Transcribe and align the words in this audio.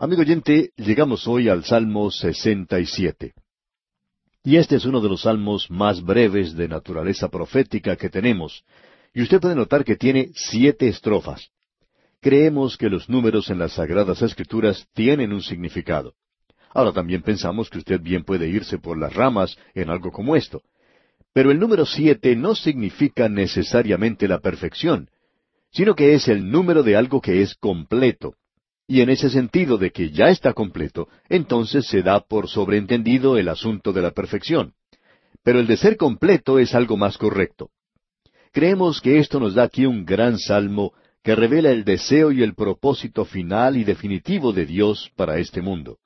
Amigo 0.00 0.22
oyente, 0.22 0.70
llegamos 0.76 1.26
hoy 1.26 1.48
al 1.48 1.64
Salmo 1.64 2.08
67. 2.12 3.34
Y 4.44 4.56
este 4.56 4.76
es 4.76 4.84
uno 4.84 5.00
de 5.00 5.08
los 5.08 5.22
salmos 5.22 5.68
más 5.72 6.04
breves 6.04 6.54
de 6.54 6.68
naturaleza 6.68 7.28
profética 7.28 7.96
que 7.96 8.08
tenemos, 8.08 8.62
y 9.12 9.22
usted 9.22 9.40
puede 9.40 9.56
notar 9.56 9.84
que 9.84 9.96
tiene 9.96 10.30
siete 10.36 10.86
estrofas. 10.86 11.48
Creemos 12.20 12.76
que 12.76 12.88
los 12.88 13.08
números 13.08 13.50
en 13.50 13.58
las 13.58 13.72
Sagradas 13.72 14.22
Escrituras 14.22 14.86
tienen 14.94 15.32
un 15.32 15.42
significado. 15.42 16.14
Ahora 16.72 16.92
también 16.92 17.22
pensamos 17.22 17.68
que 17.68 17.78
usted 17.78 18.00
bien 18.00 18.22
puede 18.22 18.46
irse 18.46 18.78
por 18.78 18.96
las 18.96 19.12
ramas 19.12 19.58
en 19.74 19.90
algo 19.90 20.12
como 20.12 20.36
esto. 20.36 20.62
Pero 21.32 21.50
el 21.50 21.58
número 21.58 21.84
siete 21.84 22.36
no 22.36 22.54
significa 22.54 23.28
necesariamente 23.28 24.28
la 24.28 24.38
perfección, 24.38 25.10
sino 25.72 25.96
que 25.96 26.14
es 26.14 26.28
el 26.28 26.48
número 26.48 26.84
de 26.84 26.94
algo 26.94 27.20
que 27.20 27.42
es 27.42 27.56
completo. 27.56 28.36
Y 28.90 29.02
en 29.02 29.10
ese 29.10 29.28
sentido 29.28 29.76
de 29.76 29.90
que 29.90 30.10
ya 30.10 30.30
está 30.30 30.54
completo, 30.54 31.08
entonces 31.28 31.86
se 31.86 32.02
da 32.02 32.20
por 32.20 32.48
sobreentendido 32.48 33.36
el 33.36 33.50
asunto 33.50 33.92
de 33.92 34.00
la 34.00 34.12
perfección. 34.12 34.72
Pero 35.44 35.60
el 35.60 35.66
de 35.66 35.76
ser 35.76 35.98
completo 35.98 36.58
es 36.58 36.74
algo 36.74 36.96
más 36.96 37.18
correcto. 37.18 37.68
Creemos 38.50 39.02
que 39.02 39.18
esto 39.18 39.38
nos 39.40 39.54
da 39.54 39.64
aquí 39.64 39.84
un 39.84 40.06
gran 40.06 40.38
salmo 40.38 40.94
que 41.22 41.34
revela 41.34 41.70
el 41.70 41.84
deseo 41.84 42.32
y 42.32 42.42
el 42.42 42.54
propósito 42.54 43.26
final 43.26 43.76
y 43.76 43.84
definitivo 43.84 44.54
de 44.54 44.64
Dios 44.64 45.12
para 45.16 45.38
este 45.38 45.60
mundo. 45.60 45.98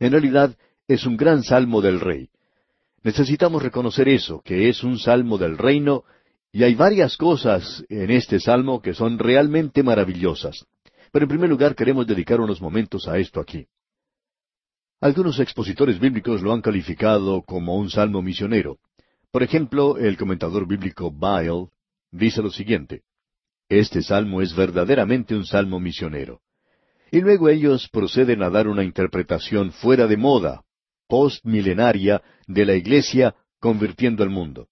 En 0.00 0.12
realidad, 0.12 0.56
es 0.88 1.04
un 1.04 1.18
gran 1.18 1.42
salmo 1.42 1.82
del 1.82 2.00
rey. 2.00 2.30
Necesitamos 3.02 3.62
reconocer 3.62 4.08
eso, 4.08 4.40
que 4.42 4.70
es 4.70 4.82
un 4.82 4.98
salmo 4.98 5.36
del 5.36 5.58
reino, 5.58 6.04
y 6.50 6.62
hay 6.62 6.74
varias 6.74 7.18
cosas 7.18 7.84
en 7.90 8.10
este 8.10 8.40
salmo 8.40 8.80
que 8.80 8.94
son 8.94 9.18
realmente 9.18 9.82
maravillosas. 9.82 10.66
Pero 11.12 11.24
en 11.24 11.28
primer 11.28 11.48
lugar 11.48 11.74
queremos 11.74 12.06
dedicar 12.06 12.40
unos 12.40 12.60
momentos 12.60 13.08
a 13.08 13.18
esto 13.18 13.40
aquí. 13.40 13.66
Algunos 15.00 15.38
expositores 15.40 16.00
bíblicos 16.00 16.42
lo 16.42 16.52
han 16.52 16.62
calificado 16.62 17.42
como 17.42 17.76
un 17.76 17.90
salmo 17.90 18.22
misionero. 18.22 18.78
Por 19.30 19.42
ejemplo, 19.42 19.98
el 19.98 20.16
comentador 20.16 20.66
bíblico 20.66 21.10
Byle 21.10 21.68
dice 22.10 22.42
lo 22.42 22.50
siguiente, 22.50 23.02
Este 23.68 24.02
salmo 24.02 24.40
es 24.40 24.54
verdaderamente 24.54 25.34
un 25.34 25.44
salmo 25.44 25.80
misionero. 25.80 26.40
Y 27.10 27.20
luego 27.20 27.48
ellos 27.48 27.88
proceden 27.90 28.42
a 28.42 28.50
dar 28.50 28.68
una 28.68 28.84
interpretación 28.84 29.72
fuera 29.72 30.06
de 30.06 30.16
moda, 30.16 30.62
postmilenaria, 31.08 32.22
de 32.46 32.64
la 32.64 32.74
Iglesia 32.74 33.34
convirtiendo 33.60 34.24
el 34.24 34.30
mundo. 34.30 34.68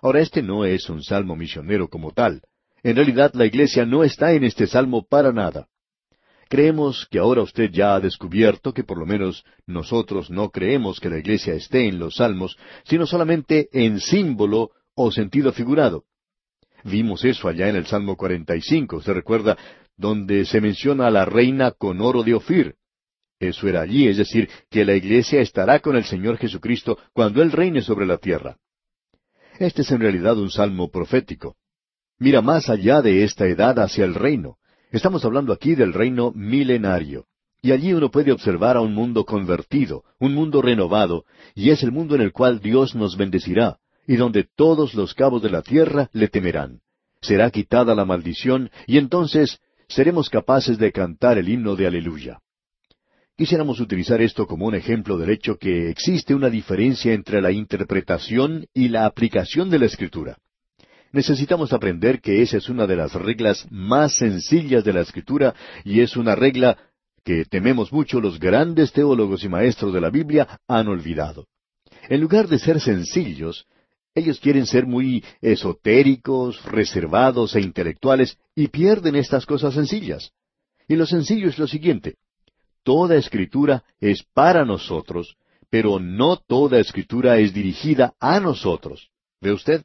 Ahora, 0.00 0.20
este 0.20 0.42
no 0.42 0.64
es 0.64 0.88
un 0.88 1.02
salmo 1.02 1.34
misionero 1.34 1.88
como 1.88 2.12
tal. 2.12 2.42
En 2.82 2.96
realidad, 2.96 3.32
la 3.34 3.46
Iglesia 3.46 3.86
no 3.86 4.04
está 4.04 4.32
en 4.32 4.44
este 4.44 4.66
salmo 4.66 5.06
para 5.06 5.32
nada. 5.32 5.66
Creemos 6.48 7.06
que 7.10 7.18
ahora 7.18 7.42
usted 7.42 7.70
ya 7.70 7.94
ha 7.94 8.00
descubierto 8.00 8.72
que 8.72 8.84
por 8.84 8.98
lo 8.98 9.06
menos 9.06 9.44
nosotros 9.66 10.30
no 10.30 10.50
creemos 10.50 11.00
que 11.00 11.10
la 11.10 11.18
iglesia 11.18 11.54
esté 11.54 11.88
en 11.88 11.98
los 11.98 12.16
salmos, 12.16 12.56
sino 12.84 13.06
solamente 13.06 13.68
en 13.72 14.00
símbolo 14.00 14.70
o 14.94 15.10
sentido 15.10 15.52
figurado. 15.52 16.04
Vimos 16.84 17.24
eso 17.24 17.48
allá 17.48 17.68
en 17.68 17.76
el 17.76 17.86
Salmo 17.86 18.16
45, 18.16 19.00
se 19.00 19.14
recuerda, 19.14 19.56
donde 19.96 20.44
se 20.44 20.60
menciona 20.60 21.06
a 21.06 21.10
la 21.10 21.24
reina 21.24 21.70
con 21.70 22.00
oro 22.00 22.22
de 22.22 22.34
Ofir. 22.34 22.74
Eso 23.40 23.68
era 23.68 23.80
allí, 23.80 24.06
es 24.06 24.16
decir, 24.16 24.48
que 24.70 24.84
la 24.84 24.94
iglesia 24.94 25.40
estará 25.40 25.80
con 25.80 25.96
el 25.96 26.04
Señor 26.04 26.36
Jesucristo 26.36 26.98
cuando 27.12 27.42
Él 27.42 27.52
reine 27.52 27.80
sobre 27.80 28.06
la 28.06 28.18
tierra. 28.18 28.58
Este 29.58 29.82
es 29.82 29.90
en 29.90 30.00
realidad 30.00 30.36
un 30.36 30.50
salmo 30.50 30.90
profético. 30.90 31.56
Mira 32.18 32.42
más 32.42 32.68
allá 32.68 33.02
de 33.02 33.24
esta 33.24 33.46
edad 33.46 33.78
hacia 33.78 34.04
el 34.04 34.14
reino. 34.14 34.58
Estamos 34.94 35.24
hablando 35.24 35.52
aquí 35.52 35.74
del 35.74 35.92
reino 35.92 36.30
milenario. 36.36 37.24
Y 37.60 37.72
allí 37.72 37.92
uno 37.92 38.12
puede 38.12 38.30
observar 38.30 38.76
a 38.76 38.80
un 38.80 38.94
mundo 38.94 39.24
convertido, 39.24 40.04
un 40.20 40.34
mundo 40.34 40.62
renovado, 40.62 41.24
y 41.56 41.70
es 41.70 41.82
el 41.82 41.90
mundo 41.90 42.14
en 42.14 42.20
el 42.20 42.30
cual 42.30 42.60
Dios 42.60 42.94
nos 42.94 43.16
bendecirá, 43.16 43.78
y 44.06 44.14
donde 44.14 44.46
todos 44.54 44.94
los 44.94 45.12
cabos 45.12 45.42
de 45.42 45.50
la 45.50 45.62
tierra 45.62 46.10
le 46.12 46.28
temerán. 46.28 46.78
Será 47.20 47.50
quitada 47.50 47.96
la 47.96 48.04
maldición, 48.04 48.70
y 48.86 48.98
entonces 48.98 49.58
seremos 49.88 50.30
capaces 50.30 50.78
de 50.78 50.92
cantar 50.92 51.38
el 51.38 51.48
himno 51.48 51.74
de 51.74 51.88
aleluya. 51.88 52.38
Quisiéramos 53.36 53.80
utilizar 53.80 54.22
esto 54.22 54.46
como 54.46 54.66
un 54.66 54.76
ejemplo 54.76 55.18
del 55.18 55.30
hecho 55.30 55.56
que 55.56 55.90
existe 55.90 56.36
una 56.36 56.50
diferencia 56.50 57.14
entre 57.14 57.42
la 57.42 57.50
interpretación 57.50 58.66
y 58.72 58.90
la 58.90 59.06
aplicación 59.06 59.70
de 59.70 59.80
la 59.80 59.86
Escritura 59.86 60.38
necesitamos 61.14 61.72
aprender 61.72 62.20
que 62.20 62.42
esa 62.42 62.56
es 62.56 62.68
una 62.68 62.86
de 62.86 62.96
las 62.96 63.14
reglas 63.14 63.66
más 63.70 64.16
sencillas 64.16 64.84
de 64.84 64.92
la 64.92 65.00
Escritura 65.00 65.54
y 65.84 66.00
es 66.00 66.16
una 66.16 66.34
regla 66.34 66.76
que 67.24 67.44
tememos 67.44 67.92
mucho 67.92 68.20
los 68.20 68.38
grandes 68.38 68.92
teólogos 68.92 69.44
y 69.44 69.48
maestros 69.48 69.94
de 69.94 70.00
la 70.00 70.10
Biblia 70.10 70.60
han 70.66 70.88
olvidado. 70.88 71.46
En 72.08 72.20
lugar 72.20 72.48
de 72.48 72.58
ser 72.58 72.80
sencillos, 72.80 73.66
ellos 74.14 74.40
quieren 74.40 74.66
ser 74.66 74.86
muy 74.86 75.24
esotéricos, 75.40 76.62
reservados 76.64 77.54
e 77.54 77.60
intelectuales 77.60 78.36
y 78.54 78.68
pierden 78.68 79.14
estas 79.14 79.46
cosas 79.46 79.74
sencillas. 79.74 80.32
Y 80.88 80.96
lo 80.96 81.06
sencillo 81.06 81.48
es 81.48 81.58
lo 81.58 81.68
siguiente. 81.68 82.16
Toda 82.82 83.16
escritura 83.16 83.84
es 84.00 84.24
para 84.34 84.64
nosotros, 84.64 85.36
pero 85.70 86.00
no 86.00 86.36
toda 86.36 86.80
escritura 86.80 87.38
es 87.38 87.54
dirigida 87.54 88.14
a 88.20 88.40
nosotros. 88.40 89.10
¿Ve 89.40 89.52
usted? 89.52 89.84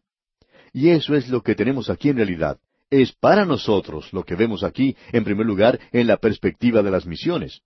Y 0.74 0.90
eso 0.90 1.16
es 1.16 1.30
lo 1.30 1.42
que 1.42 1.56
tenemos 1.56 1.90
aquí 1.90 2.10
en 2.10 2.18
realidad. 2.18 2.60
Es 2.90 3.12
para 3.12 3.46
nosotros 3.46 4.12
lo 4.14 4.24
que 4.24 4.36
vemos 4.36 4.64
aquí, 4.64 4.96
en 5.12 5.24
primer 5.24 5.46
lugar, 5.46 5.80
en 5.92 6.08
la 6.08 6.18
perspectiva 6.18 6.82
de 6.82 6.92
las 6.92 7.06
misiones. 7.06 7.62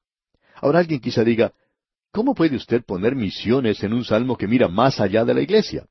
Ahora 0.55 0.79
alguien 0.79 0.99
quizá 0.99 1.23
diga, 1.23 1.53
¿cómo 2.11 2.35
puede 2.35 2.55
usted 2.55 2.83
poner 2.83 3.15
misiones 3.15 3.83
en 3.83 3.93
un 3.93 4.03
salmo 4.03 4.37
que 4.37 4.47
mira 4.47 4.67
más 4.67 4.99
allá 4.99 5.23
de 5.23 5.33
la 5.33 5.41
iglesia? 5.41 5.85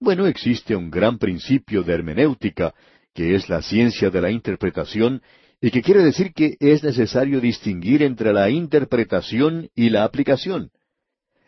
Bueno, 0.00 0.26
existe 0.26 0.76
un 0.76 0.90
gran 0.90 1.18
principio 1.18 1.82
de 1.82 1.94
hermenéutica, 1.94 2.74
que 3.12 3.34
es 3.34 3.48
la 3.48 3.62
ciencia 3.62 4.10
de 4.10 4.20
la 4.20 4.30
interpretación, 4.30 5.22
y 5.60 5.70
que 5.70 5.82
quiere 5.82 6.02
decir 6.02 6.32
que 6.32 6.56
es 6.60 6.82
necesario 6.82 7.40
distinguir 7.40 8.02
entre 8.02 8.32
la 8.32 8.50
interpretación 8.50 9.70
y 9.74 9.90
la 9.90 10.04
aplicación. 10.04 10.70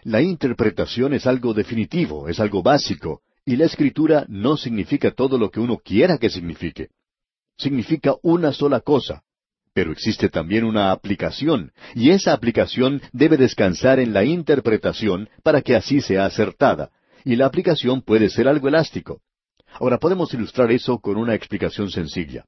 La 0.02 0.22
interpretación 0.22 1.12
es 1.14 1.26
algo 1.26 1.52
definitivo, 1.52 2.28
es 2.28 2.40
algo 2.40 2.62
básico, 2.62 3.22
y 3.46 3.56
la 3.56 3.66
escritura 3.66 4.26
no 4.28 4.56
significa 4.56 5.12
todo 5.12 5.38
lo 5.38 5.50
que 5.50 5.60
uno 5.60 5.78
quiera 5.78 6.18
que 6.18 6.28
signifique. 6.28 6.88
Significa 7.56 8.16
una 8.22 8.52
sola 8.52 8.80
cosa. 8.80 9.22
Pero 9.72 9.92
existe 9.92 10.28
también 10.28 10.64
una 10.64 10.90
aplicación, 10.90 11.70
y 11.94 12.10
esa 12.10 12.32
aplicación 12.32 13.00
debe 13.12 13.36
descansar 13.36 14.00
en 14.00 14.12
la 14.12 14.24
interpretación 14.24 15.28
para 15.44 15.62
que 15.62 15.76
así 15.76 16.00
sea 16.00 16.26
acertada, 16.26 16.90
y 17.24 17.36
la 17.36 17.46
aplicación 17.46 18.02
puede 18.02 18.30
ser 18.30 18.48
algo 18.48 18.66
elástico. 18.66 19.20
Ahora 19.78 19.98
podemos 19.98 20.34
ilustrar 20.34 20.72
eso 20.72 20.98
con 20.98 21.16
una 21.16 21.34
explicación 21.34 21.90
sencilla. 21.90 22.46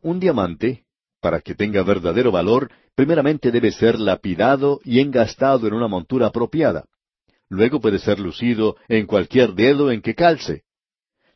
Un 0.00 0.20
diamante, 0.20 0.84
para 1.20 1.40
que 1.40 1.54
tenga 1.54 1.82
verdadero 1.82 2.30
valor, 2.30 2.70
primeramente 2.94 3.50
debe 3.50 3.72
ser 3.72 3.98
lapidado 3.98 4.80
y 4.84 5.00
engastado 5.00 5.66
en 5.66 5.74
una 5.74 5.88
montura 5.88 6.26
apropiada. 6.26 6.84
Luego 7.48 7.80
puede 7.80 7.98
ser 7.98 8.18
lucido 8.18 8.76
en 8.88 9.06
cualquier 9.06 9.54
dedo 9.54 9.90
en 9.90 10.00
que 10.00 10.14
calce. 10.14 10.64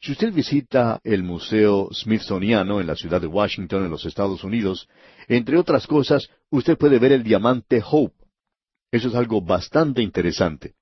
Si 0.00 0.12
usted 0.12 0.32
visita 0.32 1.00
el 1.02 1.22
Museo 1.22 1.88
Smithsoniano 1.92 2.80
en 2.80 2.86
la 2.86 2.94
ciudad 2.94 3.20
de 3.20 3.26
Washington, 3.26 3.84
en 3.84 3.90
los 3.90 4.06
Estados 4.06 4.44
Unidos, 4.44 4.88
entre 5.26 5.58
otras 5.58 5.86
cosas, 5.86 6.28
usted 6.50 6.78
puede 6.78 6.98
ver 6.98 7.12
el 7.12 7.24
diamante 7.24 7.82
Hope. 7.84 8.14
Eso 8.92 9.08
es 9.08 9.14
algo 9.14 9.40
bastante 9.40 10.00
interesante. 10.00 10.74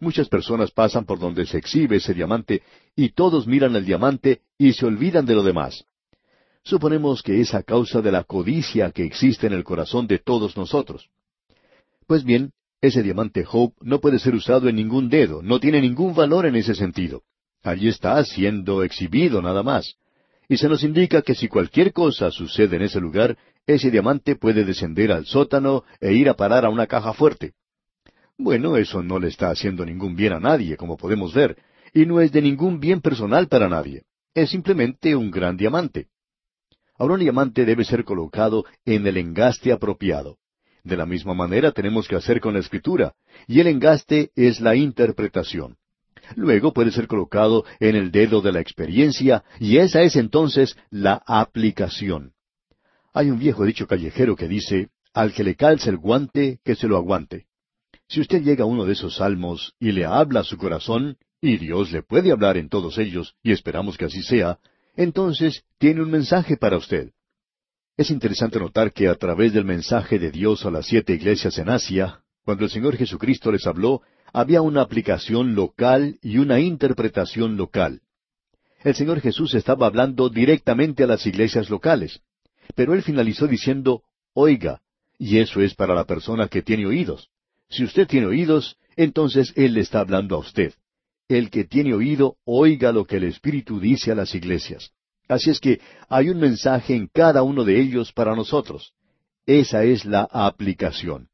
Muchas 0.00 0.28
personas 0.28 0.70
pasan 0.70 1.04
por 1.04 1.18
donde 1.18 1.46
se 1.46 1.58
exhibe 1.58 1.96
ese 1.96 2.14
diamante 2.14 2.62
y 2.96 3.10
todos 3.10 3.46
miran 3.46 3.76
el 3.76 3.84
diamante 3.84 4.42
y 4.58 4.72
se 4.72 4.86
olvidan 4.86 5.26
de 5.26 5.34
lo 5.34 5.42
demás. 5.42 5.84
Suponemos 6.64 7.22
que 7.22 7.40
es 7.40 7.54
a 7.54 7.62
causa 7.62 8.00
de 8.00 8.10
la 8.10 8.24
codicia 8.24 8.90
que 8.90 9.04
existe 9.04 9.46
en 9.46 9.52
el 9.52 9.64
corazón 9.64 10.06
de 10.06 10.18
todos 10.18 10.56
nosotros. 10.56 11.10
Pues 12.06 12.24
bien, 12.24 12.52
ese 12.86 13.02
diamante 13.02 13.44
Hope 13.50 13.76
no 13.80 14.00
puede 14.00 14.18
ser 14.18 14.34
usado 14.34 14.68
en 14.68 14.76
ningún 14.76 15.08
dedo, 15.08 15.42
no 15.42 15.58
tiene 15.58 15.80
ningún 15.80 16.14
valor 16.14 16.44
en 16.44 16.56
ese 16.56 16.74
sentido. 16.74 17.22
Allí 17.62 17.88
está 17.88 18.22
siendo 18.24 18.82
exhibido 18.82 19.40
nada 19.40 19.62
más. 19.62 19.96
Y 20.48 20.58
se 20.58 20.68
nos 20.68 20.84
indica 20.84 21.22
que 21.22 21.34
si 21.34 21.48
cualquier 21.48 21.94
cosa 21.94 22.30
sucede 22.30 22.76
en 22.76 22.82
ese 22.82 23.00
lugar, 23.00 23.38
ese 23.66 23.90
diamante 23.90 24.36
puede 24.36 24.64
descender 24.64 25.12
al 25.12 25.24
sótano 25.24 25.84
e 25.98 26.12
ir 26.12 26.28
a 26.28 26.34
parar 26.34 26.66
a 26.66 26.68
una 26.68 26.86
caja 26.86 27.14
fuerte. 27.14 27.54
Bueno, 28.36 28.76
eso 28.76 29.02
no 29.02 29.18
le 29.18 29.28
está 29.28 29.48
haciendo 29.48 29.86
ningún 29.86 30.14
bien 30.14 30.34
a 30.34 30.40
nadie, 30.40 30.76
como 30.76 30.98
podemos 30.98 31.32
ver, 31.32 31.56
y 31.94 32.04
no 32.04 32.20
es 32.20 32.32
de 32.32 32.42
ningún 32.42 32.80
bien 32.80 33.00
personal 33.00 33.48
para 33.48 33.68
nadie. 33.68 34.02
Es 34.34 34.50
simplemente 34.50 35.16
un 35.16 35.30
gran 35.30 35.56
diamante. 35.56 36.08
Ahora 36.98 37.14
un 37.14 37.20
diamante 37.20 37.64
debe 37.64 37.84
ser 37.84 38.04
colocado 38.04 38.66
en 38.84 39.06
el 39.06 39.16
engaste 39.16 39.72
apropiado. 39.72 40.36
De 40.84 40.98
la 40.98 41.06
misma 41.06 41.32
manera 41.32 41.72
tenemos 41.72 42.06
que 42.06 42.16
hacer 42.16 42.40
con 42.40 42.52
la 42.52 42.60
escritura, 42.60 43.14
y 43.48 43.60
el 43.60 43.68
engaste 43.68 44.30
es 44.36 44.60
la 44.60 44.76
interpretación. 44.76 45.76
Luego 46.36 46.72
puede 46.72 46.90
ser 46.90 47.06
colocado 47.06 47.64
en 47.80 47.96
el 47.96 48.10
dedo 48.10 48.42
de 48.42 48.52
la 48.52 48.60
experiencia, 48.60 49.44
y 49.58 49.78
esa 49.78 50.02
es 50.02 50.14
entonces 50.16 50.76
la 50.90 51.22
aplicación. 51.26 52.32
Hay 53.14 53.30
un 53.30 53.38
viejo 53.38 53.64
dicho 53.64 53.86
callejero 53.86 54.36
que 54.36 54.46
dice, 54.46 54.90
al 55.14 55.32
que 55.32 55.44
le 55.44 55.54
calce 55.54 55.88
el 55.88 55.96
guante, 55.96 56.58
que 56.62 56.74
se 56.74 56.86
lo 56.86 56.98
aguante. 56.98 57.46
Si 58.06 58.20
usted 58.20 58.42
llega 58.42 58.64
a 58.64 58.66
uno 58.66 58.84
de 58.84 58.92
esos 58.92 59.16
salmos 59.16 59.74
y 59.80 59.92
le 59.92 60.04
habla 60.04 60.40
a 60.40 60.44
su 60.44 60.58
corazón, 60.58 61.16
y 61.40 61.56
Dios 61.56 61.92
le 61.92 62.02
puede 62.02 62.30
hablar 62.30 62.58
en 62.58 62.68
todos 62.68 62.98
ellos, 62.98 63.34
y 63.42 63.52
esperamos 63.52 63.96
que 63.96 64.04
así 64.04 64.22
sea, 64.22 64.58
entonces 64.96 65.64
tiene 65.78 66.02
un 66.02 66.10
mensaje 66.10 66.56
para 66.56 66.76
usted. 66.76 67.12
Es 67.96 68.10
interesante 68.10 68.58
notar 68.58 68.92
que 68.92 69.06
a 69.06 69.14
través 69.14 69.52
del 69.52 69.64
mensaje 69.64 70.18
de 70.18 70.32
Dios 70.32 70.66
a 70.66 70.70
las 70.70 70.86
siete 70.86 71.14
iglesias 71.14 71.58
en 71.58 71.68
Asia, 71.68 72.22
cuando 72.44 72.64
el 72.64 72.70
Señor 72.70 72.96
Jesucristo 72.96 73.52
les 73.52 73.68
habló, 73.68 74.02
había 74.32 74.62
una 74.62 74.82
aplicación 74.82 75.54
local 75.54 76.18
y 76.20 76.38
una 76.38 76.58
interpretación 76.58 77.56
local. 77.56 78.00
El 78.82 78.96
Señor 78.96 79.20
Jesús 79.20 79.54
estaba 79.54 79.86
hablando 79.86 80.28
directamente 80.28 81.04
a 81.04 81.06
las 81.06 81.24
iglesias 81.24 81.70
locales, 81.70 82.20
pero 82.74 82.94
Él 82.94 83.02
finalizó 83.02 83.46
diciendo, 83.46 84.02
oiga, 84.32 84.80
y 85.16 85.38
eso 85.38 85.60
es 85.60 85.74
para 85.74 85.94
la 85.94 86.04
persona 86.04 86.48
que 86.48 86.62
tiene 86.62 86.86
oídos. 86.86 87.30
Si 87.70 87.84
usted 87.84 88.08
tiene 88.08 88.26
oídos, 88.26 88.76
entonces 88.96 89.52
Él 89.54 89.74
le 89.74 89.82
está 89.82 90.00
hablando 90.00 90.34
a 90.34 90.40
usted. 90.40 90.74
El 91.28 91.48
que 91.48 91.62
tiene 91.62 91.94
oído, 91.94 92.38
oiga 92.44 92.90
lo 92.90 93.04
que 93.04 93.18
el 93.18 93.24
Espíritu 93.24 93.78
dice 93.78 94.10
a 94.10 94.16
las 94.16 94.34
iglesias. 94.34 94.90
Así 95.28 95.50
es 95.50 95.60
que 95.60 95.80
hay 96.08 96.28
un 96.28 96.38
mensaje 96.38 96.94
en 96.94 97.08
cada 97.08 97.42
uno 97.42 97.64
de 97.64 97.80
ellos 97.80 98.12
para 98.12 98.34
nosotros. 98.34 98.92
Esa 99.46 99.84
es 99.84 100.04
la 100.04 100.28
aplicación. 100.30 101.28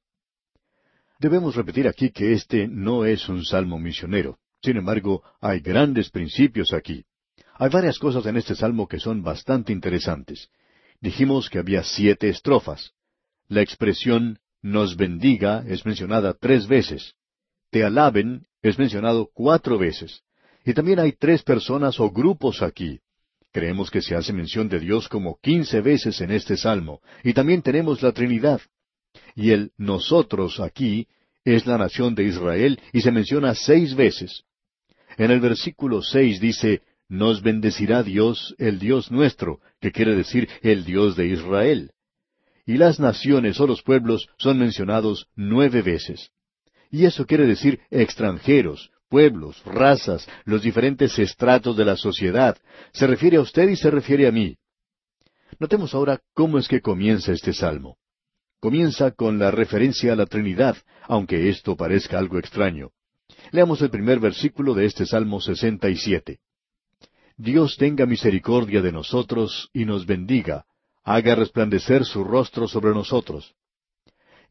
Debemos 1.18 1.54
repetir 1.54 1.86
aquí 1.86 2.10
que 2.10 2.32
este 2.32 2.66
no 2.66 3.04
es 3.04 3.28
un 3.28 3.44
salmo 3.44 3.78
misionero. 3.78 4.38
Sin 4.62 4.76
embargo, 4.76 5.22
hay 5.40 5.60
grandes 5.60 6.10
principios 6.10 6.72
aquí. 6.72 7.04
Hay 7.54 7.68
varias 7.68 7.98
cosas 7.98 8.24
en 8.26 8.36
este 8.36 8.54
salmo 8.54 8.88
que 8.88 8.98
son 8.98 9.22
bastante 9.22 9.72
interesantes. 9.72 10.48
Dijimos 11.00 11.50
que 11.50 11.58
había 11.58 11.82
siete 11.82 12.28
estrofas. 12.28 12.92
La 13.48 13.60
expresión 13.60 14.38
nos 14.62 14.96
bendiga 14.96 15.64
es 15.66 15.84
mencionada 15.84 16.34
tres 16.34 16.66
veces. 16.66 17.14
Te 17.70 17.84
alaben 17.84 18.46
es 18.62 18.78
mencionado 18.78 19.30
cuatro 19.32 19.78
veces. 19.78 20.22
Y 20.64 20.74
también 20.74 20.98
hay 21.00 21.12
tres 21.12 21.42
personas 21.42 21.98
o 22.00 22.10
grupos 22.10 22.62
aquí. 22.62 23.00
Creemos 23.52 23.90
que 23.90 24.02
se 24.02 24.14
hace 24.14 24.32
mención 24.32 24.68
de 24.68 24.78
Dios 24.78 25.08
como 25.08 25.38
quince 25.40 25.80
veces 25.80 26.20
en 26.20 26.30
este 26.30 26.56
salmo, 26.56 27.00
y 27.24 27.32
también 27.32 27.62
tenemos 27.62 28.02
la 28.02 28.12
Trinidad. 28.12 28.60
Y 29.34 29.50
el 29.50 29.72
nosotros 29.76 30.60
aquí 30.60 31.08
es 31.44 31.66
la 31.66 31.78
nación 31.78 32.14
de 32.14 32.24
Israel 32.24 32.80
y 32.92 33.00
se 33.00 33.10
menciona 33.10 33.54
seis 33.54 33.94
veces. 33.94 34.44
En 35.16 35.30
el 35.30 35.40
versículo 35.40 36.02
seis 36.02 36.40
dice, 36.40 36.82
Nos 37.08 37.42
bendecirá 37.42 38.02
Dios, 38.04 38.54
el 38.58 38.78
Dios 38.78 39.10
nuestro, 39.10 39.60
que 39.80 39.90
quiere 39.90 40.14
decir 40.14 40.48
el 40.62 40.84
Dios 40.84 41.16
de 41.16 41.26
Israel. 41.26 41.90
Y 42.66 42.76
las 42.76 43.00
naciones 43.00 43.58
o 43.58 43.66
los 43.66 43.82
pueblos 43.82 44.28
son 44.38 44.58
mencionados 44.58 45.26
nueve 45.34 45.82
veces. 45.82 46.30
Y 46.90 47.04
eso 47.04 47.26
quiere 47.26 47.46
decir 47.46 47.80
extranjeros, 47.90 48.92
pueblos, 49.10 49.62
razas, 49.66 50.26
los 50.44 50.62
diferentes 50.62 51.18
estratos 51.18 51.76
de 51.76 51.84
la 51.84 51.96
sociedad. 51.96 52.56
Se 52.92 53.06
refiere 53.06 53.36
a 53.36 53.42
usted 53.42 53.68
y 53.68 53.76
se 53.76 53.90
refiere 53.90 54.26
a 54.26 54.32
mí. 54.32 54.56
Notemos 55.58 55.94
ahora 55.94 56.20
cómo 56.32 56.56
es 56.58 56.68
que 56.68 56.80
comienza 56.80 57.32
este 57.32 57.52
salmo. 57.52 57.98
Comienza 58.60 59.10
con 59.10 59.38
la 59.38 59.50
referencia 59.50 60.12
a 60.12 60.16
la 60.16 60.26
Trinidad, 60.26 60.76
aunque 61.02 61.50
esto 61.50 61.76
parezca 61.76 62.18
algo 62.18 62.38
extraño. 62.38 62.90
Leamos 63.50 63.82
el 63.82 63.90
primer 63.90 64.20
versículo 64.20 64.74
de 64.74 64.86
este 64.86 65.04
Salmo 65.06 65.40
67. 65.40 66.38
Dios 67.36 67.76
tenga 67.76 68.06
misericordia 68.06 68.80
de 68.80 68.92
nosotros 68.92 69.70
y 69.72 69.86
nos 69.86 70.06
bendiga, 70.06 70.66
haga 71.02 71.34
resplandecer 71.34 72.04
su 72.04 72.22
rostro 72.22 72.68
sobre 72.68 72.90
nosotros. 72.90 73.54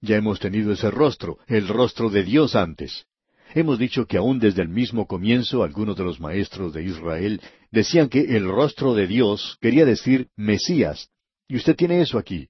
Ya 0.02 0.18
hemos 0.18 0.40
tenido 0.40 0.72
ese 0.74 0.90
rostro, 0.90 1.38
el 1.48 1.68
rostro 1.68 2.10
de 2.10 2.24
Dios 2.24 2.56
antes. 2.56 3.06
Hemos 3.54 3.80
dicho 3.80 4.06
que 4.06 4.18
aún 4.18 4.40
desde 4.40 4.62
el 4.62 4.70
mismo 4.70 5.08
comienzo 5.08 5.64
algunos 5.64 5.98
de 5.98 6.04
los 6.04 6.20
maestros 6.20 6.74
de 6.74 6.84
Israel 6.84 7.42
decían 7.72 8.08
que 8.08 8.38
el 8.38 8.48
rostro 8.48 8.94
de 8.94 9.08
Dios 9.08 9.58
quería 9.60 9.86
decir 9.86 10.28
Mesías. 10.36 11.10
Y 11.48 11.56
usted 11.56 11.76
tiene 11.76 12.02
eso 12.02 12.20
aquí. 12.20 12.50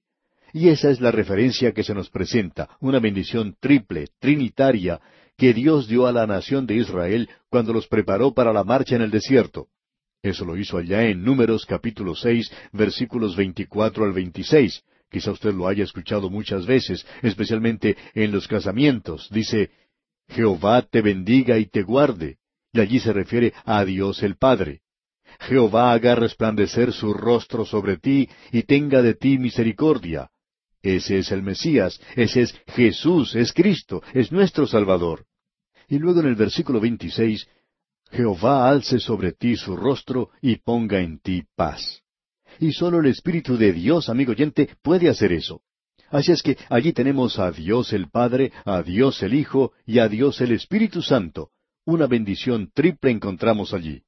Y 0.52 0.68
esa 0.68 0.90
es 0.90 1.00
la 1.00 1.10
referencia 1.10 1.72
que 1.72 1.84
se 1.84 1.94
nos 1.94 2.10
presenta, 2.10 2.68
una 2.80 2.98
bendición 2.98 3.56
triple, 3.60 4.08
trinitaria, 4.18 5.00
que 5.36 5.54
Dios 5.54 5.88
dio 5.88 6.06
a 6.06 6.12
la 6.12 6.26
nación 6.26 6.66
de 6.66 6.74
Israel 6.74 7.28
cuando 7.48 7.72
los 7.72 7.86
preparó 7.86 8.34
para 8.34 8.52
la 8.52 8.64
marcha 8.64 8.96
en 8.96 9.02
el 9.02 9.10
desierto. 9.10 9.68
Eso 10.22 10.44
lo 10.44 10.56
hizo 10.58 10.76
allá 10.76 11.04
en 11.04 11.24
Números 11.24 11.64
capítulo 11.64 12.14
seis, 12.14 12.52
versículos 12.72 13.36
veinticuatro 13.36 14.04
al 14.04 14.12
veintiséis. 14.12 14.82
Quizá 15.10 15.32
usted 15.32 15.54
lo 15.54 15.66
haya 15.66 15.82
escuchado 15.82 16.28
muchas 16.28 16.66
veces, 16.66 17.06
especialmente 17.22 17.96
en 18.14 18.30
los 18.30 18.46
casamientos. 18.46 19.28
Dice, 19.30 19.70
Jehová 20.30 20.82
te 20.82 21.02
bendiga 21.02 21.58
y 21.58 21.66
te 21.66 21.82
guarde. 21.82 22.38
Y 22.72 22.80
allí 22.80 23.00
se 23.00 23.12
refiere 23.12 23.52
a 23.64 23.84
Dios 23.84 24.22
el 24.22 24.36
Padre. 24.36 24.80
Jehová 25.40 25.92
haga 25.92 26.14
resplandecer 26.14 26.92
su 26.92 27.12
rostro 27.12 27.64
sobre 27.64 27.96
ti 27.96 28.28
y 28.52 28.62
tenga 28.62 29.02
de 29.02 29.14
ti 29.14 29.38
misericordia. 29.38 30.30
Ese 30.82 31.18
es 31.18 31.30
el 31.30 31.42
Mesías, 31.42 32.00
ese 32.16 32.42
es 32.42 32.54
Jesús, 32.68 33.34
es 33.34 33.52
Cristo, 33.52 34.02
es 34.14 34.32
nuestro 34.32 34.66
Salvador. 34.66 35.26
Y 35.88 35.98
luego 35.98 36.20
en 36.20 36.26
el 36.26 36.36
versículo 36.36 36.80
26, 36.80 37.46
Jehová 38.12 38.68
alce 38.68 38.98
sobre 38.98 39.32
ti 39.32 39.56
su 39.56 39.76
rostro 39.76 40.30
y 40.40 40.56
ponga 40.56 41.00
en 41.00 41.18
ti 41.20 41.42
paz. 41.54 42.02
Y 42.58 42.72
solo 42.72 43.00
el 43.00 43.06
Espíritu 43.06 43.56
de 43.56 43.72
Dios, 43.72 44.08
amigo 44.08 44.32
oyente, 44.32 44.68
puede 44.82 45.08
hacer 45.08 45.32
eso. 45.32 45.62
Así 46.10 46.32
es 46.32 46.42
que 46.42 46.58
allí 46.68 46.92
tenemos 46.92 47.38
a 47.38 47.52
Dios 47.52 47.92
el 47.92 48.10
Padre, 48.10 48.52
a 48.64 48.82
Dios 48.82 49.22
el 49.22 49.34
Hijo 49.34 49.72
y 49.86 50.00
a 50.00 50.08
Dios 50.08 50.40
el 50.40 50.52
Espíritu 50.52 51.02
Santo. 51.02 51.50
Una 51.84 52.06
bendición 52.06 52.70
triple 52.74 53.12
encontramos 53.12 53.72
allí. 53.72 54.02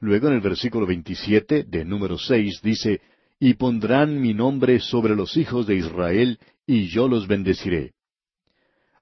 Luego 0.00 0.28
en 0.28 0.34
el 0.34 0.40
versículo 0.40 0.86
27 0.86 1.64
de 1.64 1.84
número 1.84 2.18
6 2.18 2.60
dice, 2.62 3.00
Y 3.40 3.54
pondrán 3.54 4.20
mi 4.20 4.32
nombre 4.32 4.78
sobre 4.78 5.16
los 5.16 5.36
hijos 5.36 5.66
de 5.66 5.74
Israel, 5.74 6.38
y 6.66 6.86
yo 6.86 7.08
los 7.08 7.26
bendeciré. 7.26 7.94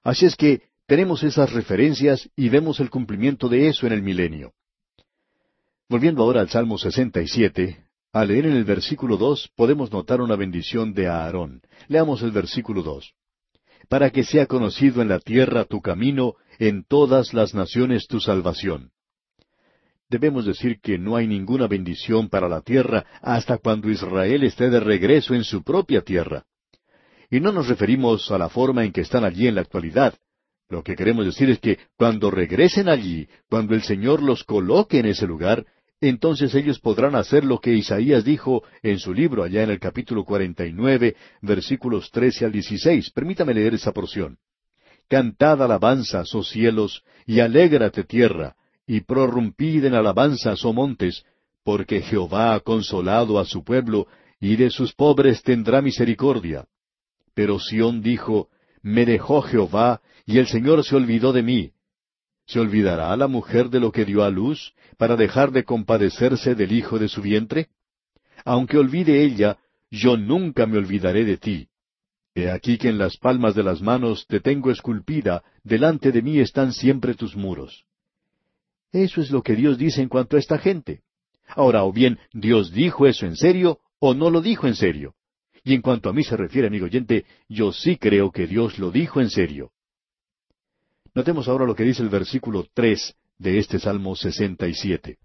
Así 0.03 0.25
es 0.25 0.35
que 0.35 0.63
tenemos 0.87 1.21
esas 1.21 1.53
referencias 1.53 2.27
y 2.35 2.49
vemos 2.49 2.79
el 2.79 2.89
cumplimiento 2.89 3.47
de 3.47 3.67
eso 3.67 3.85
en 3.85 3.93
el 3.93 4.01
milenio. 4.01 4.53
Volviendo 5.87 6.23
ahora 6.23 6.41
al 6.41 6.49
Salmo 6.49 6.79
67, 6.79 7.88
al 8.11 8.29
leer 8.29 8.47
en 8.47 8.55
el 8.55 8.63
versículo 8.63 9.17
dos 9.17 9.49
podemos 9.55 9.91
notar 9.91 10.21
una 10.21 10.35
bendición 10.35 10.93
de 10.93 11.07
Aarón. 11.07 11.61
Leamos 11.87 12.21
el 12.21 12.31
versículo 12.31 12.81
dos. 12.81 13.13
Para 13.87 14.09
que 14.09 14.23
sea 14.23 14.45
conocido 14.45 15.01
en 15.01 15.09
la 15.09 15.19
tierra 15.19 15.65
tu 15.65 15.81
camino, 15.81 16.35
en 16.57 16.83
todas 16.83 17.33
las 17.33 17.53
naciones 17.53 18.07
tu 18.07 18.19
salvación. 18.19 18.91
Debemos 20.09 20.45
decir 20.45 20.79
que 20.81 20.97
no 20.97 21.15
hay 21.15 21.27
ninguna 21.27 21.67
bendición 21.67 22.29
para 22.29 22.49
la 22.49 22.61
tierra 22.61 23.05
hasta 23.21 23.59
cuando 23.59 23.89
Israel 23.89 24.43
esté 24.43 24.69
de 24.69 24.79
regreso 24.79 25.35
en 25.35 25.43
su 25.43 25.63
propia 25.63 26.01
tierra. 26.01 26.45
Y 27.29 27.39
no 27.39 27.51
nos 27.51 27.67
referimos 27.67 28.31
a 28.31 28.39
la 28.39 28.49
forma 28.49 28.83
en 28.83 28.91
que 28.91 29.01
están 29.01 29.23
allí 29.23 29.47
en 29.47 29.53
la 29.53 29.61
actualidad. 29.61 30.15
Lo 30.67 30.83
que 30.83 30.95
queremos 30.95 31.25
decir 31.25 31.49
es 31.51 31.59
que 31.59 31.77
cuando 31.95 32.31
regresen 32.31 32.89
allí, 32.89 33.27
cuando 33.49 33.75
el 33.75 33.83
Señor 33.83 34.23
los 34.23 34.43
coloque 34.43 34.99
en 34.99 35.05
ese 35.05 35.27
lugar, 35.27 35.65
entonces 36.07 36.55
ellos 36.55 36.79
podrán 36.79 37.15
hacer 37.15 37.43
lo 37.43 37.59
que 37.59 37.73
Isaías 37.73 38.23
dijo 38.23 38.63
en 38.83 38.99
su 38.99 39.13
libro 39.13 39.43
allá 39.43 39.63
en 39.63 39.69
el 39.69 39.79
capítulo 39.79 40.23
49, 40.23 41.15
versículos 41.41 42.09
13 42.11 42.45
al 42.45 42.51
16. 42.51 43.11
Permítame 43.11 43.53
leer 43.53 43.73
esa 43.73 43.91
porción. 43.91 44.37
Cantad 45.09 45.61
alabanzas, 45.61 46.33
oh 46.35 46.43
cielos, 46.43 47.03
y 47.25 47.39
alégrate 47.39 48.03
tierra, 48.03 48.55
y 48.87 49.01
prorrumpid 49.01 49.85
en 49.85 49.95
alabanzas, 49.95 50.63
oh 50.63 50.71
montes, 50.71 51.25
porque 51.63 52.01
Jehová 52.01 52.53
ha 52.53 52.59
consolado 52.61 53.39
a 53.39 53.45
su 53.45 53.63
pueblo, 53.63 54.07
y 54.39 54.55
de 54.55 54.69
sus 54.69 54.93
pobres 54.93 55.43
tendrá 55.43 55.81
misericordia. 55.81 56.65
Pero 57.33 57.59
Sión 57.59 58.01
dijo, 58.01 58.49
Me 58.81 59.05
dejó 59.05 59.41
Jehová, 59.41 60.01
y 60.25 60.37
el 60.37 60.47
Señor 60.47 60.83
se 60.85 60.95
olvidó 60.95 61.33
de 61.33 61.43
mí. 61.43 61.71
¿Se 62.49 62.59
olvidará 62.59 63.15
la 63.15 63.27
mujer 63.27 63.69
de 63.69 63.79
lo 63.79 63.91
que 63.91 64.05
dio 64.05 64.23
a 64.23 64.31
luz 64.31 64.73
para 64.97 65.15
dejar 65.15 65.51
de 65.51 65.63
compadecerse 65.63 66.55
del 66.55 66.71
hijo 66.71 66.97
de 66.97 67.07
su 67.07 67.21
vientre? 67.21 67.67
Aunque 68.43 68.79
olvide 68.79 69.23
ella, 69.23 69.59
yo 69.91 70.17
nunca 70.17 70.65
me 70.65 70.79
olvidaré 70.79 71.25
de 71.25 71.37
ti. 71.37 71.67
He 72.33 72.49
aquí 72.49 72.79
que 72.79 72.89
en 72.89 72.97
las 72.97 73.17
palmas 73.17 73.53
de 73.53 73.61
las 73.61 73.83
manos 73.83 74.25
te 74.27 74.39
tengo 74.39 74.71
esculpida, 74.71 75.43
delante 75.63 76.11
de 76.11 76.23
mí 76.23 76.39
están 76.39 76.73
siempre 76.73 77.13
tus 77.13 77.35
muros. 77.35 77.85
Eso 78.91 79.21
es 79.21 79.29
lo 79.29 79.43
que 79.43 79.55
Dios 79.55 79.77
dice 79.77 80.01
en 80.01 80.09
cuanto 80.09 80.35
a 80.35 80.39
esta 80.39 80.57
gente. 80.57 81.03
Ahora, 81.49 81.83
o 81.83 81.93
bien 81.93 82.17
Dios 82.33 82.71
dijo 82.71 83.05
eso 83.05 83.27
en 83.27 83.35
serio, 83.35 83.77
o 83.99 84.15
no 84.15 84.31
lo 84.31 84.41
dijo 84.41 84.65
en 84.65 84.75
serio. 84.75 85.13
Y 85.63 85.75
en 85.75 85.83
cuanto 85.83 86.09
a 86.09 86.13
mí 86.13 86.23
se 86.23 86.35
refiere, 86.35 86.67
amigo 86.67 86.85
oyente, 86.85 87.25
yo 87.47 87.71
sí 87.71 87.97
creo 87.97 88.31
que 88.31 88.47
Dios 88.47 88.79
lo 88.79 88.89
dijo 88.89 89.21
en 89.21 89.29
serio. 89.29 89.71
Notemos 91.13 91.47
ahora 91.47 91.65
lo 91.65 91.75
que 91.75 91.83
dice 91.83 92.03
el 92.03 92.09
versículo 92.09 92.65
tres 92.73 93.15
de 93.37 93.57
este 93.57 93.79
Salmo 93.79 94.15
67. 94.15 95.17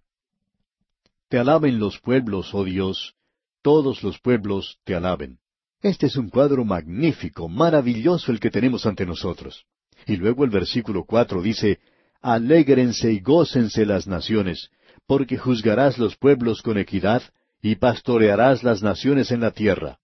Te 1.28 1.38
alaben 1.38 1.78
los 1.78 1.98
pueblos, 2.00 2.54
oh 2.54 2.64
Dios, 2.64 3.14
todos 3.62 4.02
los 4.02 4.18
pueblos 4.20 4.78
te 4.84 4.94
alaben. 4.94 5.38
Este 5.82 6.06
es 6.06 6.16
un 6.16 6.30
cuadro 6.30 6.64
magnífico, 6.64 7.48
maravilloso 7.48 8.32
el 8.32 8.40
que 8.40 8.50
tenemos 8.50 8.86
ante 8.86 9.04
nosotros. 9.04 9.64
Y 10.06 10.16
luego 10.16 10.44
el 10.44 10.50
versículo 10.50 11.04
cuatro 11.04 11.42
dice, 11.42 11.78
Alégrense 12.22 13.12
y 13.12 13.20
gócense 13.20 13.84
las 13.84 14.06
naciones, 14.06 14.70
porque 15.06 15.36
juzgarás 15.36 15.98
los 15.98 16.16
pueblos 16.16 16.62
con 16.62 16.78
equidad, 16.78 17.22
y 17.60 17.76
pastorearás 17.76 18.62
las 18.62 18.82
naciones 18.82 19.30
en 19.30 19.40
la 19.40 19.50
tierra. 19.50 19.98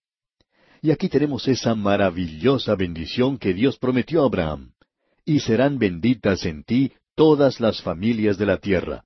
Y 0.82 0.90
aquí 0.90 1.08
tenemos 1.08 1.46
esa 1.48 1.74
maravillosa 1.74 2.74
bendición 2.74 3.38
que 3.38 3.52
Dios 3.54 3.78
prometió 3.78 4.22
a 4.22 4.26
Abraham. 4.26 4.72
Y 5.30 5.38
serán 5.38 5.78
benditas 5.78 6.44
en 6.44 6.64
ti 6.64 6.90
todas 7.14 7.60
las 7.60 7.80
familias 7.82 8.36
de 8.36 8.46
la 8.46 8.56
tierra. 8.56 9.04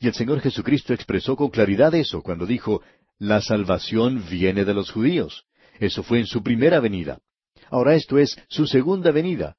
Y 0.00 0.06
el 0.06 0.14
Señor 0.14 0.40
Jesucristo 0.40 0.94
expresó 0.94 1.36
con 1.36 1.50
claridad 1.50 1.94
eso 1.94 2.22
cuando 2.22 2.46
dijo, 2.46 2.80
la 3.18 3.42
salvación 3.42 4.24
viene 4.30 4.64
de 4.64 4.72
los 4.72 4.90
judíos. 4.90 5.44
Eso 5.78 6.02
fue 6.02 6.20
en 6.20 6.26
su 6.26 6.42
primera 6.42 6.80
venida. 6.80 7.18
Ahora 7.68 7.94
esto 7.94 8.16
es 8.16 8.34
su 8.48 8.66
segunda 8.66 9.10
venida. 9.10 9.56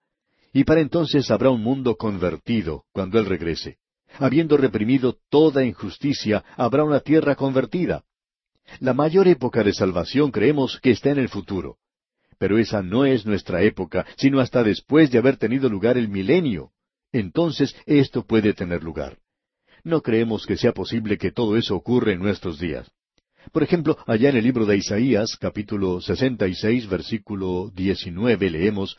Y 0.51 0.63
para 0.63 0.81
entonces 0.81 1.29
habrá 1.29 1.51
un 1.51 1.61
mundo 1.61 1.95
convertido 1.95 2.85
cuando 2.91 3.19
Él 3.19 3.27
regrese. 3.27 3.77
Habiendo 4.17 4.57
reprimido 4.57 5.19
toda 5.29 5.63
injusticia, 5.63 6.43
habrá 6.57 6.83
una 6.83 7.01
tierra 7.01 7.35
convertida. 7.35 8.03
La 8.79 8.95
mayor 8.95 9.27
época 9.27 9.63
de 9.63 9.73
salvación 9.73 10.31
creemos 10.31 10.79
que 10.81 10.89
está 10.89 11.11
en 11.11 11.19
el 11.19 11.29
futuro. 11.29 11.77
Pero 12.43 12.57
esa 12.57 12.83
no 12.83 13.05
es 13.05 13.25
nuestra 13.25 13.61
época, 13.61 14.05
sino 14.17 14.41
hasta 14.41 14.63
después 14.63 15.09
de 15.09 15.17
haber 15.17 15.37
tenido 15.37 15.69
lugar 15.69 15.97
el 15.97 16.09
milenio. 16.09 16.71
Entonces 17.13 17.73
esto 17.85 18.25
puede 18.27 18.53
tener 18.53 18.83
lugar. 18.83 19.17
No 19.85 20.01
creemos 20.01 20.45
que 20.45 20.57
sea 20.57 20.73
posible 20.73 21.17
que 21.17 21.31
todo 21.31 21.55
eso 21.55 21.73
ocurra 21.73 22.11
en 22.11 22.19
nuestros 22.19 22.59
días. 22.59 22.91
Por 23.53 23.63
ejemplo, 23.63 23.97
allá 24.07 24.29
en 24.29 24.35
el 24.35 24.43
libro 24.43 24.65
de 24.65 24.75
Isaías, 24.75 25.37
capítulo 25.37 26.01
66, 26.01 26.89
versículo 26.89 27.71
19, 27.73 28.49
leemos, 28.49 28.97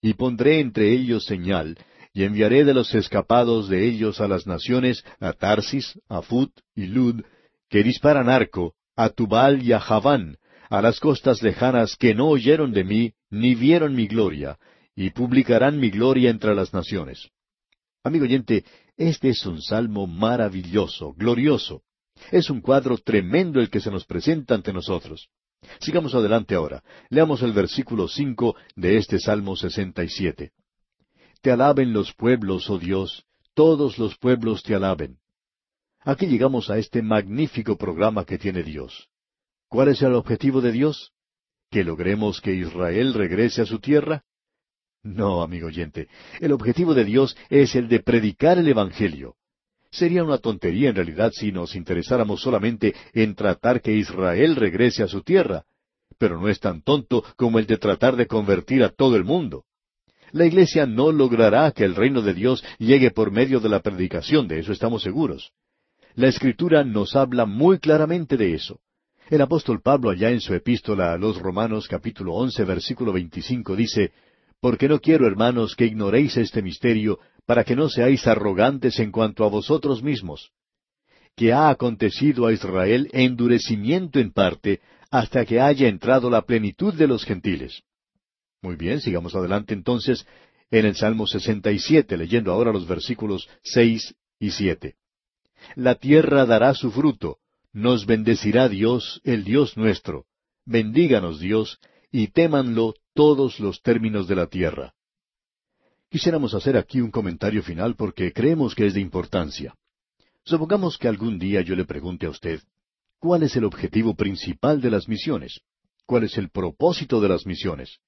Y 0.00 0.14
pondré 0.14 0.60
entre 0.60 0.92
ellos 0.92 1.24
señal, 1.24 1.76
y 2.14 2.22
enviaré 2.22 2.64
de 2.64 2.74
los 2.74 2.94
escapados 2.94 3.68
de 3.68 3.84
ellos 3.84 4.20
a 4.20 4.28
las 4.28 4.46
naciones, 4.46 5.04
a 5.18 5.32
Tarsis, 5.32 5.98
a 6.08 6.22
Fut 6.22 6.52
y 6.76 6.86
Lud, 6.86 7.24
que 7.68 7.82
disparan 7.82 8.28
arco, 8.28 8.74
a 8.94 9.08
Tubal 9.08 9.64
y 9.64 9.72
a 9.72 9.80
Javán, 9.80 10.38
a 10.68 10.82
las 10.82 11.00
costas 11.00 11.42
lejanas 11.42 11.96
que 11.96 12.14
no 12.14 12.28
oyeron 12.28 12.72
de 12.72 12.84
mí, 12.84 13.12
ni 13.30 13.54
vieron 13.54 13.94
mi 13.94 14.06
gloria, 14.06 14.58
y 14.94 15.10
publicarán 15.10 15.78
mi 15.78 15.90
gloria 15.90 16.30
entre 16.30 16.54
las 16.54 16.72
naciones. 16.72 17.28
Amigo 18.02 18.24
oyente, 18.24 18.64
este 18.96 19.30
es 19.30 19.44
un 19.46 19.60
salmo 19.60 20.06
maravilloso, 20.06 21.12
glorioso. 21.14 21.82
Es 22.30 22.48
un 22.48 22.60
cuadro 22.60 22.96
tremendo 22.96 23.60
el 23.60 23.68
que 23.68 23.80
se 23.80 23.90
nos 23.90 24.06
presenta 24.06 24.54
ante 24.54 24.72
nosotros. 24.72 25.28
Sigamos 25.80 26.14
adelante 26.14 26.54
ahora. 26.54 26.82
Leamos 27.10 27.42
el 27.42 27.52
versículo 27.52 28.08
cinco 28.08 28.56
de 28.74 28.96
este 28.96 29.18
Salmo 29.18 29.56
sesenta 29.56 30.02
y 30.04 30.08
siete. 30.08 30.52
Te 31.42 31.50
alaben 31.50 31.92
los 31.92 32.14
pueblos, 32.14 32.70
oh 32.70 32.78
Dios, 32.78 33.24
todos 33.54 33.98
los 33.98 34.16
pueblos 34.16 34.62
te 34.62 34.74
alaben. 34.74 35.18
Aquí 36.00 36.26
llegamos 36.26 36.70
a 36.70 36.78
este 36.78 37.02
magnífico 37.02 37.76
programa 37.76 38.24
que 38.24 38.38
tiene 38.38 38.62
Dios. 38.62 39.08
¿Cuál 39.68 39.88
es 39.88 40.00
el 40.02 40.14
objetivo 40.14 40.60
de 40.60 40.72
Dios? 40.72 41.12
¿Que 41.70 41.82
logremos 41.82 42.40
que 42.40 42.54
Israel 42.54 43.14
regrese 43.14 43.62
a 43.62 43.66
su 43.66 43.80
tierra? 43.80 44.22
No, 45.02 45.42
amigo 45.42 45.66
oyente, 45.66 46.08
el 46.40 46.52
objetivo 46.52 46.94
de 46.94 47.04
Dios 47.04 47.36
es 47.50 47.74
el 47.74 47.88
de 47.88 48.00
predicar 48.00 48.58
el 48.58 48.68
Evangelio. 48.68 49.34
Sería 49.90 50.22
una 50.22 50.38
tontería 50.38 50.90
en 50.90 50.96
realidad 50.96 51.30
si 51.32 51.52
nos 51.52 51.74
interesáramos 51.74 52.42
solamente 52.42 52.94
en 53.12 53.34
tratar 53.34 53.80
que 53.80 53.92
Israel 53.92 54.56
regrese 54.56 55.02
a 55.02 55.08
su 55.08 55.22
tierra, 55.22 55.64
pero 56.18 56.40
no 56.40 56.48
es 56.48 56.60
tan 56.60 56.82
tonto 56.82 57.24
como 57.36 57.58
el 57.58 57.66
de 57.66 57.78
tratar 57.78 58.16
de 58.16 58.26
convertir 58.26 58.82
a 58.84 58.90
todo 58.90 59.16
el 59.16 59.24
mundo. 59.24 59.64
La 60.32 60.46
Iglesia 60.46 60.86
no 60.86 61.12
logrará 61.12 61.70
que 61.72 61.84
el 61.84 61.94
reino 61.94 62.22
de 62.22 62.34
Dios 62.34 62.64
llegue 62.78 63.10
por 63.10 63.30
medio 63.30 63.60
de 63.60 63.68
la 63.68 63.80
predicación, 63.80 64.48
de 64.48 64.60
eso 64.60 64.72
estamos 64.72 65.02
seguros. 65.02 65.52
La 66.14 66.28
Escritura 66.28 66.84
nos 66.84 67.16
habla 67.16 67.46
muy 67.46 67.78
claramente 67.78 68.36
de 68.36 68.54
eso. 68.54 68.80
El 69.28 69.40
apóstol 69.40 69.80
Pablo 69.82 70.10
allá 70.10 70.30
en 70.30 70.40
su 70.40 70.54
epístola 70.54 71.12
a 71.12 71.18
los 71.18 71.36
Romanos 71.38 71.88
capítulo 71.88 72.34
once 72.34 72.64
versículo 72.64 73.12
veinticinco 73.12 73.74
dice, 73.74 74.12
Porque 74.60 74.88
no 74.88 75.00
quiero, 75.00 75.26
hermanos, 75.26 75.74
que 75.74 75.84
ignoréis 75.84 76.36
este 76.36 76.62
misterio, 76.62 77.18
para 77.44 77.64
que 77.64 77.74
no 77.74 77.88
seáis 77.88 78.24
arrogantes 78.28 79.00
en 79.00 79.10
cuanto 79.10 79.44
a 79.44 79.48
vosotros 79.48 80.00
mismos, 80.00 80.52
que 81.34 81.52
ha 81.52 81.70
acontecido 81.70 82.46
a 82.46 82.52
Israel 82.52 83.08
endurecimiento 83.12 84.20
en 84.20 84.30
parte, 84.30 84.80
hasta 85.10 85.44
que 85.44 85.60
haya 85.60 85.88
entrado 85.88 86.30
la 86.30 86.42
plenitud 86.42 86.94
de 86.94 87.08
los 87.08 87.24
gentiles. 87.24 87.82
Muy 88.62 88.76
bien, 88.76 89.00
sigamos 89.00 89.34
adelante 89.34 89.74
entonces 89.74 90.24
en 90.70 90.86
el 90.86 90.94
Salmo 90.94 91.26
67, 91.26 92.16
leyendo 92.16 92.52
ahora 92.52 92.72
los 92.72 92.86
versículos 92.86 93.48
seis 93.64 94.14
y 94.38 94.52
siete. 94.52 94.94
La 95.74 95.96
tierra 95.96 96.46
dará 96.46 96.74
su 96.74 96.92
fruto, 96.92 97.38
nos 97.76 98.06
bendecirá 98.06 98.70
Dios, 98.70 99.20
el 99.22 99.44
Dios 99.44 99.76
nuestro. 99.76 100.24
Bendíganos 100.64 101.40
Dios, 101.40 101.78
y 102.10 102.28
témanlo 102.28 102.94
todos 103.12 103.60
los 103.60 103.82
términos 103.82 104.26
de 104.26 104.34
la 104.34 104.46
tierra. 104.46 104.94
Quisiéramos 106.08 106.54
hacer 106.54 106.78
aquí 106.78 107.02
un 107.02 107.10
comentario 107.10 107.62
final 107.62 107.94
porque 107.94 108.32
creemos 108.32 108.74
que 108.74 108.86
es 108.86 108.94
de 108.94 109.02
importancia. 109.02 109.74
Supongamos 110.42 110.96
que 110.96 111.06
algún 111.06 111.38
día 111.38 111.60
yo 111.60 111.76
le 111.76 111.84
pregunte 111.84 112.24
a 112.24 112.30
usted, 112.30 112.62
¿cuál 113.18 113.42
es 113.42 113.54
el 113.56 113.64
objetivo 113.64 114.14
principal 114.14 114.80
de 114.80 114.90
las 114.90 115.06
misiones? 115.06 115.60
¿Cuál 116.06 116.24
es 116.24 116.38
el 116.38 116.48
propósito 116.48 117.20
de 117.20 117.28
las 117.28 117.44
misiones? 117.44 117.98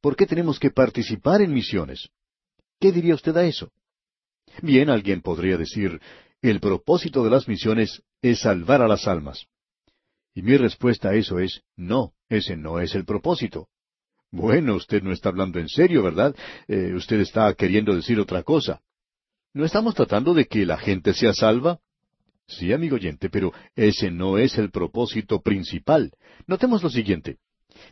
¿Por 0.00 0.14
qué 0.14 0.24
tenemos 0.24 0.60
que 0.60 0.70
participar 0.70 1.42
en 1.42 1.52
misiones? 1.52 2.10
¿Qué 2.78 2.92
diría 2.92 3.16
usted 3.16 3.36
a 3.36 3.44
eso? 3.44 3.72
Bien, 4.62 4.88
alguien 4.88 5.20
podría 5.20 5.56
decir, 5.56 6.00
el 6.42 6.60
propósito 6.60 7.24
de 7.24 7.30
las 7.30 7.48
misiones 7.48 8.04
es 8.22 8.40
salvar 8.40 8.82
a 8.82 8.88
las 8.88 9.06
almas. 9.06 9.46
Y 10.34 10.42
mi 10.42 10.56
respuesta 10.56 11.10
a 11.10 11.14
eso 11.14 11.38
es, 11.38 11.62
no, 11.76 12.12
ese 12.28 12.56
no 12.56 12.80
es 12.80 12.94
el 12.94 13.04
propósito. 13.04 13.68
Bueno, 14.30 14.76
usted 14.76 15.02
no 15.02 15.12
está 15.12 15.28
hablando 15.28 15.58
en 15.58 15.68
serio, 15.68 16.02
¿verdad? 16.02 16.34
Eh, 16.68 16.92
usted 16.94 17.20
está 17.20 17.52
queriendo 17.54 17.94
decir 17.94 18.20
otra 18.20 18.42
cosa. 18.42 18.80
¿No 19.52 19.64
estamos 19.64 19.94
tratando 19.94 20.32
de 20.34 20.46
que 20.46 20.64
la 20.64 20.78
gente 20.78 21.12
sea 21.14 21.32
salva? 21.32 21.80
Sí, 22.46 22.72
amigo 22.72 22.96
oyente, 22.96 23.28
pero 23.28 23.52
ese 23.74 24.10
no 24.10 24.38
es 24.38 24.56
el 24.58 24.70
propósito 24.70 25.40
principal. 25.40 26.12
Notemos 26.46 26.82
lo 26.82 26.90
siguiente. 26.90 27.38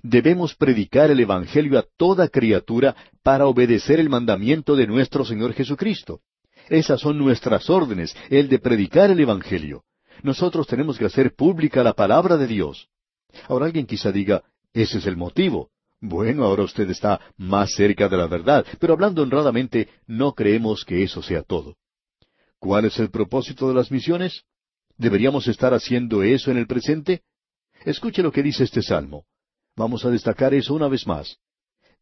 Debemos 0.03 0.55
predicar 0.55 1.11
el 1.11 1.21
Evangelio 1.21 1.79
a 1.79 1.85
toda 1.97 2.29
criatura 2.29 2.95
para 3.23 3.47
obedecer 3.47 3.99
el 3.99 4.09
mandamiento 4.09 4.77
de 4.77 4.87
nuestro 4.87 5.25
Señor 5.25 5.55
Jesucristo. 5.55 6.21
Esas 6.69 7.01
son 7.01 7.19
nuestras 7.19 7.69
órdenes, 7.71 8.17
el 8.31 8.49
de 8.49 8.59
predicar 8.59 9.11
el 9.11 9.21
Evangelio. 9.21 9.85
Nosotros 10.23 10.67
tenemos 10.67 10.99
que 10.99 11.05
hacer 11.05 11.35
pública 11.35 11.83
la 11.83 11.95
palabra 11.95 12.37
de 12.37 12.47
Dios. 12.47 12.89
Ahora 13.49 13.67
alguien 13.67 13.87
quizá 13.87 14.11
diga, 14.13 14.43
ese 14.73 14.99
es 14.99 15.07
el 15.07 15.17
motivo. 15.17 15.71
Bueno, 16.01 16.45
ahora 16.45 16.63
usted 16.63 16.89
está 16.91 17.21
más 17.37 17.73
cerca 17.75 18.09
de 18.09 18.17
la 18.17 18.27
verdad, 18.27 18.65
pero 18.79 18.93
hablando 18.93 19.23
honradamente, 19.23 19.89
no 20.07 20.33
creemos 20.33 20.85
que 20.85 21.03
eso 21.03 21.23
sea 21.23 21.43
todo. 21.43 21.77
¿Cuál 22.59 22.85
es 22.85 22.99
el 22.99 23.11
propósito 23.11 23.69
de 23.69 23.75
las 23.75 23.91
misiones? 23.91 24.45
¿Deberíamos 24.97 25.47
estar 25.49 25.75
haciendo 25.75 26.23
eso 26.23 26.51
en 26.51 26.59
el 26.59 26.67
presente? 26.67 27.23
Escuche 27.85 28.23
lo 28.23 28.33
que 28.33 28.43
dice 28.43 28.65
este 28.65 28.83
salmo. 28.83 29.25
Vamos 29.77 30.05
a 30.05 30.11
destacar 30.11 30.55
eso 30.55 30.75
una 30.75 30.89
vez 30.89 31.07
más. 31.07 31.39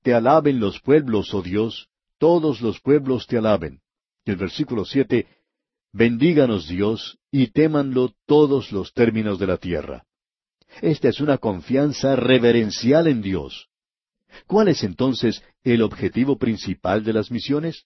Te 0.03 0.15
alaben 0.15 0.61
los 0.61 0.81
pueblos, 0.81 1.33
oh 1.35 1.43
Dios, 1.43 1.89
todos 2.19 2.61
los 2.61 2.81
pueblos 2.81 3.27
te 3.27 3.37
alaben. 3.37 3.81
Y 4.25 4.31
el 4.31 4.37
versículo 4.37 4.85
siete, 4.85 5.27
Bendíganos 5.93 6.69
Dios, 6.69 7.19
y 7.31 7.49
témanlo 7.49 8.13
todos 8.27 8.73
los 8.73 8.93
términos 8.93 9.39
de 9.39 9.47
la 9.47 9.57
tierra. 9.57 10.05
Esta 10.83 11.09
es 11.09 11.21
una 11.21 11.39
confianza 11.39 12.17
reverencial 12.17 13.07
en 13.07 13.23
Dios. 13.23 13.69
¿Cuál 14.47 14.69
es 14.69 14.83
entonces 14.85 15.43
el 15.65 15.83
objetivo 15.83 16.37
principal 16.39 17.03
de 17.05 17.13
las 17.13 17.31
misiones? 17.31 17.85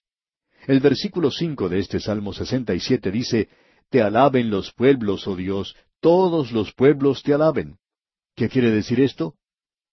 El 0.67 0.79
versículo 0.79 1.31
cinco 1.31 1.69
de 1.69 1.79
este 1.79 1.99
Salmo 1.99 2.33
67 2.33 3.11
dice, 3.11 3.49
Te 3.89 4.01
alaben 4.01 4.49
los 4.49 4.73
pueblos, 4.73 5.27
oh 5.27 5.35
Dios, 5.35 5.75
todos 6.01 6.51
los 6.51 6.73
pueblos 6.73 7.23
te 7.23 7.33
alaben. 7.33 7.77
¿Qué 8.35 8.49
quiere 8.49 8.71
decir 8.71 8.99
esto? 8.99 9.35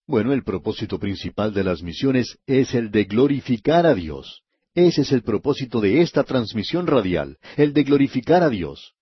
Bueno, 0.06 0.32
el 0.32 0.42
propósito 0.42 0.98
principal 0.98 1.52
de 1.52 1.64
las 1.64 1.82
misiones 1.82 2.38
es 2.46 2.74
el 2.74 2.90
de 2.90 3.04
glorificar 3.04 3.86
a 3.86 3.94
Dios. 3.94 4.42
Ese 4.78 5.02
es 5.02 5.10
el 5.10 5.22
propósito 5.22 5.80
de 5.80 6.02
esta 6.02 6.22
transmisión 6.22 6.86
radial, 6.86 7.36
el 7.56 7.72
de 7.72 7.82
glorificar 7.82 8.44
a 8.44 8.48
Dios. 8.48 8.92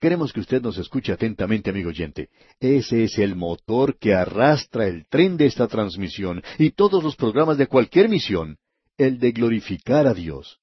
Queremos 0.00 0.32
que 0.32 0.40
usted 0.40 0.62
nos 0.62 0.78
escuche 0.78 1.12
atentamente, 1.12 1.68
amigo 1.68 1.90
oyente. 1.90 2.30
Ese 2.58 3.04
es 3.04 3.18
el 3.18 3.36
motor 3.36 3.98
que 3.98 4.14
arrastra 4.14 4.86
el 4.86 5.06
tren 5.10 5.36
de 5.36 5.44
esta 5.44 5.68
transmisión 5.68 6.42
y 6.58 6.70
todos 6.70 7.04
los 7.04 7.16
programas 7.16 7.58
de 7.58 7.66
cualquier 7.66 8.08
misión, 8.08 8.56
el 8.96 9.18
de 9.18 9.32
glorificar 9.32 10.06
a 10.06 10.14
Dios. 10.14 10.58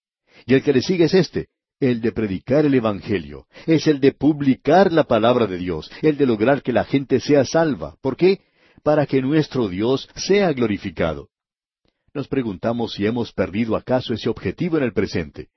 Y 0.47 0.55
el 0.55 0.63
que 0.63 0.73
le 0.73 0.81
sigue 0.81 1.03
es 1.03 1.13
este, 1.13 1.49
el 1.79 2.01
de 2.01 2.11
predicar 2.11 2.65
el 2.65 2.73
Evangelio, 2.73 3.45
es 3.67 3.85
el 3.85 3.99
de 3.99 4.13
publicar 4.13 4.91
la 4.91 5.03
palabra 5.03 5.45
de 5.45 5.59
Dios, 5.59 5.91
el 6.01 6.17
de 6.17 6.25
lograr 6.25 6.63
que 6.63 6.73
la 6.73 6.83
gente 6.83 7.19
sea 7.19 7.45
salva. 7.45 7.95
¿Por 8.01 8.17
qué? 8.17 8.41
para 8.83 9.05
que 9.05 9.21
nuestro 9.21 9.67
Dios 9.67 10.07
sea 10.15 10.53
glorificado. 10.53 11.29
Nos 12.17 12.27
preguntamos 12.27 12.93
si 12.93 13.05
hemos 13.05 13.31
perdido 13.31 13.75
acaso 13.75 14.11
ese 14.11 14.27
objetivo 14.27 14.75
en 14.77 14.83
el 14.83 14.91
presente. 14.91 15.49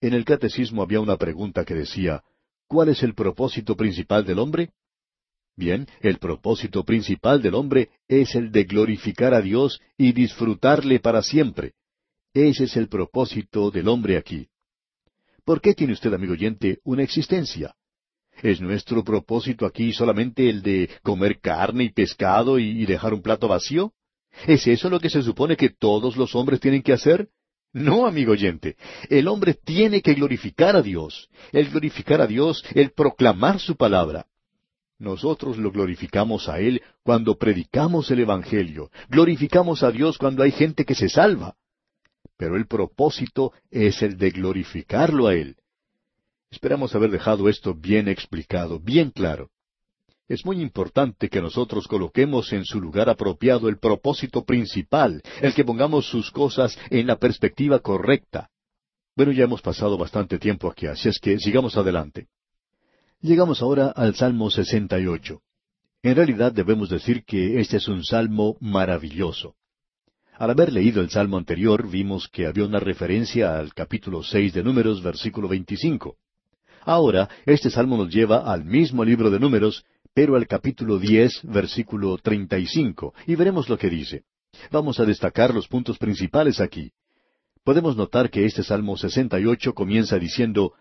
En 0.00 0.14
el 0.14 0.24
catecismo 0.24 0.80
había 0.80 1.00
una 1.00 1.16
pregunta 1.16 1.64
que 1.64 1.74
decía, 1.74 2.22
¿cuál 2.68 2.90
es 2.90 3.02
el 3.02 3.16
propósito 3.16 3.76
principal 3.76 4.24
del 4.24 4.38
hombre? 4.38 4.70
Bien, 5.56 5.88
el 6.02 6.18
propósito 6.18 6.84
principal 6.84 7.42
del 7.42 7.56
hombre 7.56 7.90
es 8.06 8.36
el 8.36 8.52
de 8.52 8.62
glorificar 8.62 9.34
a 9.34 9.40
Dios 9.40 9.80
y 9.98 10.12
disfrutarle 10.12 11.00
para 11.00 11.20
siempre. 11.20 11.72
Ese 12.32 12.62
es 12.62 12.76
el 12.76 12.88
propósito 12.88 13.72
del 13.72 13.88
hombre 13.88 14.18
aquí. 14.18 14.46
¿Por 15.44 15.60
qué 15.60 15.74
tiene 15.74 15.94
usted, 15.94 16.14
amigo 16.14 16.34
oyente, 16.34 16.78
una 16.84 17.02
existencia? 17.02 17.74
¿Es 18.40 18.60
nuestro 18.60 19.02
propósito 19.02 19.66
aquí 19.66 19.92
solamente 19.92 20.48
el 20.48 20.62
de 20.62 20.88
comer 21.02 21.40
carne 21.40 21.82
y 21.82 21.90
pescado 21.90 22.60
y 22.60 22.86
dejar 22.86 23.12
un 23.14 23.20
plato 23.20 23.48
vacío? 23.48 23.92
¿Es 24.46 24.66
eso 24.66 24.88
lo 24.88 25.00
que 25.00 25.10
se 25.10 25.22
supone 25.22 25.56
que 25.56 25.70
todos 25.70 26.16
los 26.16 26.34
hombres 26.34 26.60
tienen 26.60 26.82
que 26.82 26.92
hacer? 26.92 27.28
No, 27.72 28.06
amigo 28.06 28.32
oyente. 28.32 28.76
El 29.08 29.28
hombre 29.28 29.54
tiene 29.54 30.02
que 30.02 30.14
glorificar 30.14 30.74
a 30.76 30.82
Dios. 30.82 31.28
El 31.52 31.70
glorificar 31.70 32.20
a 32.20 32.26
Dios, 32.26 32.64
el 32.74 32.90
proclamar 32.92 33.60
su 33.60 33.76
palabra. 33.76 34.26
Nosotros 34.98 35.56
lo 35.56 35.70
glorificamos 35.70 36.48
a 36.48 36.60
Él 36.60 36.82
cuando 37.02 37.38
predicamos 37.38 38.10
el 38.10 38.20
Evangelio. 38.20 38.90
Glorificamos 39.08 39.82
a 39.82 39.90
Dios 39.90 40.18
cuando 40.18 40.42
hay 40.42 40.50
gente 40.50 40.84
que 40.84 40.94
se 40.94 41.08
salva. 41.08 41.56
Pero 42.36 42.56
el 42.56 42.66
propósito 42.66 43.52
es 43.70 44.02
el 44.02 44.18
de 44.18 44.30
glorificarlo 44.30 45.28
a 45.28 45.34
Él. 45.34 45.56
Esperamos 46.50 46.94
haber 46.94 47.10
dejado 47.10 47.48
esto 47.48 47.74
bien 47.74 48.08
explicado, 48.08 48.80
bien 48.80 49.10
claro. 49.10 49.50
Es 50.30 50.46
muy 50.46 50.62
importante 50.62 51.28
que 51.28 51.42
nosotros 51.42 51.88
coloquemos 51.88 52.52
en 52.52 52.64
su 52.64 52.80
lugar 52.80 53.10
apropiado 53.10 53.68
el 53.68 53.80
propósito 53.80 54.44
principal, 54.44 55.20
el 55.42 55.52
que 55.54 55.64
pongamos 55.64 56.08
sus 56.08 56.30
cosas 56.30 56.78
en 56.88 57.08
la 57.08 57.16
perspectiva 57.16 57.80
correcta. 57.80 58.48
Bueno, 59.16 59.32
ya 59.32 59.42
hemos 59.42 59.60
pasado 59.60 59.98
bastante 59.98 60.38
tiempo 60.38 60.70
aquí, 60.70 60.86
así 60.86 61.08
es 61.08 61.18
que 61.18 61.40
sigamos 61.40 61.76
adelante. 61.76 62.28
Llegamos 63.20 63.60
ahora 63.60 63.88
al 63.88 64.14
Salmo 64.14 64.52
68. 64.52 65.40
En 66.04 66.14
realidad 66.14 66.52
debemos 66.52 66.90
decir 66.90 67.24
que 67.24 67.58
este 67.58 67.78
es 67.78 67.88
un 67.88 68.04
salmo 68.04 68.56
maravilloso. 68.60 69.56
Al 70.38 70.50
haber 70.50 70.72
leído 70.72 71.02
el 71.02 71.10
salmo 71.10 71.38
anterior, 71.38 71.90
vimos 71.90 72.28
que 72.28 72.46
había 72.46 72.66
una 72.66 72.78
referencia 72.78 73.58
al 73.58 73.74
capítulo 73.74 74.22
seis 74.22 74.52
de 74.52 74.62
Números, 74.62 75.02
versículo 75.02 75.48
25. 75.48 76.16
Ahora, 76.82 77.28
este 77.46 77.70
salmo 77.70 77.96
nos 77.96 78.12
lleva 78.12 78.50
al 78.52 78.64
mismo 78.64 79.04
libro 79.04 79.30
de 79.30 79.38
Números, 79.38 79.84
pero 80.14 80.36
al 80.36 80.46
capítulo 80.46 80.98
diez, 80.98 81.40
versículo 81.44 82.18
treinta 82.18 82.58
y 82.58 82.66
cinco, 82.66 83.14
y 83.26 83.34
veremos 83.34 83.68
lo 83.68 83.78
que 83.78 83.90
dice. 83.90 84.24
Vamos 84.70 84.98
a 84.98 85.04
destacar 85.04 85.54
los 85.54 85.68
puntos 85.68 85.98
principales 85.98 86.60
aquí. 86.60 86.92
Podemos 87.62 87.96
notar 87.96 88.30
que 88.30 88.46
este 88.46 88.62
Salmo 88.62 88.96
sesenta 88.96 89.38
y 89.38 89.46
ocho 89.46 89.74
comienza 89.74 90.18
diciendo 90.18 90.72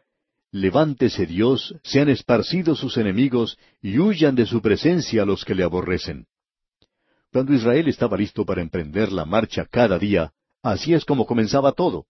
Levántese 0.51 1.27
Dios, 1.27 1.75
sean 1.83 2.09
esparcidos 2.09 2.79
sus 2.79 2.97
enemigos, 2.97 3.57
y 3.81 3.99
huyan 3.99 4.33
de 4.33 4.47
su 4.47 4.61
presencia 4.61 5.23
los 5.23 5.45
que 5.45 5.53
le 5.53 5.63
aborrecen. 5.63 6.25
Cuando 7.31 7.53
Israel 7.53 7.87
estaba 7.87 8.17
listo 8.17 8.43
para 8.45 8.61
emprender 8.61 9.11
la 9.11 9.25
marcha 9.25 9.67
cada 9.69 9.99
día, 9.99 10.31
así 10.63 10.95
es 10.95 11.05
como 11.05 11.27
comenzaba 11.27 11.73
todo. 11.73 12.07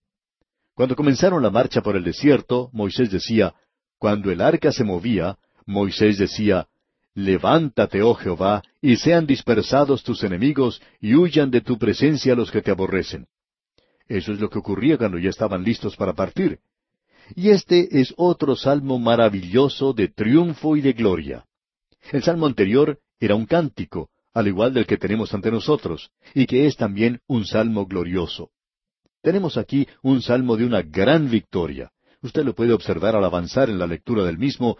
Cuando 0.73 0.95
comenzaron 0.95 1.43
la 1.43 1.49
marcha 1.49 1.81
por 1.81 1.97
el 1.97 2.05
desierto, 2.05 2.69
Moisés 2.71 3.11
decía, 3.11 3.53
Cuando 3.99 4.31
el 4.31 4.41
arca 4.41 4.71
se 4.71 4.83
movía, 4.83 5.37
Moisés 5.65 6.17
decía, 6.17 6.67
Levántate, 7.13 8.01
oh 8.01 8.15
Jehová, 8.15 8.63
y 8.81 8.95
sean 8.95 9.27
dispersados 9.27 10.03
tus 10.03 10.23
enemigos, 10.23 10.81
y 11.01 11.15
huyan 11.15 11.51
de 11.51 11.61
tu 11.61 11.77
presencia 11.77 12.33
los 12.33 12.49
que 12.49 12.61
te 12.61 12.71
aborrecen. 12.71 13.27
Eso 14.07 14.31
es 14.31 14.39
lo 14.39 14.49
que 14.49 14.59
ocurría 14.59 14.97
cuando 14.97 15.19
ya 15.19 15.29
estaban 15.29 15.63
listos 15.63 15.97
para 15.97 16.13
partir. 16.13 16.59
Y 17.35 17.49
este 17.49 17.99
es 17.99 18.13
otro 18.17 18.55
salmo 18.55 18.97
maravilloso 18.99 19.93
de 19.93 20.07
triunfo 20.07 20.77
y 20.77 20.81
de 20.81 20.93
gloria. 20.93 21.45
El 22.11 22.23
salmo 22.23 22.47
anterior 22.47 22.99
era 23.19 23.35
un 23.35 23.45
cántico, 23.45 24.09
al 24.33 24.47
igual 24.47 24.73
del 24.73 24.87
que 24.87 24.97
tenemos 24.97 25.33
ante 25.33 25.51
nosotros, 25.51 26.09
y 26.33 26.45
que 26.45 26.65
es 26.65 26.77
también 26.77 27.19
un 27.27 27.45
salmo 27.45 27.85
glorioso. 27.85 28.49
Tenemos 29.21 29.57
aquí 29.57 29.87
un 30.01 30.21
salmo 30.21 30.55
de 30.55 30.65
una 30.65 30.81
gran 30.81 31.29
victoria. 31.29 31.91
Usted 32.21 32.43
lo 32.43 32.53
puede 32.53 32.73
observar 32.73 33.15
al 33.15 33.23
avanzar 33.23 33.69
en 33.69 33.79
la 33.79 33.87
lectura 33.87 34.23
del 34.23 34.37
mismo, 34.37 34.77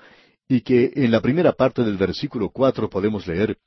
y 0.48 0.62
que 0.62 0.92
en 0.96 1.12
la 1.12 1.22
primera 1.22 1.54
parte 1.54 1.84
del 1.84 1.98
versículo 1.98 2.50
cuatro 2.50 2.90
podemos 2.90 3.28
leer 3.28 3.58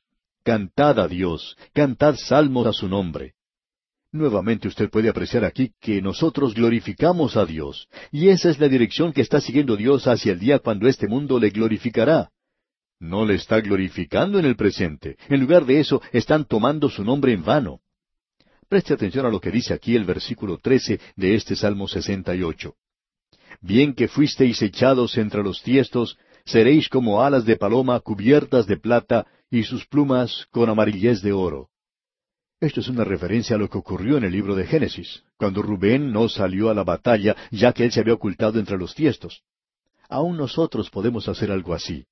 Cantad 0.44 0.98
a 0.98 1.06
Dios, 1.06 1.56
cantad 1.72 2.16
salmos 2.16 2.66
a 2.66 2.72
su 2.72 2.88
nombre. 2.88 3.34
Nuevamente 4.10 4.66
usted 4.66 4.90
puede 4.90 5.08
apreciar 5.08 5.44
aquí 5.44 5.72
que 5.80 6.02
nosotros 6.02 6.54
glorificamos 6.54 7.36
a 7.36 7.46
Dios, 7.46 7.88
y 8.10 8.28
esa 8.28 8.50
es 8.50 8.58
la 8.58 8.68
dirección 8.68 9.12
que 9.12 9.22
está 9.22 9.40
siguiendo 9.40 9.76
Dios 9.76 10.06
hacia 10.08 10.32
el 10.32 10.40
día 10.40 10.58
cuando 10.58 10.88
este 10.88 11.06
mundo 11.06 11.38
le 11.38 11.50
glorificará. 11.50 12.30
No 12.98 13.24
le 13.24 13.36
está 13.36 13.60
glorificando 13.60 14.38
en 14.38 14.44
el 14.44 14.56
presente. 14.56 15.16
En 15.28 15.40
lugar 15.40 15.64
de 15.64 15.80
eso, 15.80 16.02
están 16.12 16.44
tomando 16.44 16.90
su 16.90 17.04
nombre 17.04 17.32
en 17.32 17.44
vano. 17.44 17.80
Preste 18.68 18.94
atención 18.94 19.24
a 19.24 19.30
lo 19.30 19.40
que 19.40 19.50
dice 19.50 19.74
aquí 19.74 19.94
el 19.94 20.04
versículo 20.04 20.58
trece 20.58 21.00
de 21.16 21.34
este 21.34 21.56
Salmo 21.56 21.86
sesenta 21.88 22.34
y 22.34 22.42
ocho. 22.42 22.74
Bien 23.60 23.94
que 23.94 24.08
fuisteis 24.08 24.62
echados 24.62 25.18
entre 25.18 25.42
los 25.42 25.62
tiestos, 25.62 26.18
seréis 26.44 26.88
como 26.88 27.22
alas 27.22 27.44
de 27.44 27.56
paloma 27.56 28.00
cubiertas 28.00 28.66
de 28.66 28.76
plata 28.76 29.26
y 29.50 29.64
sus 29.64 29.86
plumas 29.86 30.46
con 30.50 30.70
amarillez 30.70 31.22
de 31.22 31.32
oro. 31.32 31.68
Esto 32.60 32.80
es 32.80 32.88
una 32.88 33.04
referencia 33.04 33.56
a 33.56 33.58
lo 33.58 33.68
que 33.68 33.78
ocurrió 33.78 34.16
en 34.16 34.24
el 34.24 34.32
libro 34.32 34.54
de 34.54 34.66
Génesis, 34.66 35.24
cuando 35.36 35.62
Rubén 35.62 36.12
no 36.12 36.28
salió 36.28 36.70
a 36.70 36.74
la 36.74 36.84
batalla 36.84 37.34
ya 37.50 37.72
que 37.72 37.84
él 37.84 37.92
se 37.92 38.00
había 38.00 38.14
ocultado 38.14 38.60
entre 38.60 38.78
los 38.78 38.94
tiestos. 38.94 39.42
Aún 40.08 40.36
nosotros 40.36 40.88
podemos 40.88 41.28
hacer 41.28 41.50
algo 41.50 41.74
así. 41.74 42.06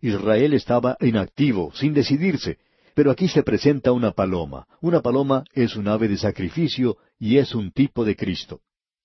Israel 0.00 0.54
estaba 0.54 0.96
inactivo, 1.00 1.72
sin 1.74 1.92
decidirse, 1.92 2.58
pero 2.94 3.10
aquí 3.10 3.28
se 3.28 3.42
presenta 3.42 3.92
una 3.92 4.12
paloma. 4.12 4.66
Una 4.80 5.00
paloma 5.00 5.44
es 5.52 5.76
un 5.76 5.88
ave 5.88 6.08
de 6.08 6.16
sacrificio 6.16 6.96
y 7.18 7.36
es 7.38 7.54
un 7.54 7.70
tipo 7.70 8.04
de 8.04 8.16
Cristo. 8.16 8.60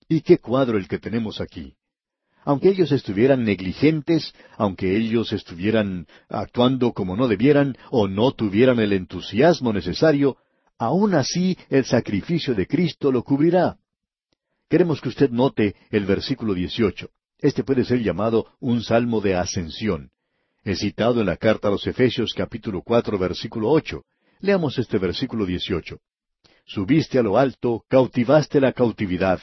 ¿Y 0.08 0.22
qué 0.22 0.38
cuadro 0.38 0.78
el 0.78 0.88
que 0.88 0.98
tenemos 0.98 1.40
aquí? 1.40 1.74
aunque 2.48 2.70
ellos 2.70 2.92
estuvieran 2.92 3.44
negligentes, 3.44 4.32
aunque 4.56 4.96
ellos 4.96 5.34
estuvieran 5.34 6.06
actuando 6.30 6.94
como 6.94 7.14
no 7.14 7.28
debieran 7.28 7.76
o 7.90 8.08
no 8.08 8.32
tuvieran 8.32 8.78
el 8.78 8.94
entusiasmo 8.94 9.70
necesario, 9.70 10.38
aún 10.78 11.14
así 11.14 11.58
el 11.68 11.84
sacrificio 11.84 12.54
de 12.54 12.66
Cristo 12.66 13.12
lo 13.12 13.22
cubrirá. 13.22 13.76
Queremos 14.70 15.02
que 15.02 15.10
usted 15.10 15.28
note 15.28 15.74
el 15.90 16.06
versículo 16.06 16.54
18. 16.54 17.10
Este 17.38 17.64
puede 17.64 17.84
ser 17.84 18.02
llamado 18.02 18.46
un 18.60 18.82
salmo 18.82 19.20
de 19.20 19.34
ascensión. 19.34 20.10
Es 20.64 20.78
citado 20.78 21.20
en 21.20 21.26
la 21.26 21.36
carta 21.36 21.68
a 21.68 21.70
los 21.70 21.86
Efesios 21.86 22.32
capítulo 22.34 22.80
cuatro 22.80 23.18
versículo 23.18 23.68
ocho. 23.68 24.04
Leamos 24.40 24.78
este 24.78 24.96
versículo 24.96 25.44
18. 25.44 25.98
Subiste 26.64 27.18
a 27.18 27.22
lo 27.22 27.36
alto, 27.36 27.84
cautivaste 27.88 28.58
la 28.58 28.72
cautividad, 28.72 29.40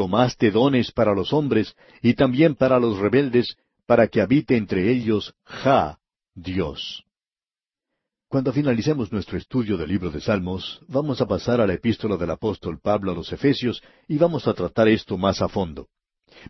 tomaste 0.00 0.50
dones 0.50 0.92
para 0.92 1.14
los 1.14 1.30
hombres 1.34 1.76
y 2.00 2.14
también 2.14 2.54
para 2.54 2.80
los 2.80 2.98
rebeldes, 2.98 3.58
para 3.84 4.08
que 4.08 4.22
habite 4.22 4.56
entre 4.56 4.90
ellos 4.90 5.34
Ja, 5.44 5.98
Dios. 6.34 7.04
Cuando 8.26 8.50
finalicemos 8.50 9.12
nuestro 9.12 9.36
estudio 9.36 9.76
del 9.76 9.90
libro 9.90 10.10
de 10.10 10.22
Salmos, 10.22 10.80
vamos 10.88 11.20
a 11.20 11.26
pasar 11.26 11.60
a 11.60 11.66
la 11.66 11.74
epístola 11.74 12.16
del 12.16 12.30
apóstol 12.30 12.80
Pablo 12.80 13.12
a 13.12 13.14
los 13.14 13.30
Efesios 13.30 13.82
y 14.08 14.16
vamos 14.16 14.48
a 14.48 14.54
tratar 14.54 14.88
esto 14.88 15.18
más 15.18 15.42
a 15.42 15.48
fondo. 15.48 15.88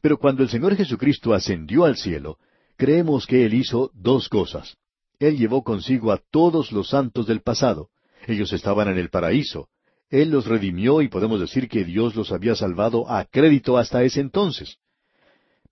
Pero 0.00 0.16
cuando 0.16 0.44
el 0.44 0.48
Señor 0.48 0.76
Jesucristo 0.76 1.34
ascendió 1.34 1.84
al 1.86 1.96
cielo, 1.96 2.38
creemos 2.76 3.26
que 3.26 3.44
Él 3.44 3.54
hizo 3.54 3.90
dos 3.94 4.28
cosas. 4.28 4.76
Él 5.18 5.36
llevó 5.36 5.64
consigo 5.64 6.12
a 6.12 6.20
todos 6.30 6.70
los 6.70 6.90
santos 6.90 7.26
del 7.26 7.40
pasado. 7.40 7.88
Ellos 8.28 8.52
estaban 8.52 8.86
en 8.86 8.98
el 8.98 9.10
paraíso, 9.10 9.66
él 10.10 10.30
los 10.30 10.46
redimió 10.46 11.02
y 11.02 11.08
podemos 11.08 11.40
decir 11.40 11.68
que 11.68 11.84
Dios 11.84 12.16
los 12.16 12.32
había 12.32 12.56
salvado 12.56 13.08
a 13.08 13.24
crédito 13.24 13.78
hasta 13.78 14.02
ese 14.02 14.20
entonces. 14.20 14.78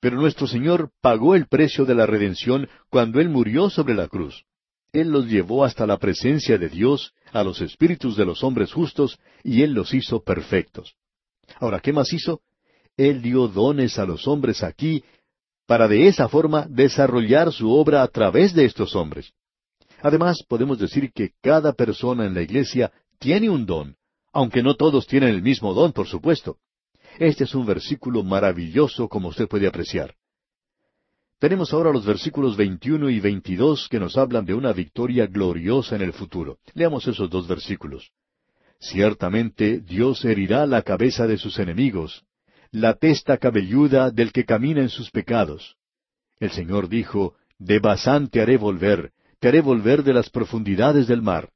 Pero 0.00 0.16
nuestro 0.16 0.46
Señor 0.46 0.92
pagó 1.00 1.34
el 1.34 1.48
precio 1.48 1.84
de 1.84 1.96
la 1.96 2.06
redención 2.06 2.68
cuando 2.88 3.20
Él 3.20 3.28
murió 3.28 3.68
sobre 3.68 3.94
la 3.94 4.06
cruz. 4.06 4.44
Él 4.92 5.08
los 5.10 5.26
llevó 5.26 5.64
hasta 5.64 5.86
la 5.86 5.98
presencia 5.98 6.56
de 6.56 6.68
Dios, 6.68 7.12
a 7.32 7.42
los 7.42 7.60
espíritus 7.60 8.16
de 8.16 8.24
los 8.24 8.44
hombres 8.44 8.72
justos, 8.72 9.18
y 9.42 9.62
Él 9.62 9.72
los 9.72 9.92
hizo 9.92 10.22
perfectos. 10.22 10.94
Ahora, 11.56 11.80
¿qué 11.80 11.92
más 11.92 12.12
hizo? 12.12 12.40
Él 12.96 13.20
dio 13.20 13.48
dones 13.48 13.98
a 13.98 14.06
los 14.06 14.26
hombres 14.28 14.62
aquí 14.62 15.02
para 15.66 15.88
de 15.88 16.06
esa 16.06 16.28
forma 16.28 16.66
desarrollar 16.68 17.52
su 17.52 17.70
obra 17.70 18.02
a 18.02 18.08
través 18.08 18.54
de 18.54 18.64
estos 18.64 18.94
hombres. 18.94 19.32
Además, 20.00 20.42
podemos 20.48 20.78
decir 20.78 21.12
que 21.12 21.32
cada 21.42 21.72
persona 21.72 22.24
en 22.24 22.34
la 22.34 22.42
iglesia 22.42 22.92
tiene 23.18 23.50
un 23.50 23.66
don, 23.66 23.96
aunque 24.32 24.62
no 24.62 24.74
todos 24.74 25.06
tienen 25.06 25.30
el 25.30 25.42
mismo 25.42 25.74
don, 25.74 25.92
por 25.92 26.06
supuesto. 26.06 26.58
Este 27.18 27.44
es 27.44 27.54
un 27.54 27.66
versículo 27.66 28.22
maravilloso 28.22 29.08
como 29.08 29.28
usted 29.28 29.48
puede 29.48 29.66
apreciar. 29.66 30.14
Tenemos 31.38 31.72
ahora 31.72 31.92
los 31.92 32.04
versículos 32.04 32.56
21 32.56 33.10
y 33.10 33.20
22 33.20 33.88
que 33.88 34.00
nos 34.00 34.16
hablan 34.16 34.44
de 34.44 34.54
una 34.54 34.72
victoria 34.72 35.26
gloriosa 35.26 35.94
en 35.96 36.02
el 36.02 36.12
futuro. 36.12 36.58
Leamos 36.74 37.06
esos 37.06 37.30
dos 37.30 37.46
versículos. 37.46 38.10
Ciertamente 38.80 39.80
Dios 39.80 40.24
herirá 40.24 40.66
la 40.66 40.82
cabeza 40.82 41.26
de 41.26 41.38
sus 41.38 41.58
enemigos, 41.58 42.24
la 42.70 42.94
testa 42.94 43.38
cabelluda 43.38 44.10
del 44.10 44.32
que 44.32 44.44
camina 44.44 44.80
en 44.80 44.88
sus 44.88 45.10
pecados. 45.10 45.76
El 46.38 46.50
Señor 46.50 46.88
dijo, 46.88 47.34
De 47.58 47.78
Basán 47.78 48.28
te 48.28 48.40
haré 48.40 48.56
volver, 48.56 49.12
te 49.40 49.48
haré 49.48 49.60
volver 49.60 50.02
de 50.02 50.14
las 50.14 50.30
profundidades 50.30 51.06
del 51.06 51.22
mar. 51.22 51.50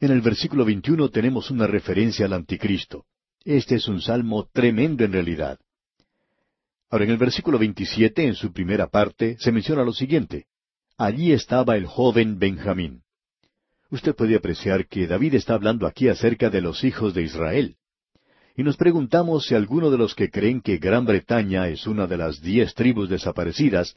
En 0.00 0.10
el 0.10 0.22
versículo 0.22 0.64
21 0.64 1.10
tenemos 1.10 1.50
una 1.50 1.66
referencia 1.66 2.24
al 2.24 2.32
anticristo. 2.32 3.04
Este 3.44 3.74
es 3.74 3.86
un 3.86 4.00
salmo 4.00 4.48
tremendo 4.50 5.04
en 5.04 5.12
realidad. 5.12 5.58
Ahora, 6.88 7.04
en 7.04 7.10
el 7.10 7.18
versículo 7.18 7.58
27, 7.58 8.24
en 8.24 8.34
su 8.34 8.50
primera 8.50 8.86
parte, 8.86 9.36
se 9.38 9.52
menciona 9.52 9.84
lo 9.84 9.92
siguiente. 9.92 10.46
Allí 10.96 11.32
estaba 11.32 11.76
el 11.76 11.84
joven 11.84 12.38
Benjamín. 12.38 13.02
Usted 13.90 14.14
puede 14.14 14.36
apreciar 14.36 14.86
que 14.88 15.06
David 15.06 15.34
está 15.34 15.52
hablando 15.52 15.86
aquí 15.86 16.08
acerca 16.08 16.48
de 16.48 16.62
los 16.62 16.82
hijos 16.82 17.12
de 17.12 17.22
Israel. 17.22 17.76
Y 18.56 18.62
nos 18.62 18.78
preguntamos 18.78 19.46
si 19.46 19.54
alguno 19.54 19.90
de 19.90 19.98
los 19.98 20.14
que 20.14 20.30
creen 20.30 20.62
que 20.62 20.78
Gran 20.78 21.04
Bretaña 21.04 21.68
es 21.68 21.86
una 21.86 22.06
de 22.06 22.16
las 22.16 22.40
diez 22.40 22.72
tribus 22.74 23.10
desaparecidas, 23.10 23.96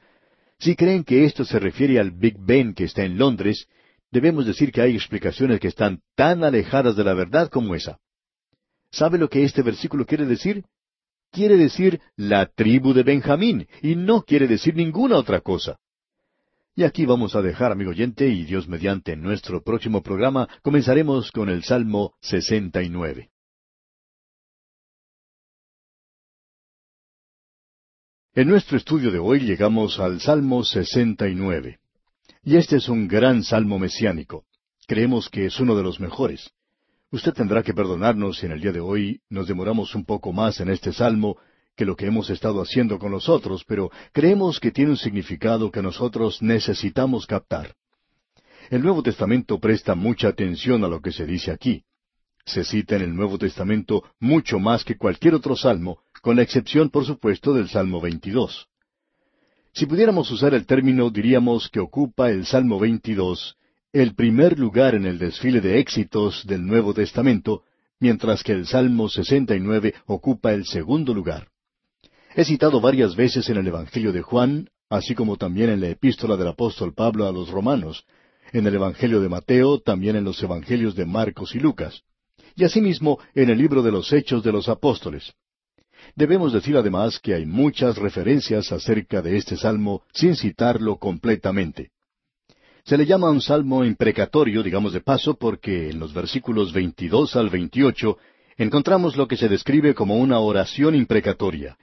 si 0.59 0.75
creen 0.75 1.05
que 1.05 1.23
esto 1.23 1.45
se 1.45 1.59
refiere 1.59 1.97
al 1.97 2.11
Big 2.11 2.35
Ben 2.37 2.73
que 2.73 2.83
está 2.83 3.03
en 3.03 3.17
Londres, 3.17 3.67
debemos 4.13 4.45
decir 4.45 4.71
que 4.71 4.82
hay 4.82 4.95
explicaciones 4.95 5.60
que 5.60 5.67
están 5.67 6.02
tan 6.15 6.43
alejadas 6.43 6.95
de 6.95 7.04
la 7.04 7.15
verdad 7.15 7.49
como 7.49 7.73
esa. 7.73 7.97
¿Sabe 8.91 9.17
lo 9.17 9.28
que 9.28 9.43
este 9.43 9.63
versículo 9.63 10.06
quiere 10.06 10.26
decir? 10.26 10.63
Quiere 11.32 11.58
decir 11.58 11.99
la 12.15 12.45
tribu 12.45 12.93
de 12.93 13.02
Benjamín, 13.02 13.67
y 13.82 13.95
no 13.95 14.21
quiere 14.21 14.47
decir 14.47 14.76
ninguna 14.76 15.17
otra 15.17 15.41
cosa. 15.41 15.80
Y 16.76 16.84
aquí 16.84 17.08
vamos 17.08 17.36
a 17.36 17.41
dejar, 17.41 17.71
amigo 17.71 17.89
oyente, 17.89 18.28
y 18.28 18.45
Dios 18.45 18.67
mediante 18.67 19.15
nuestro 19.15 19.63
próximo 19.63 20.04
programa 20.04 20.47
comenzaremos 20.62 21.32
con 21.32 21.49
el 21.49 21.63
Salmo 21.63 22.13
69. 22.21 23.32
En 28.36 28.47
nuestro 28.47 28.78
estudio 28.78 29.10
de 29.12 29.17
hoy 29.17 29.39
llegamos 29.39 29.99
al 29.99 30.19
Salmo 30.19 30.63
69. 30.63 31.80
Y 32.45 32.58
este 32.58 32.75
es 32.75 32.89
un 32.89 33.08
gran 33.08 33.41
salmo 33.43 33.79
mesiánico. 33.79 34.43
Creemos 34.86 35.29
que 35.29 35.45
es 35.45 35.62
uno 35.62 35.77
de 35.77 35.84
los 35.84 36.01
mejores. 36.01 36.51
Usted 37.10 37.32
tendrá 37.32 37.63
que 37.63 37.73
perdonarnos 37.73 38.39
si 38.39 38.47
en 38.47 38.51
el 38.51 38.60
día 38.60 38.73
de 38.73 38.82
hoy 38.82 39.21
nos 39.29 39.47
demoramos 39.47 39.95
un 39.95 40.03
poco 40.03 40.34
más 40.34 40.60
en 40.60 40.69
este 40.69 40.91
salmo 40.91 41.38
que 41.77 41.86
lo 41.86 41.95
que 41.95 42.06
hemos 42.06 42.29
estado 42.29 42.62
haciendo 42.62 42.99
con 42.99 43.12
los 43.12 43.29
otros, 43.29 43.63
pero 43.65 43.91
creemos 44.12 44.60
que 44.60 44.71
tiene 44.71 44.91
un 44.91 44.97
significado 44.97 45.71
que 45.71 45.82
nosotros 45.82 46.41
necesitamos 46.41 47.25
captar. 47.25 47.75
El 48.69 48.84
Nuevo 48.84 49.03
Testamento 49.03 49.58
presta 49.60 49.95
mucha 49.95 50.27
atención 50.27 50.84
a 50.84 50.89
lo 50.89 51.01
que 51.01 51.13
se 51.13 51.25
dice 51.25 51.51
aquí. 51.51 51.86
Se 52.45 52.65
cita 52.65 52.97
en 52.97 53.03
el 53.03 53.15
Nuevo 53.15 53.38
Testamento 53.38 54.03
mucho 54.19 54.60
más 54.60 54.84
que 54.84 54.97
cualquier 54.97 55.36
otro 55.36 55.56
salmo, 55.56 55.99
con 56.21 56.36
la 56.36 56.41
excepción, 56.41 56.89
por 56.89 57.06
supuesto, 57.06 57.53
del 57.53 57.69
Salmo 57.69 58.01
22. 58.01 58.67
Si 59.73 59.88
pudiéramos 59.88 60.29
usar 60.29 60.53
el 60.53 60.67
término, 60.67 61.09
diríamos 61.09 61.67
que 61.67 61.79
ocupa 61.79 62.29
el 62.29 62.45
Salmo 62.45 62.79
22 62.79 63.57
el 63.91 64.13
primer 64.13 64.59
lugar 64.59 64.93
en 64.93 65.05
el 65.05 65.17
desfile 65.17 65.62
de 65.62 65.79
éxitos 65.79 66.45
del 66.45 66.65
Nuevo 66.65 66.93
Testamento, 66.93 67.63
mientras 67.99 68.43
que 68.43 68.51
el 68.51 68.67
Salmo 68.67 69.09
69 69.09 69.95
ocupa 70.05 70.51
el 70.51 70.65
segundo 70.65 71.13
lugar. 71.13 71.47
He 72.36 72.45
citado 72.45 72.81
varias 72.81 73.15
veces 73.15 73.49
en 73.49 73.57
el 73.57 73.67
Evangelio 73.67 74.12
de 74.12 74.21
Juan, 74.21 74.69
así 74.89 75.15
como 75.15 75.38
también 75.38 75.69
en 75.71 75.81
la 75.81 75.89
epístola 75.89 76.38
del 76.38 76.49
apóstol 76.49 76.93
Pablo 76.93 77.27
a 77.27 77.31
los 77.31 77.49
romanos, 77.49 78.05
en 78.51 78.67
el 78.67 78.75
Evangelio 78.75 79.21
de 79.21 79.29
Mateo, 79.29 79.79
también 79.79 80.15
en 80.15 80.23
los 80.23 80.41
Evangelios 80.41 80.95
de 80.95 81.05
Marcos 81.05 81.55
y 81.55 81.59
Lucas, 81.59 82.03
y 82.55 82.63
asimismo 82.63 83.17
en 83.33 83.49
el 83.49 83.57
libro 83.57 83.81
de 83.81 83.91
los 83.91 84.13
Hechos 84.13 84.43
de 84.43 84.51
los 84.51 84.69
Apóstoles. 84.69 85.33
Debemos 86.15 86.53
decir 86.53 86.77
además 86.77 87.19
que 87.19 87.33
hay 87.33 87.45
muchas 87.45 87.97
referencias 87.97 88.71
acerca 88.71 89.21
de 89.21 89.37
este 89.37 89.57
salmo 89.57 90.03
sin 90.13 90.35
citarlo 90.35 90.97
completamente. 90.97 91.91
Se 92.85 92.97
le 92.97 93.05
llama 93.05 93.29
un 93.29 93.41
salmo 93.41 93.85
imprecatorio, 93.85 94.61
digamos 94.61 94.91
de 94.91 95.01
paso, 95.01 95.35
porque 95.35 95.89
en 95.89 95.99
los 95.99 96.13
versículos 96.13 96.73
22 96.73 97.35
al 97.37 97.49
28 97.49 98.17
encontramos 98.57 99.15
lo 99.15 99.27
que 99.27 99.37
se 99.37 99.47
describe 99.47 99.93
como 99.93 100.17
una 100.17 100.39
oración 100.39 100.93
imprecatoria. 100.93 101.77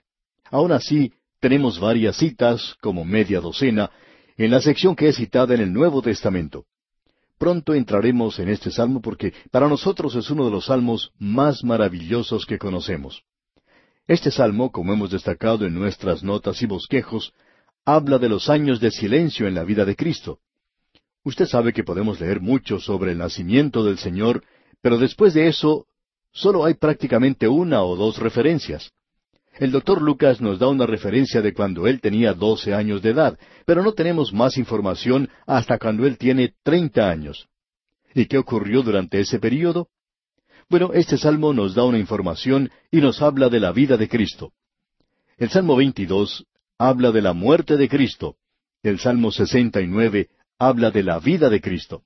Aún 0.50 0.72
así, 0.72 1.12
tenemos 1.40 1.80
varias 1.80 2.16
citas, 2.16 2.76
como 2.83 3.04
media 3.04 3.40
docena, 3.40 3.90
en 4.37 4.50
la 4.50 4.61
sección 4.61 4.94
que 4.94 5.09
es 5.09 5.16
citada 5.16 5.54
en 5.54 5.62
el 5.62 5.72
Nuevo 5.72 6.02
Testamento. 6.02 6.66
Pronto 7.38 7.72
entraremos 7.72 8.38
en 8.38 8.50
este 8.50 8.70
salmo 8.70 9.00
porque 9.00 9.33
para 9.50 9.68
nosotros 9.68 10.14
es 10.14 10.28
uno 10.28 10.44
de 10.44 10.50
los 10.50 10.66
salmos 10.66 11.12
más 11.18 11.64
maravillosos 11.64 12.44
que 12.44 12.59
conocemos. 12.59 13.22
Este 14.11 14.33
salmo, 14.33 14.73
como 14.73 14.92
hemos 14.92 15.12
destacado 15.12 15.64
en 15.64 15.73
nuestras 15.73 16.25
notas 16.25 16.61
y 16.62 16.66
bosquejos, 16.66 17.33
habla 17.85 18.18
de 18.18 18.29
los 18.29 18.51
años 18.51 18.81
de 18.81 18.90
silencio 18.90 19.46
en 19.46 19.55
la 19.55 19.62
vida 19.62 19.85
de 19.85 19.94
Cristo. 19.94 20.40
Usted 21.23 21.46
sabe 21.46 21.73
que 21.73 21.85
podemos 21.85 22.18
leer 22.18 22.40
mucho 22.40 22.81
sobre 22.81 23.12
el 23.12 23.18
nacimiento 23.18 23.85
del 23.85 23.99
Señor, 23.99 24.42
pero 24.83 24.99
después 24.99 25.33
de 25.33 25.46
eso 25.46 25.87
solo 26.33 26.64
hay 26.64 26.75
prácticamente 26.75 27.46
una 27.46 27.85
o 27.85 27.94
dos 27.94 28.18
referencias. 28.18 28.90
El 29.61 29.70
doctor 29.70 30.03
Lucas 30.03 30.40
nos 30.40 30.59
da 30.59 30.66
una 30.66 30.87
referencia 30.87 31.40
de 31.40 31.55
cuando 31.55 31.87
él 31.87 32.01
tenía 32.01 32.35
doce 32.35 32.75
años 32.75 33.03
de 33.03 33.11
edad, 33.11 33.38
pero 33.64 33.85
no 33.85 33.92
tenemos 33.92 34.33
más 34.33 34.59
información 34.59 35.29
hasta 35.46 35.79
cuando 35.79 36.05
él 36.05 36.18
tiene 36.18 36.55
treinta 36.64 37.09
años. 37.09 37.46
¿Y 38.12 38.27
qué 38.27 38.38
ocurrió 38.38 38.83
durante 38.83 39.20
ese 39.20 39.38
período? 39.38 39.87
Bueno, 40.70 40.92
este 40.94 41.18
salmo 41.18 41.52
nos 41.52 41.74
da 41.74 41.83
una 41.83 41.98
información 41.98 42.70
y 42.92 43.00
nos 43.00 43.20
habla 43.20 43.48
de 43.48 43.59
la 43.59 43.72
vida 43.72 43.96
de 43.96 44.09
Cristo. 44.09 44.52
El 45.37 45.50
Salmo 45.50 45.74
22 45.74 46.46
habla 46.78 47.11
de 47.11 47.20
la 47.20 47.33
muerte 47.33 47.76
de 47.76 47.88
Cristo. 47.88 48.37
El 48.80 49.00
Salmo 49.00 49.33
69 49.33 50.28
habla 50.61 50.92
de 50.92 51.02
la 51.02 51.18
vida 51.18 51.50
de 51.50 51.61
Cristo. 51.61 52.04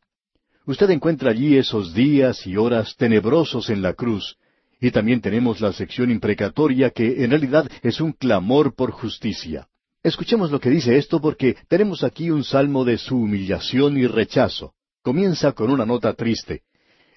Usted 0.65 0.89
encuentra 0.89 1.31
allí 1.31 1.59
esos 1.59 1.93
días 1.93 2.47
y 2.47 2.57
horas 2.57 2.97
tenebrosos 2.97 3.69
en 3.69 3.83
la 3.83 3.93
cruz, 3.93 4.39
y 4.81 4.91
también 4.91 5.21
tenemos 5.21 5.61
la 5.61 5.75
sección 5.75 6.11
imprecatoria 6.11 6.89
que 6.89 7.23
en 7.23 7.33
realidad 7.33 7.71
es 7.83 8.01
un 8.01 8.13
clamor 8.13 8.75
por 8.75 8.93
justicia. 8.93 9.69
Escuchemos 10.03 10.51
lo 10.51 10.59
que 10.59 10.71
dice 10.71 10.97
esto 10.97 11.21
porque 11.21 11.55
tenemos 11.69 12.03
aquí 12.03 12.31
un 12.31 12.45
salmo 12.45 12.87
de 12.87 12.97
su 12.97 13.15
humillación 13.19 13.99
y 13.99 14.07
rechazo. 14.07 14.73
Comienza 15.03 15.53
con 15.53 15.71
una 15.71 15.85
nota 15.85 16.15
triste. 16.15 16.63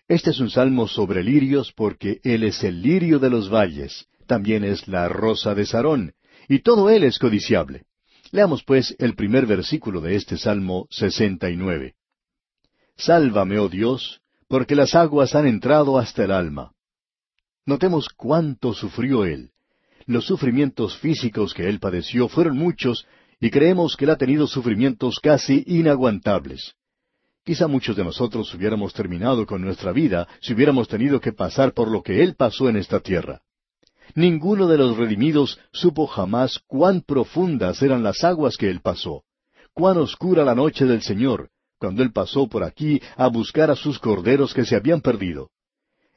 Este 0.07 0.29
es 0.29 0.39
un 0.39 0.49
salmo 0.49 0.87
sobre 0.87 1.23
lirios 1.23 1.73
porque 1.73 2.19
Él 2.23 2.43
es 2.43 2.63
el 2.63 2.81
lirio 2.81 3.19
de 3.19 3.29
los 3.29 3.49
valles, 3.49 4.07
también 4.25 4.63
es 4.63 4.87
la 4.87 5.09
rosa 5.09 5.53
de 5.53 5.65
Sarón, 5.65 6.13
y 6.47 6.59
todo 6.59 6.89
Él 6.89 7.03
es 7.03 7.19
codiciable. 7.19 7.83
Leamos 8.31 8.63
pues 8.63 8.95
el 8.99 9.15
primer 9.15 9.45
versículo 9.45 9.99
de 10.01 10.15
este 10.15 10.37
Salmo 10.37 10.87
69. 10.91 11.95
Sálvame, 12.95 13.59
oh 13.59 13.69
Dios, 13.69 14.21
porque 14.47 14.75
las 14.75 14.95
aguas 14.95 15.35
han 15.35 15.45
entrado 15.45 15.97
hasta 15.97 16.23
el 16.23 16.31
alma. 16.31 16.71
Notemos 17.65 18.07
cuánto 18.09 18.73
sufrió 18.73 19.25
él. 19.25 19.51
Los 20.05 20.25
sufrimientos 20.25 20.97
físicos 20.97 21.53
que 21.53 21.67
él 21.67 21.79
padeció 21.79 22.29
fueron 22.29 22.57
muchos 22.57 23.05
y 23.41 23.49
creemos 23.49 23.97
que 23.97 24.05
él 24.05 24.11
ha 24.11 24.17
tenido 24.17 24.47
sufrimientos 24.47 25.19
casi 25.19 25.63
inaguantables. 25.67 26.75
Quizá 27.47 27.65
muchos 27.69 27.95
de 27.95 28.03
nosotros 28.03 28.53
hubiéramos 28.53 28.93
terminado 28.93 29.45
con 29.45 29.61
nuestra 29.61 29.93
vida 29.93 30.27
si 30.41 30.53
hubiéramos 30.53 30.89
tenido 30.89 31.21
que 31.21 31.31
pasar 31.31 31.71
por 31.71 31.89
lo 31.89 32.03
que 32.03 32.21
él 32.21 32.35
pasó 32.35 32.67
en 32.67 32.75
esta 32.75 32.99
tierra. 32.99 33.39
Ninguno 34.15 34.67
de 34.67 34.77
los 34.77 34.97
redimidos 34.97 35.57
supo 35.71 36.07
jamás 36.07 36.59
cuán 36.67 36.99
profundas 36.99 37.81
eran 37.81 38.03
las 38.03 38.25
aguas 38.25 38.57
que 38.57 38.69
él 38.69 38.81
pasó, 38.81 39.23
cuán 39.71 39.97
oscura 39.97 40.43
la 40.43 40.55
noche 40.55 40.83
del 40.83 41.01
Señor, 41.01 41.47
cuando 41.79 42.03
él 42.03 42.11
pasó 42.11 42.49
por 42.49 42.65
aquí 42.65 43.01
a 43.15 43.27
buscar 43.27 43.71
a 43.71 43.77
sus 43.77 43.97
corderos 43.97 44.53
que 44.53 44.65
se 44.65 44.75
habían 44.75 44.99
perdido. 44.99 45.49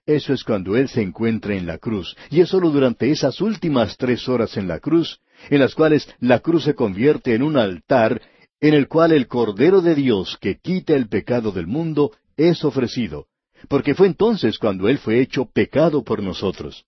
Eso 0.06 0.32
es 0.32 0.42
cuando 0.42 0.76
Él 0.76 0.88
se 0.88 1.02
encuentra 1.02 1.54
en 1.54 1.66
la 1.66 1.78
cruz, 1.78 2.16
y 2.30 2.40
es 2.40 2.48
sólo 2.48 2.70
durante 2.70 3.12
esas 3.12 3.40
últimas 3.40 3.96
tres 3.96 4.28
horas 4.28 4.56
en 4.56 4.66
la 4.66 4.80
cruz, 4.80 5.20
en 5.50 5.60
las 5.60 5.76
cuales 5.76 6.12
la 6.18 6.40
cruz 6.40 6.64
se 6.64 6.74
convierte 6.74 7.34
en 7.34 7.42
un 7.42 7.56
altar 7.56 8.20
en 8.60 8.74
el 8.74 8.88
cual 8.88 9.12
el 9.12 9.26
Cordero 9.26 9.80
de 9.80 9.94
Dios 9.94 10.36
que 10.40 10.58
quita 10.58 10.94
el 10.94 11.08
pecado 11.08 11.50
del 11.50 11.66
mundo 11.66 12.12
es 12.36 12.64
ofrecido, 12.64 13.26
porque 13.68 13.94
fue 13.94 14.06
entonces 14.06 14.58
cuando 14.58 14.88
Él 14.88 14.98
fue 14.98 15.20
hecho 15.20 15.46
pecado 15.46 16.04
por 16.04 16.22
nosotros. 16.22 16.84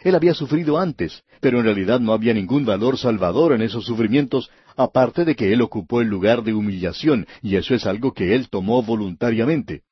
Él 0.00 0.14
había 0.14 0.34
sufrido 0.34 0.78
antes, 0.78 1.22
pero 1.40 1.58
en 1.58 1.64
realidad 1.64 2.00
no 2.00 2.12
había 2.12 2.34
ningún 2.34 2.64
valor 2.64 2.98
salvador 2.98 3.52
en 3.52 3.62
esos 3.62 3.84
sufrimientos, 3.84 4.50
aparte 4.76 5.24
de 5.24 5.34
que 5.34 5.52
Él 5.52 5.62
ocupó 5.62 6.00
el 6.00 6.08
lugar 6.08 6.42
de 6.42 6.52
humillación, 6.52 7.26
y 7.42 7.56
eso 7.56 7.74
es 7.74 7.86
algo 7.86 8.12
que 8.12 8.34
Él 8.34 8.48
tomó 8.48 8.82
voluntariamente. 8.82 9.82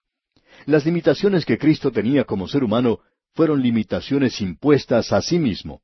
Las 0.66 0.84
limitaciones 0.84 1.44
que 1.44 1.58
Cristo 1.58 1.90
tenía 1.90 2.24
como 2.24 2.46
ser 2.46 2.62
humano 2.62 3.00
fueron 3.34 3.62
limitaciones 3.62 4.40
impuestas 4.40 5.12
a 5.12 5.22
sí 5.22 5.38
mismo. 5.38 5.80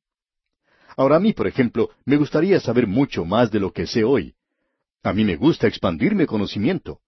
Ahora 0.96 1.16
a 1.16 1.20
mí, 1.20 1.32
por 1.32 1.46
ejemplo, 1.46 1.90
me 2.04 2.16
gustaría 2.16 2.60
saber 2.60 2.86
mucho 2.86 3.24
más 3.24 3.50
de 3.50 3.60
lo 3.60 3.72
que 3.72 3.86
sé 3.86 4.04
hoy. 4.04 4.34
A 5.02 5.12
mí 5.12 5.24
me 5.24 5.36
gusta 5.36 5.68
expandir 5.68 6.14
mi 6.14 6.26
conocimiento. 6.26 7.00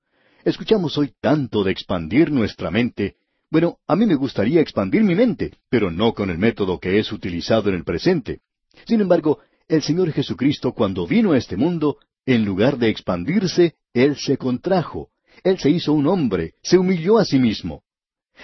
Escuchamos 0.44 0.96
hoy 0.96 1.12
tanto 1.20 1.64
de 1.64 1.72
expandir 1.72 2.30
nuestra 2.30 2.70
mente. 2.70 3.16
Bueno, 3.50 3.78
a 3.86 3.96
mí 3.96 4.06
me 4.06 4.14
gustaría 4.14 4.60
expandir 4.60 5.02
mi 5.02 5.14
mente, 5.14 5.58
pero 5.68 5.90
no 5.90 6.14
con 6.14 6.30
el 6.30 6.38
método 6.38 6.78
que 6.78 6.98
es 6.98 7.10
utilizado 7.10 7.68
en 7.68 7.74
el 7.74 7.84
presente. 7.84 8.40
Sin 8.86 9.00
embargo, 9.00 9.40
el 9.66 9.82
Señor 9.82 10.12
Jesucristo 10.12 10.72
cuando 10.72 11.06
vino 11.06 11.32
a 11.32 11.38
este 11.38 11.56
mundo, 11.56 11.98
en 12.26 12.44
lugar 12.44 12.78
de 12.78 12.88
expandirse, 12.88 13.74
Él 13.92 14.16
se 14.16 14.36
contrajo. 14.36 15.10
Él 15.42 15.58
se 15.58 15.70
hizo 15.70 15.92
un 15.92 16.06
hombre, 16.06 16.54
se 16.62 16.78
humilló 16.78 17.18
a 17.18 17.24
sí 17.24 17.38
mismo. 17.38 17.82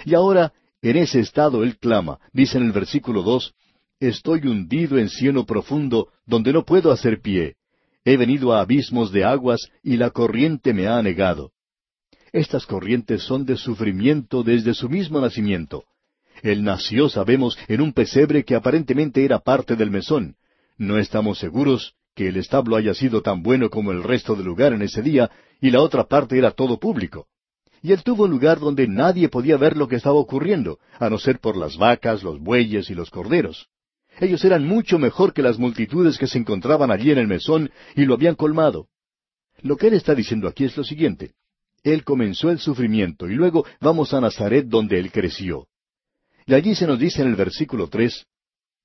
Y 0.05 0.13
ahora, 0.13 0.53
en 0.81 0.97
ese 0.97 1.19
estado 1.19 1.63
Él 1.63 1.77
clama, 1.77 2.19
dice 2.33 2.57
en 2.57 2.65
el 2.65 2.71
versículo 2.73 3.23
dos, 3.23 3.53
Estoy 3.99 4.45
hundido 4.45 4.99
en 4.99 5.09
cieno 5.09 5.45
profundo, 5.45 6.09
donde 6.25 6.53
no 6.53 6.65
puedo 6.65 6.91
hacer 6.91 7.19
pie. 7.21 7.56
He 8.09 8.15
venido 8.15 8.53
a 8.53 8.61
abismos 8.61 9.11
de 9.11 9.25
aguas, 9.25 9.69
y 9.83 9.97
la 9.97 10.11
corriente 10.11 10.73
me 10.73 10.87
ha 10.87 10.97
anegado. 10.97 11.51
Estas 12.31 12.65
corrientes 12.65 13.23
son 13.23 13.45
de 13.45 13.57
sufrimiento 13.57 14.43
desde 14.43 14.73
su 14.73 14.87
mismo 14.87 15.19
nacimiento. 15.19 15.83
Él 16.41 16.63
nació, 16.63 17.09
sabemos, 17.09 17.59
en 17.67 17.81
un 17.81 17.91
pesebre 17.91 18.45
que 18.45 18.55
aparentemente 18.55 19.25
era 19.25 19.39
parte 19.39 19.75
del 19.75 19.91
mesón. 19.91 20.37
No 20.77 20.97
estamos 20.97 21.39
seguros 21.39 21.95
que 22.15 22.29
el 22.29 22.37
establo 22.37 22.77
haya 22.77 22.93
sido 22.93 23.21
tan 23.21 23.43
bueno 23.43 23.69
como 23.69 23.91
el 23.91 24.01
resto 24.01 24.35
del 24.35 24.45
lugar 24.45 24.71
en 24.71 24.83
ese 24.83 25.01
día, 25.01 25.29
y 25.59 25.69
la 25.71 25.81
otra 25.81 26.05
parte 26.05 26.37
era 26.37 26.51
todo 26.51 26.79
público. 26.79 27.27
Y 27.81 27.91
él 27.91 28.03
tuvo 28.03 28.23
un 28.23 28.31
lugar 28.31 28.61
donde 28.61 28.87
nadie 28.87 29.27
podía 29.27 29.57
ver 29.57 29.75
lo 29.75 29.89
que 29.89 29.97
estaba 29.97 30.15
ocurriendo, 30.15 30.79
a 30.97 31.09
no 31.09 31.19
ser 31.19 31.39
por 31.39 31.57
las 31.57 31.75
vacas, 31.75 32.23
los 32.23 32.39
bueyes 32.39 32.89
y 32.89 32.95
los 32.95 33.09
corderos. 33.09 33.67
Ellos 34.19 34.43
eran 34.43 34.65
mucho 34.65 34.97
mejor 34.97 35.33
que 35.33 35.41
las 35.41 35.59
multitudes 35.59 36.17
que 36.17 36.27
se 36.27 36.39
encontraban 36.39 36.91
allí 36.91 37.11
en 37.11 37.19
el 37.19 37.27
mesón 37.27 37.71
y 37.95 38.05
lo 38.05 38.15
habían 38.15 38.35
colmado. 38.35 38.87
Lo 39.61 39.77
que 39.77 39.87
él 39.87 39.93
está 39.93 40.15
diciendo 40.15 40.47
aquí 40.47 40.65
es 40.65 40.75
lo 40.75 40.83
siguiente. 40.83 41.33
Él 41.83 42.03
comenzó 42.03 42.49
el 42.49 42.59
sufrimiento 42.59 43.27
y 43.27 43.35
luego 43.35 43.65
vamos 43.79 44.13
a 44.13 44.21
Nazaret 44.21 44.65
donde 44.67 44.99
él 44.99 45.11
creció. 45.11 45.67
Y 46.45 46.53
allí 46.53 46.75
se 46.75 46.87
nos 46.87 46.97
dice 46.99 47.21
en 47.21 47.27
el 47.27 47.35
versículo 47.35 47.87
tres, 47.87 48.25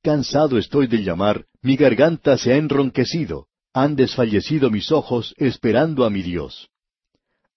Cansado 0.02 0.58
estoy 0.58 0.88
de 0.88 1.02
llamar, 1.02 1.46
mi 1.62 1.76
garganta 1.76 2.36
se 2.36 2.52
ha 2.52 2.56
enronquecido, 2.56 3.46
han 3.72 3.94
desfallecido 3.96 4.70
mis 4.70 4.90
ojos 4.90 5.34
esperando 5.38 6.04
a 6.04 6.10
mi 6.10 6.22
Dios. 6.22 6.68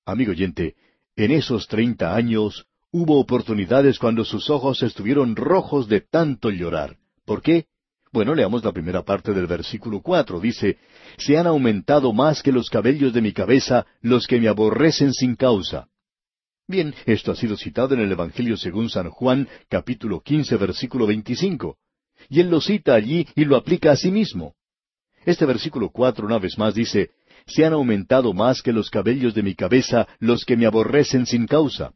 Amigo 0.05 0.31
oyente, 0.31 0.75
en 1.15 1.31
esos 1.31 1.67
treinta 1.67 2.15
años 2.15 2.67
hubo 2.91 3.19
oportunidades 3.19 3.97
cuando 3.97 4.23
sus 4.23 4.49
ojos 4.49 4.83
estuvieron 4.83 5.35
rojos 5.35 5.87
de 5.89 6.01
tanto 6.01 6.51
llorar. 6.51 6.97
¿Por 7.25 7.41
qué? 7.41 7.65
Bueno, 8.11 8.33
leamos 8.33 8.63
la 8.63 8.71
primera 8.71 9.03
parte 9.03 9.33
del 9.33 9.47
versículo 9.47 10.01
cuatro. 10.01 10.39
Dice, 10.39 10.77
Se 11.17 11.37
han 11.37 11.47
aumentado 11.47 12.13
más 12.13 12.41
que 12.41 12.51
los 12.51 12.69
cabellos 12.69 13.13
de 13.13 13.21
mi 13.21 13.33
cabeza 13.33 13.85
los 14.01 14.27
que 14.27 14.39
me 14.39 14.47
aborrecen 14.47 15.11
sin 15.11 15.35
causa. 15.35 15.87
Bien, 16.67 16.95
esto 17.05 17.31
ha 17.31 17.35
sido 17.35 17.57
citado 17.57 17.93
en 17.93 18.01
el 18.01 18.11
Evangelio 18.11 18.57
según 18.57 18.89
San 18.89 19.09
Juan, 19.09 19.47
capítulo 19.69 20.21
quince, 20.21 20.55
versículo 20.55 21.05
veinticinco. 21.05 21.77
Y 22.29 22.39
él 22.39 22.49
lo 22.49 22.61
cita 22.61 22.95
allí 22.95 23.27
y 23.35 23.45
lo 23.45 23.55
aplica 23.55 23.91
a 23.91 23.95
sí 23.95 24.11
mismo. 24.11 24.55
Este 25.25 25.45
versículo 25.45 25.89
cuatro 25.89 26.25
una 26.25 26.39
vez 26.39 26.57
más 26.57 26.73
dice, 26.73 27.11
Se 27.47 27.65
han 27.65 27.73
aumentado 27.73 28.33
más 28.33 28.61
que 28.61 28.71
los 28.71 28.89
cabellos 28.89 29.33
de 29.33 29.43
mi 29.43 29.55
cabeza 29.55 30.07
los 30.19 30.45
que 30.45 30.55
me 30.55 30.65
aborrecen 30.65 31.25
sin 31.25 31.47
causa. 31.47 31.93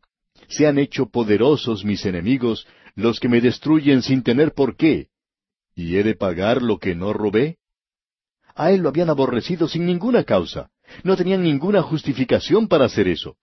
Se 0.50 0.68
han 0.68 0.80
hecho 0.80 1.08
poderosos 1.08 1.86
mis 1.86 2.06
enemigos, 2.06 2.68
los 2.96 3.20
que 3.20 3.30
me 3.30 3.42
destruyen 3.42 4.02
sin 4.02 4.24
tener 4.24 4.54
por 4.54 4.76
qué. 4.76 5.08
¿Y 5.80 5.96
he 5.96 6.04
de 6.04 6.14
pagar 6.14 6.62
lo 6.62 6.78
que 6.78 6.94
no 6.94 7.14
robé? 7.14 7.56
A 8.54 8.74
él 8.74 8.82
lo 8.82 8.90
habían 8.90 9.10
aborrecido 9.10 9.70
sin 9.70 9.86
ninguna 9.86 10.26
causa. 10.26 10.70
No 11.06 11.16
tenían 11.16 11.42
ninguna 11.42 11.82
justificación 11.82 12.68
para 12.68 12.84
hacer 12.84 13.08
eso. 13.08 13.38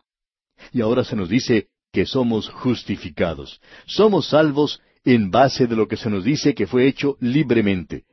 Y 0.70 0.82
ahora 0.82 1.02
se 1.02 1.16
nos 1.16 1.30
dice 1.30 1.68
que 1.90 2.04
somos 2.04 2.50
justificados. 2.50 3.58
Somos 3.86 4.28
salvos 4.28 4.82
en 5.02 5.30
base 5.30 5.66
de 5.66 5.76
lo 5.76 5.88
que 5.88 5.96
se 5.96 6.10
nos 6.10 6.24
dice 6.24 6.54
que 6.54 6.66
fue 6.66 6.86
hecho 6.86 7.16
libremente. 7.20 8.04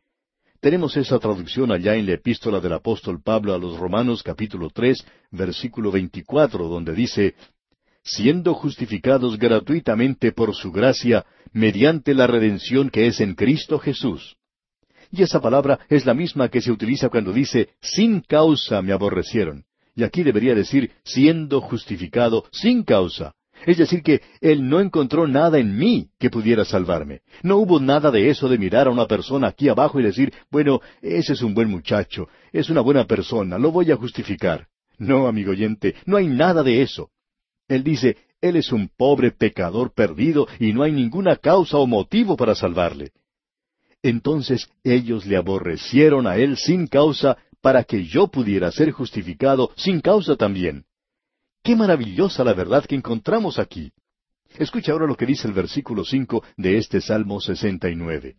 Tenemos 0.62 0.96
esa 0.96 1.20
traducción 1.20 1.74
allá 1.74 1.96
en 1.96 2.06
la 2.06 2.14
epístola 2.14 2.62
del 2.62 2.72
apóstol 2.72 3.22
Pablo 3.22 3.54
a 3.54 3.58
los 3.58 3.78
Romanos 3.78 4.24
capítulo 4.24 4.70
tres, 4.70 5.06
versículo 5.32 5.92
veinticuatro, 5.92 6.70
donde 6.70 6.94
dice, 6.94 7.36
siendo 8.04 8.54
justificados 8.54 9.38
gratuitamente 9.38 10.32
por 10.32 10.54
su 10.56 10.72
gracia, 10.72 11.26
mediante 11.52 12.14
la 12.14 12.28
redención 12.28 12.90
que 12.90 13.08
es 13.08 13.22
en 13.22 13.36
Cristo 13.36 13.80
Jesús. 13.80 14.38
Y 15.12 15.22
esa 15.22 15.40
palabra 15.40 15.80
es 15.90 16.06
la 16.06 16.14
misma 16.14 16.50
que 16.50 16.62
se 16.62 16.72
utiliza 16.72 17.10
cuando 17.10 17.32
dice, 17.32 17.70
sin 17.82 18.22
causa 18.22 18.82
me 18.82 18.94
aborrecieron. 18.94 19.64
Y 19.96 20.04
aquí 20.04 20.24
debería 20.24 20.56
decir, 20.56 20.92
siendo 21.04 21.62
justificado 21.62 22.46
sin 22.52 22.84
causa. 22.84 23.34
Es 23.66 23.78
decir, 23.78 24.02
que 24.02 24.22
Él 24.42 24.68
no 24.68 24.82
encontró 24.82 25.28
nada 25.28 25.60
en 25.60 25.78
mí 25.78 26.10
que 26.20 26.30
pudiera 26.30 26.66
salvarme. 26.66 27.22
No 27.44 27.58
hubo 27.58 27.80
nada 27.80 28.12
de 28.12 28.30
eso 28.30 28.50
de 28.50 28.58
mirar 28.58 28.88
a 28.88 28.92
una 28.92 29.06
persona 29.06 29.50
aquí 29.50 29.70
abajo 29.70 30.00
y 30.00 30.04
decir, 30.04 30.34
bueno, 30.52 30.82
ese 31.02 31.34
es 31.34 31.42
un 31.42 31.54
buen 31.54 31.70
muchacho, 31.70 32.28
es 32.52 32.70
una 32.70 32.82
buena 32.82 33.06
persona, 33.06 33.58
lo 33.58 33.72
voy 33.72 33.92
a 33.92 33.96
justificar. 33.96 34.68
No, 34.98 35.28
amigo 35.28 35.52
oyente, 35.52 35.96
no 36.06 36.18
hay 36.18 36.28
nada 36.28 36.64
de 36.64 36.82
eso. 36.82 37.10
Él 37.68 37.84
dice, 37.84 38.18
Él 38.42 38.56
es 38.56 38.72
un 38.72 38.90
pobre 38.90 39.32
pecador 39.32 39.94
perdido 39.94 40.48
y 40.60 40.74
no 40.74 40.84
hay 40.84 40.92
ninguna 40.92 41.38
causa 41.38 41.78
o 41.78 41.88
motivo 41.88 42.36
para 42.36 42.56
salvarle. 42.56 43.12
Entonces 44.02 44.70
ellos 44.84 45.26
le 45.26 45.38
aborrecieron 45.38 46.28
a 46.28 46.38
Él 46.38 46.58
sin 46.58 46.88
causa 46.88 47.38
para 47.62 47.86
que 47.86 48.06
yo 48.06 48.28
pudiera 48.28 48.72
ser 48.72 48.92
justificado 48.92 49.72
sin 49.78 50.02
causa 50.02 50.36
también. 50.36 50.86
Qué 51.64 51.78
maravillosa 51.78 52.44
la 52.44 52.54
verdad 52.54 52.86
que 52.86 52.96
encontramos 52.96 53.58
aquí. 53.58 53.94
Escucha 54.60 54.92
ahora 54.92 55.08
lo 55.08 55.16
que 55.16 55.26
dice 55.26 55.48
el 55.48 55.54
versículo 55.54 56.04
cinco 56.04 56.44
de 56.58 56.78
este 56.78 57.00
Salmo 57.00 57.40
sesenta 57.40 57.90
y 57.90 57.96
nueve. 57.96 58.36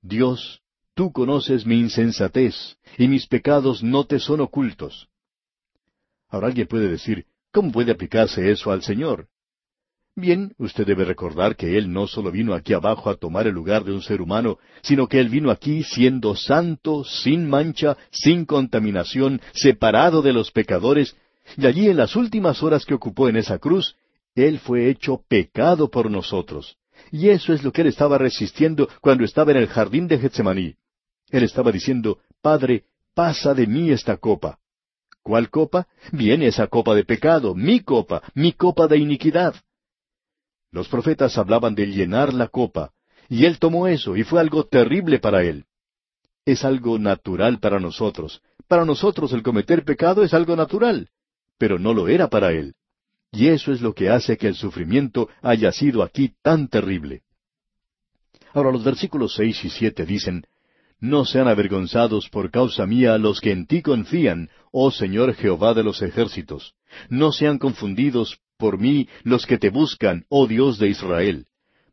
Dios, 0.00 0.62
tú 0.94 1.10
conoces 1.12 1.66
mi 1.66 1.78
insensatez, 1.78 2.78
y 2.96 3.08
mis 3.08 3.26
pecados 3.26 3.82
no 3.82 4.04
te 4.04 4.20
son 4.20 4.40
ocultos. 4.40 5.08
Ahora 6.28 6.46
alguien 6.46 6.68
puede 6.68 6.88
decir, 6.88 7.26
¿Cómo 7.56 7.72
puede 7.72 7.90
aplicarse 7.90 8.50
eso 8.50 8.70
al 8.70 8.82
Señor? 8.82 9.28
Bien, 10.14 10.52
usted 10.58 10.86
debe 10.86 11.06
recordar 11.06 11.56
que 11.56 11.78
Él 11.78 11.90
no 11.90 12.06
solo 12.06 12.30
vino 12.30 12.52
aquí 12.52 12.74
abajo 12.74 13.08
a 13.08 13.16
tomar 13.16 13.46
el 13.46 13.54
lugar 13.54 13.82
de 13.82 13.92
un 13.92 14.02
ser 14.02 14.20
humano, 14.20 14.58
sino 14.82 15.06
que 15.06 15.18
Él 15.18 15.30
vino 15.30 15.50
aquí 15.50 15.82
siendo 15.82 16.36
santo, 16.36 17.02
sin 17.02 17.48
mancha, 17.48 17.96
sin 18.10 18.44
contaminación, 18.44 19.40
separado 19.54 20.20
de 20.20 20.34
los 20.34 20.50
pecadores, 20.50 21.16
y 21.56 21.64
allí 21.64 21.88
en 21.88 21.96
las 21.96 22.14
últimas 22.14 22.62
horas 22.62 22.84
que 22.84 22.92
ocupó 22.92 23.26
en 23.26 23.36
esa 23.36 23.58
cruz, 23.58 23.96
Él 24.34 24.58
fue 24.58 24.90
hecho 24.90 25.22
pecado 25.26 25.90
por 25.90 26.10
nosotros. 26.10 26.76
Y 27.10 27.30
eso 27.30 27.54
es 27.54 27.64
lo 27.64 27.72
que 27.72 27.80
Él 27.80 27.86
estaba 27.86 28.18
resistiendo 28.18 28.86
cuando 29.00 29.24
estaba 29.24 29.52
en 29.52 29.56
el 29.56 29.68
jardín 29.68 30.08
de 30.08 30.18
Getsemaní. 30.18 30.74
Él 31.30 31.42
estaba 31.42 31.72
diciendo, 31.72 32.18
Padre, 32.42 32.84
pasa 33.14 33.54
de 33.54 33.66
mí 33.66 33.92
esta 33.92 34.18
copa. 34.18 34.58
¿Cuál 35.26 35.50
copa? 35.50 35.88
Viene 36.12 36.46
esa 36.46 36.68
copa 36.68 36.94
de 36.94 37.04
pecado, 37.04 37.52
mi 37.56 37.80
copa, 37.80 38.22
mi 38.36 38.52
copa 38.52 38.86
de 38.86 38.98
iniquidad. 38.98 39.56
Los 40.70 40.86
profetas 40.86 41.36
hablaban 41.36 41.74
de 41.74 41.86
llenar 41.86 42.32
la 42.32 42.46
copa, 42.46 42.92
y 43.28 43.44
él 43.44 43.58
tomó 43.58 43.88
eso, 43.88 44.16
y 44.16 44.22
fue 44.22 44.38
algo 44.38 44.66
terrible 44.68 45.18
para 45.18 45.42
él. 45.42 45.64
Es 46.44 46.64
algo 46.64 47.00
natural 47.00 47.58
para 47.58 47.80
nosotros. 47.80 48.40
Para 48.68 48.84
nosotros 48.84 49.32
el 49.32 49.42
cometer 49.42 49.84
pecado 49.84 50.22
es 50.22 50.32
algo 50.32 50.54
natural, 50.54 51.08
pero 51.58 51.80
no 51.80 51.92
lo 51.92 52.06
era 52.06 52.28
para 52.28 52.52
él. 52.52 52.74
Y 53.32 53.48
eso 53.48 53.72
es 53.72 53.80
lo 53.80 53.94
que 53.94 54.10
hace 54.10 54.36
que 54.36 54.46
el 54.46 54.54
sufrimiento 54.54 55.28
haya 55.42 55.72
sido 55.72 56.04
aquí 56.04 56.34
tan 56.40 56.68
terrible. 56.68 57.22
Ahora 58.52 58.70
los 58.70 58.84
versículos 58.84 59.34
seis 59.34 59.64
y 59.64 59.70
siete 59.70 60.06
dicen, 60.06 60.46
no 61.00 61.26
sean 61.26 61.46
avergonzados 61.46 62.28
por 62.30 62.50
causa 62.50 62.86
mía 62.86 63.18
los 63.18 63.40
que 63.40 63.52
en 63.52 63.66
ti 63.66 63.82
confían, 63.82 64.48
oh 64.78 64.90
Señor 64.90 65.32
Jehová 65.34 65.72
de 65.72 65.82
los 65.82 66.02
ejércitos. 66.02 66.74
No 67.08 67.32
sean 67.32 67.56
confundidos 67.58 68.38
por 68.58 68.78
mí 68.78 69.08
los 69.22 69.46
que 69.46 69.56
te 69.56 69.70
buscan, 69.70 70.26
oh 70.28 70.46
Dios 70.46 70.78
de 70.78 70.88
Israel. 70.88 71.46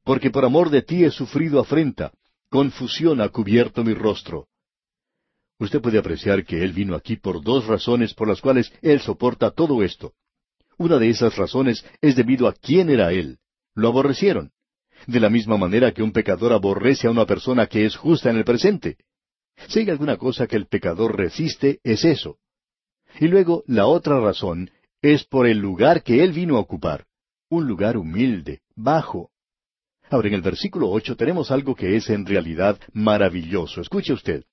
Porque 0.04 0.32
por 0.32 0.44
amor 0.44 0.70
de 0.70 0.82
ti 0.82 1.06
he 1.06 1.10
sufrido 1.10 1.62
afrenta, 1.62 2.12
confusión 2.50 3.22
ha 3.22 3.30
cubierto 3.30 3.86
mi 3.86 3.94
rostro. 3.94 4.48
Usted 5.60 5.80
puede 5.80 5.98
apreciar 5.98 6.44
que 6.44 6.62
Él 6.62 6.74
vino 6.74 6.94
aquí 6.94 7.16
por 7.16 7.42
dos 7.42 7.68
razones 7.68 8.14
por 8.14 8.28
las 8.28 8.42
cuales 8.42 8.74
Él 8.82 9.00
soporta 9.00 9.52
todo 9.52 9.82
esto. 9.82 10.12
Una 10.78 11.00
de 11.00 11.10
esas 11.10 11.38
razones 11.38 11.86
es 12.02 12.18
debido 12.18 12.50
a 12.50 12.54
quién 12.54 12.90
era 12.90 13.14
Él. 13.14 13.38
Lo 13.76 13.88
aborrecieron 13.88 14.52
de 15.08 15.22
la 15.22 15.30
misma 15.30 15.58
manera 15.58 15.94
que 15.94 16.04
un 16.04 16.12
pecador 16.12 16.52
aborrece 16.52 17.08
a 17.08 17.12
una 17.12 17.26
persona 17.26 17.68
que 17.68 17.86
es 17.86 17.96
justa 17.96 18.30
en 18.30 18.38
el 18.38 18.44
presente. 18.44 18.98
Si 19.70 19.80
hay 19.80 19.90
alguna 19.90 20.18
cosa 20.18 20.48
que 20.48 20.58
el 20.58 20.68
pecador 20.68 21.16
resiste, 21.18 21.80
es 21.84 22.04
eso. 22.04 22.40
Y 23.20 23.28
luego 23.28 23.64
la 23.68 23.86
otra 23.86 24.20
razón 24.20 24.72
es 25.02 25.24
por 25.24 25.48
el 25.48 25.60
lugar 25.60 26.04
que 26.04 26.24
él 26.24 26.32
vino 26.32 26.58
a 26.58 26.62
ocupar, 26.62 27.06
un 27.50 27.68
lugar 27.68 27.98
humilde, 27.98 28.62
bajo. 28.76 29.30
Ahora, 30.10 30.28
en 30.28 30.34
el 30.36 30.42
versículo 30.42 30.90
ocho 30.90 31.16
tenemos 31.16 31.52
algo 31.52 31.76
que 31.76 31.96
es 31.96 32.10
en 32.10 32.26
realidad 32.26 32.80
maravilloso. 32.94 33.82
Escuche 33.82 34.14
usted. 34.14 34.44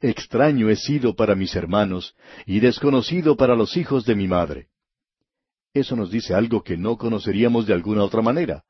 Extraño 0.00 0.68
he 0.68 0.76
sido 0.76 1.14
para 1.14 1.34
mis 1.34 1.54
hermanos 1.54 2.14
y 2.44 2.60
desconocido 2.60 3.36
para 3.36 3.54
los 3.54 3.76
hijos 3.76 4.04
de 4.04 4.14
mi 4.14 4.26
madre. 4.26 4.68
Eso 5.74 5.96
nos 5.96 6.10
dice 6.10 6.34
algo 6.34 6.62
que 6.62 6.76
no 6.76 6.96
conoceríamos 6.98 7.66
de 7.66 7.72
alguna 7.72 8.04
otra 8.04 8.20
manera. 8.20 8.64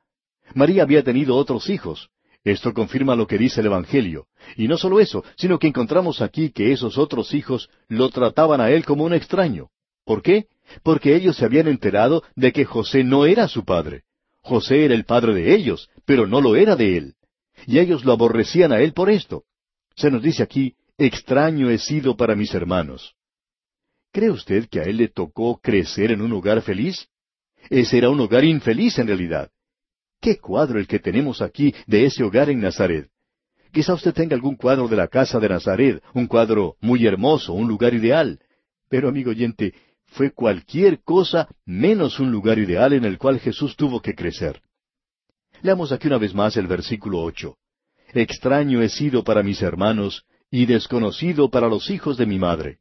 María 0.54 0.82
había 0.82 1.02
tenido 1.02 1.36
otros 1.36 1.68
hijos. 1.70 2.10
Esto 2.44 2.74
confirma 2.74 3.14
lo 3.14 3.26
que 3.26 3.38
dice 3.38 3.60
el 3.60 3.66
Evangelio. 3.66 4.26
Y 4.56 4.66
no 4.66 4.76
solo 4.76 4.98
eso, 4.98 5.24
sino 5.36 5.58
que 5.58 5.68
encontramos 5.68 6.20
aquí 6.20 6.50
que 6.50 6.72
esos 6.72 6.98
otros 6.98 7.34
hijos 7.34 7.70
lo 7.88 8.10
trataban 8.10 8.60
a 8.60 8.70
él 8.70 8.84
como 8.84 9.04
un 9.04 9.14
extraño. 9.14 9.68
¿Por 10.04 10.22
qué? 10.22 10.46
Porque 10.82 11.14
ellos 11.14 11.36
se 11.36 11.44
habían 11.44 11.68
enterado 11.68 12.24
de 12.34 12.52
que 12.52 12.64
José 12.64 13.04
no 13.04 13.26
era 13.26 13.46
su 13.46 13.64
padre. 13.64 14.02
José 14.40 14.84
era 14.84 14.94
el 14.94 15.04
padre 15.04 15.34
de 15.34 15.54
ellos, 15.54 15.88
pero 16.04 16.26
no 16.26 16.40
lo 16.40 16.56
era 16.56 16.74
de 16.74 16.96
él. 16.96 17.14
Y 17.66 17.78
ellos 17.78 18.04
lo 18.04 18.12
aborrecían 18.12 18.72
a 18.72 18.80
él 18.80 18.92
por 18.92 19.08
esto. 19.08 19.44
Se 19.94 20.10
nos 20.10 20.22
dice 20.22 20.42
aquí, 20.42 20.74
extraño 20.98 21.70
he 21.70 21.78
sido 21.78 22.16
para 22.16 22.34
mis 22.34 22.52
hermanos. 22.54 23.14
¿Cree 24.10 24.30
usted 24.30 24.68
que 24.68 24.80
a 24.80 24.84
él 24.84 24.96
le 24.96 25.08
tocó 25.08 25.60
crecer 25.60 26.10
en 26.10 26.22
un 26.22 26.32
hogar 26.32 26.62
feliz? 26.62 27.08
Ese 27.70 27.98
era 27.98 28.10
un 28.10 28.18
hogar 28.18 28.44
infeliz 28.44 28.98
en 28.98 29.06
realidad. 29.06 29.50
¿Qué 30.22 30.38
cuadro 30.38 30.78
el 30.78 30.86
que 30.86 31.00
tenemos 31.00 31.42
aquí 31.42 31.74
de 31.88 32.06
ese 32.06 32.22
hogar 32.22 32.48
en 32.48 32.60
Nazaret? 32.60 33.08
Quizá 33.72 33.92
usted 33.94 34.14
tenga 34.14 34.36
algún 34.36 34.54
cuadro 34.54 34.86
de 34.86 34.94
la 34.94 35.08
casa 35.08 35.40
de 35.40 35.48
Nazaret, 35.48 36.00
un 36.14 36.28
cuadro 36.28 36.76
muy 36.80 37.04
hermoso, 37.04 37.52
un 37.54 37.66
lugar 37.66 37.92
ideal. 37.92 38.38
Pero, 38.88 39.08
amigo 39.08 39.32
oyente, 39.32 39.74
fue 40.06 40.30
cualquier 40.30 41.02
cosa 41.02 41.48
menos 41.66 42.20
un 42.20 42.30
lugar 42.30 42.60
ideal 42.60 42.92
en 42.92 43.04
el 43.04 43.18
cual 43.18 43.40
Jesús 43.40 43.74
tuvo 43.74 44.00
que 44.00 44.14
crecer. 44.14 44.62
Leamos 45.60 45.90
aquí 45.90 46.06
una 46.06 46.18
vez 46.18 46.32
más 46.34 46.56
el 46.56 46.68
versículo 46.68 47.20
ocho. 47.20 47.56
Extraño 48.14 48.80
he 48.80 48.90
sido 48.90 49.24
para 49.24 49.42
mis 49.42 49.60
hermanos 49.60 50.24
y 50.52 50.66
desconocido 50.66 51.50
para 51.50 51.66
los 51.66 51.90
hijos 51.90 52.16
de 52.16 52.26
mi 52.26 52.38
madre. 52.38 52.78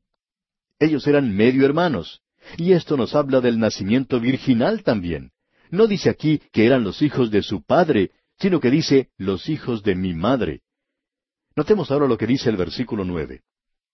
Ellos 0.77 1.07
eran 1.07 1.35
medio 1.35 1.65
hermanos, 1.65 2.21
y 2.57 2.73
esto 2.73 2.97
nos 2.97 3.15
habla 3.15 3.41
del 3.41 3.57
nacimiento 3.57 4.19
virginal 4.19 4.83
también. 4.83 5.31
No 5.71 5.87
dice 5.87 6.09
aquí 6.09 6.41
que 6.51 6.65
eran 6.65 6.83
los 6.83 7.01
hijos 7.01 7.31
de 7.31 7.41
su 7.41 7.63
padre, 7.63 8.11
sino 8.37 8.59
que 8.59 8.69
dice 8.69 9.09
los 9.17 9.49
hijos 9.49 9.83
de 9.83 9.95
mi 9.95 10.13
madre. 10.13 10.61
Notemos 11.55 11.89
ahora 11.91 12.07
lo 12.07 12.17
que 12.17 12.27
dice 12.27 12.49
el 12.49 12.57
versículo 12.57 13.05
nueve. 13.05 13.41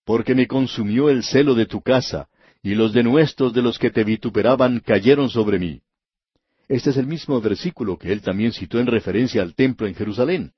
Porque 0.04 0.34
me 0.34 0.48
consumió 0.48 1.10
el 1.10 1.24
celo 1.24 1.54
de 1.54 1.68
tu 1.68 1.82
casa, 1.82 2.30
y 2.64 2.74
los 2.76 2.94
denuestos 2.94 3.54
de 3.54 3.62
los 3.62 3.78
que 3.78 3.92
te 3.92 4.04
vituperaban 4.04 4.80
cayeron 4.80 5.30
sobre 5.30 5.60
mí. 5.60 5.82
Este 6.68 6.90
es 6.90 6.98
el 6.98 7.06
mismo 7.06 7.40
versículo 7.40 7.98
que 7.98 8.12
él 8.12 8.22
también 8.22 8.52
citó 8.54 8.80
en 8.80 8.88
referencia 8.88 9.42
al 9.42 9.54
templo 9.54 9.88
en 9.88 9.96
Jerusalén. 9.96 10.54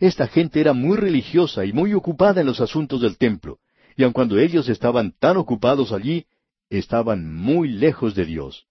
Esta 0.00 0.26
gente 0.26 0.60
era 0.60 0.72
muy 0.72 0.96
religiosa 0.96 1.64
y 1.64 1.72
muy 1.72 1.94
ocupada 1.94 2.40
en 2.40 2.46
los 2.46 2.60
asuntos 2.60 3.00
del 3.00 3.16
templo, 3.16 3.58
y 3.96 4.02
aun 4.02 4.12
cuando 4.12 4.38
ellos 4.38 4.68
estaban 4.68 5.12
tan 5.18 5.36
ocupados 5.36 5.92
allí, 5.92 6.26
estaban 6.68 7.32
muy 7.34 7.68
lejos 7.68 8.14
de 8.14 8.24
Dios. 8.24 8.66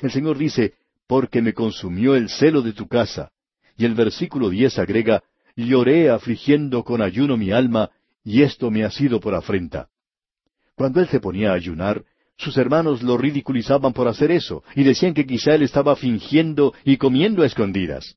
El 0.00 0.10
Señor 0.10 0.38
dice, 0.38 0.74
porque 1.06 1.42
me 1.42 1.52
consumió 1.52 2.14
el 2.14 2.28
celo 2.28 2.62
de 2.62 2.72
tu 2.72 2.88
casa. 2.88 3.30
Y 3.76 3.84
el 3.84 3.94
versículo 3.94 4.50
diez 4.50 4.78
agrega, 4.78 5.22
lloré 5.56 6.10
afligiendo 6.10 6.84
con 6.84 7.02
ayuno 7.02 7.36
mi 7.36 7.50
alma, 7.50 7.90
y 8.24 8.42
esto 8.42 8.70
me 8.70 8.84
ha 8.84 8.90
sido 8.90 9.20
por 9.20 9.34
afrenta. 9.34 9.88
Cuando 10.74 11.00
él 11.00 11.08
se 11.08 11.20
ponía 11.20 11.50
a 11.50 11.54
ayunar, 11.54 12.04
sus 12.36 12.56
hermanos 12.56 13.02
lo 13.02 13.16
ridiculizaban 13.18 13.92
por 13.92 14.08
hacer 14.08 14.30
eso, 14.30 14.64
y 14.74 14.84
decían 14.84 15.14
que 15.14 15.26
quizá 15.26 15.54
él 15.54 15.62
estaba 15.62 15.96
fingiendo 15.96 16.74
y 16.84 16.96
comiendo 16.96 17.42
a 17.42 17.46
escondidas. 17.46 18.16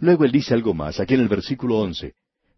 Luego 0.00 0.24
él 0.24 0.32
dice 0.32 0.54
algo 0.54 0.74
más, 0.74 1.00
aquí 1.00 1.14
en 1.14 1.20
el 1.20 1.28
versículo 1.28 1.78
once. 1.78 2.14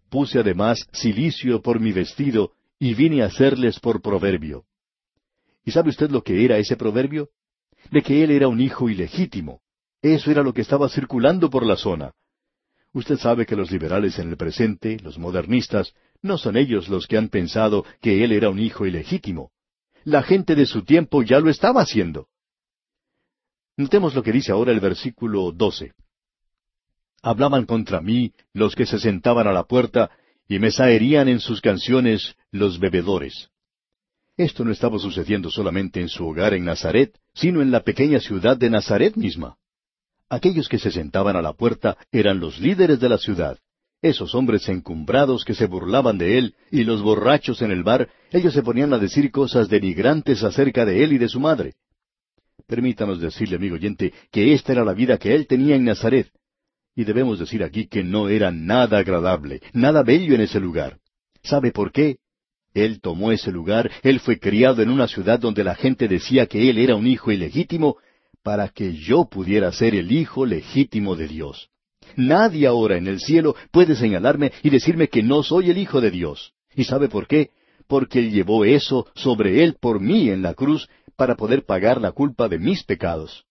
Puse 0.09 0.39
además 0.39 0.87
silicio 0.93 1.61
por 1.63 1.81
mi 1.81 1.93
vestido, 1.93 2.53
y 2.79 2.95
vine 2.95 3.23
a 3.23 3.27
hacerles 3.27 3.81
por 3.81 4.01
proverbio. 4.01 4.65
¿Y 5.65 5.71
sabe 5.73 5.91
usted 5.91 6.11
lo 6.11 6.23
que 6.23 6.45
era 6.45 6.59
ese 6.59 6.77
proverbio? 6.77 7.29
De 7.91 8.03
que 8.03 8.23
él 8.23 8.31
era 8.31 8.49
un 8.49 8.61
hijo 8.61 8.89
ilegítimo. 8.89 9.61
Eso 10.03 10.31
era 10.31 10.43
lo 10.43 10.53
que 10.53 10.61
estaba 10.61 10.89
circulando 10.89 11.51
por 11.51 11.65
la 11.67 11.77
zona. 11.77 12.13
Usted 12.93 13.19
sabe 13.19 13.47
que 13.47 13.57
los 13.57 13.71
liberales 13.71 14.19
en 14.19 14.31
el 14.31 14.37
presente, 14.37 14.99
los 15.03 15.19
modernistas, 15.19 15.95
no 16.23 16.39
son 16.39 16.57
ellos 16.57 16.89
los 16.89 17.07
que 17.07 17.17
han 17.17 17.29
pensado 17.29 17.85
que 18.01 18.25
él 18.25 18.33
era 18.33 18.51
un 18.51 18.59
hijo 18.59 18.87
ilegítimo. 18.87 19.51
La 20.05 20.23
gente 20.23 20.55
de 20.55 20.67
su 20.67 20.85
tiempo 20.85 21.23
ya 21.23 21.41
lo 21.41 21.51
estaba 21.51 21.83
haciendo. 21.83 22.29
Notemos 23.77 24.15
lo 24.15 24.23
que 24.23 24.33
dice 24.33 24.53
ahora 24.53 24.73
el 24.73 24.81
versículo 24.81 25.53
doce. 25.53 25.93
Hablaban 27.23 27.67
contra 27.67 28.01
mí 28.01 28.33
los 28.53 28.75
que 28.75 28.87
se 28.87 28.99
sentaban 28.99 29.47
a 29.47 29.53
la 29.53 29.65
puerta, 29.65 30.11
y 30.49 30.59
me 30.59 30.71
saerían 30.71 31.29
en 31.29 31.41
sus 31.41 31.61
canciones 31.61 32.37
los 32.51 32.81
bebedores. 32.81 33.51
Esto 34.39 34.65
no 34.65 34.71
estaba 34.71 35.01
sucediendo 35.01 35.51
solamente 35.51 36.01
en 36.01 36.09
su 36.09 36.25
hogar 36.25 36.55
en 36.55 36.65
Nazaret, 36.65 37.13
sino 37.35 37.61
en 37.61 37.73
la 37.73 37.83
pequeña 37.83 38.21
ciudad 38.21 38.57
de 38.57 38.71
Nazaret 38.71 39.17
misma. 39.17 39.57
Aquellos 40.31 40.69
que 40.69 40.79
se 40.79 40.93
sentaban 40.93 41.35
a 41.35 41.43
la 41.43 41.55
puerta 41.55 41.99
eran 42.13 42.39
los 42.39 42.61
líderes 42.61 43.01
de 43.01 43.09
la 43.09 43.19
ciudad. 43.19 43.59
Esos 44.01 44.37
hombres 44.37 44.69
encumbrados 44.69 45.45
que 45.45 45.55
se 45.55 45.67
burlaban 45.67 46.19
de 46.19 46.39
él 46.39 46.55
y 46.71 46.85
los 46.85 47.03
borrachos 47.03 47.63
en 47.63 47.73
el 47.73 47.83
bar, 47.83 48.11
ellos 48.31 48.55
se 48.55 48.63
ponían 48.63 48.93
a 48.93 48.99
decir 48.99 49.33
cosas 49.33 49.69
denigrantes 49.69 50.45
acerca 50.45 50.85
de 50.85 51.03
él 51.03 51.15
y 51.15 51.19
de 51.19 51.29
su 51.29 51.41
madre. 51.41 51.75
Permítanos 52.69 53.21
decirle, 53.21 53.57
amigo 53.57 53.75
oyente, 53.75 54.13
que 54.31 54.53
esta 54.55 54.71
era 54.71 54.85
la 54.85 54.93
vida 54.93 55.19
que 55.19 55.35
él 55.35 55.49
tenía 55.49 55.75
en 55.75 55.83
Nazaret. 55.83 56.31
Y 56.95 57.03
debemos 57.03 57.41
decir 57.41 57.65
aquí 57.65 57.89
que 57.89 58.05
no 58.05 58.29
era 58.29 58.53
nada 58.53 58.99
agradable, 58.99 59.63
nada 59.73 60.05
bello 60.05 60.37
en 60.37 60.43
ese 60.43 60.61
lugar. 60.61 60.99
¿Sabe 61.43 61.73
por 61.73 61.91
qué? 61.91 62.19
Él 62.75 63.01
tomó 63.01 63.33
ese 63.33 63.51
lugar, 63.51 63.91
él 64.03 64.21
fue 64.21 64.39
criado 64.39 64.83
en 64.83 64.91
una 64.91 65.09
ciudad 65.09 65.39
donde 65.39 65.65
la 65.65 65.75
gente 65.75 66.07
decía 66.09 66.47
que 66.47 66.71
él 66.71 66.79
era 66.79 66.95
un 66.95 67.07
hijo 67.07 67.33
ilegítimo, 67.33 67.97
para 68.43 68.69
que 68.69 68.95
yo 68.95 69.29
pudiera 69.29 69.71
ser 69.73 69.95
el 69.95 70.13
hijo 70.13 70.47
legítimo 70.47 71.17
de 71.17 71.29
Dios. 71.29 71.71
Nadie 72.17 72.67
ahora 72.67 72.97
en 72.97 73.07
el 73.07 73.21
cielo 73.21 73.55
puede 73.71 73.95
señalarme 73.95 74.53
y 74.63 74.71
decirme 74.71 75.09
que 75.09 75.23
no 75.23 75.43
soy 75.43 75.71
el 75.71 75.79
hijo 75.79 76.01
de 76.01 76.11
Dios. 76.11 76.53
¿Y 76.75 76.85
sabe 76.85 77.09
por 77.09 77.27
qué? 77.27 77.51
Porque 77.87 78.21
Él 78.21 78.33
llevó 78.33 78.65
eso 78.65 79.07
sobre 79.15 79.63
Él 79.65 79.77
por 79.81 80.01
mí 80.01 80.31
en 80.31 80.43
la 80.43 80.55
cruz 80.55 80.89
para 81.17 81.37
poder 81.37 81.65
pagar 81.65 82.01
la 82.01 82.13
culpa 82.13 82.49
de 82.49 82.59
mis 82.59 82.85
pecados. 82.85 83.45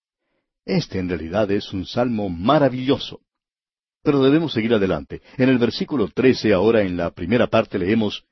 Este 0.66 1.00
en 1.00 1.10
realidad 1.10 1.50
es 1.52 1.72
un 1.74 1.86
salmo 1.86 2.30
maravilloso. 2.30 3.22
Pero 4.04 4.24
debemos 4.24 4.54
seguir 4.54 4.74
adelante. 4.74 5.22
En 5.38 5.50
el 5.50 5.58
versículo 5.58 6.08
trece 6.08 6.54
ahora 6.54 6.82
en 6.82 6.98
la 6.98 7.12
primera 7.12 7.48
parte 7.48 7.78
leemos, 7.78 8.24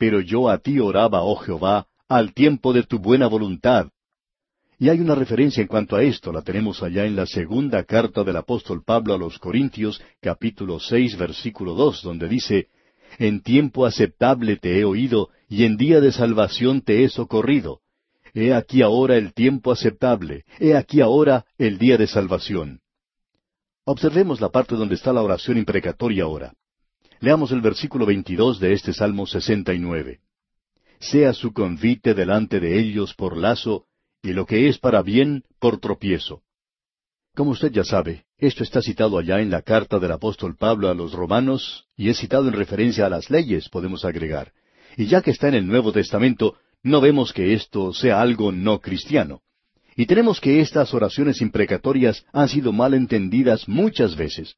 Pero 0.00 0.22
yo 0.22 0.48
a 0.48 0.56
ti 0.56 0.80
oraba, 0.80 1.20
oh 1.20 1.36
Jehová, 1.36 1.86
al 2.08 2.32
tiempo 2.32 2.72
de 2.72 2.84
tu 2.84 2.98
buena 2.98 3.26
voluntad, 3.26 3.88
y 4.78 4.88
hay 4.88 4.98
una 4.98 5.14
referencia 5.14 5.60
en 5.60 5.68
cuanto 5.68 5.94
a 5.94 6.02
esto, 6.02 6.32
la 6.32 6.40
tenemos 6.40 6.82
allá 6.82 7.04
en 7.04 7.14
la 7.14 7.26
segunda 7.26 7.84
carta 7.84 8.24
del 8.24 8.36
apóstol 8.36 8.82
Pablo 8.82 9.12
a 9.12 9.18
los 9.18 9.38
Corintios, 9.38 10.02
capítulo 10.22 10.80
seis, 10.80 11.18
versículo 11.18 11.74
dos, 11.74 12.02
donde 12.02 12.28
dice, 12.28 12.68
En 13.18 13.42
tiempo 13.42 13.84
aceptable 13.84 14.56
te 14.56 14.80
he 14.80 14.86
oído, 14.86 15.28
y 15.50 15.64
en 15.64 15.76
día 15.76 16.00
de 16.00 16.12
salvación 16.12 16.80
te 16.80 17.04
he 17.04 17.10
socorrido. 17.10 17.80
He 18.32 18.54
aquí 18.54 18.80
ahora 18.80 19.16
el 19.16 19.34
tiempo 19.34 19.70
aceptable, 19.70 20.44
he 20.58 20.74
aquí 20.74 21.02
ahora 21.02 21.44
el 21.58 21.76
día 21.76 21.98
de 21.98 22.06
salvación. 22.06 22.80
Observemos 23.84 24.40
la 24.40 24.48
parte 24.48 24.76
donde 24.76 24.94
está 24.94 25.12
la 25.12 25.20
oración 25.20 25.58
imprecatoria 25.58 26.24
ahora. 26.24 26.54
Leamos 27.20 27.52
el 27.52 27.60
versículo 27.60 28.06
veintidós 28.06 28.60
de 28.60 28.72
este 28.72 28.94
Salmo 28.94 29.26
sesenta 29.26 29.74
y 29.74 29.78
nueve. 29.78 30.20
Sea 31.00 31.34
su 31.34 31.52
convite 31.52 32.14
delante 32.14 32.60
de 32.60 32.80
ellos 32.80 33.14
por 33.14 33.36
lazo, 33.36 33.84
y 34.22 34.32
lo 34.32 34.46
que 34.46 34.68
es 34.68 34.78
para 34.78 35.02
bien 35.02 35.44
por 35.58 35.78
tropiezo. 35.80 36.42
Como 37.34 37.50
usted 37.50 37.70
ya 37.72 37.84
sabe, 37.84 38.24
esto 38.38 38.62
está 38.62 38.80
citado 38.80 39.18
allá 39.18 39.40
en 39.40 39.50
la 39.50 39.60
carta 39.60 39.98
del 39.98 40.12
apóstol 40.12 40.56
Pablo 40.56 40.88
a 40.88 40.94
los 40.94 41.12
romanos, 41.12 41.86
y 41.94 42.08
es 42.08 42.18
citado 42.18 42.48
en 42.48 42.54
referencia 42.54 43.04
a 43.04 43.10
las 43.10 43.28
leyes, 43.28 43.68
podemos 43.68 44.06
agregar. 44.06 44.52
Y 44.96 45.06
ya 45.06 45.20
que 45.20 45.30
está 45.30 45.48
en 45.48 45.54
el 45.54 45.66
Nuevo 45.66 45.92
Testamento, 45.92 46.56
no 46.82 47.02
vemos 47.02 47.34
que 47.34 47.52
esto 47.52 47.92
sea 47.92 48.22
algo 48.22 48.50
no 48.50 48.80
cristiano. 48.80 49.42
Y 49.94 50.06
tenemos 50.06 50.40
que 50.40 50.60
estas 50.60 50.94
oraciones 50.94 51.42
imprecatorias 51.42 52.24
han 52.32 52.48
sido 52.48 52.72
mal 52.72 52.94
entendidas 52.94 53.68
muchas 53.68 54.16
veces. 54.16 54.56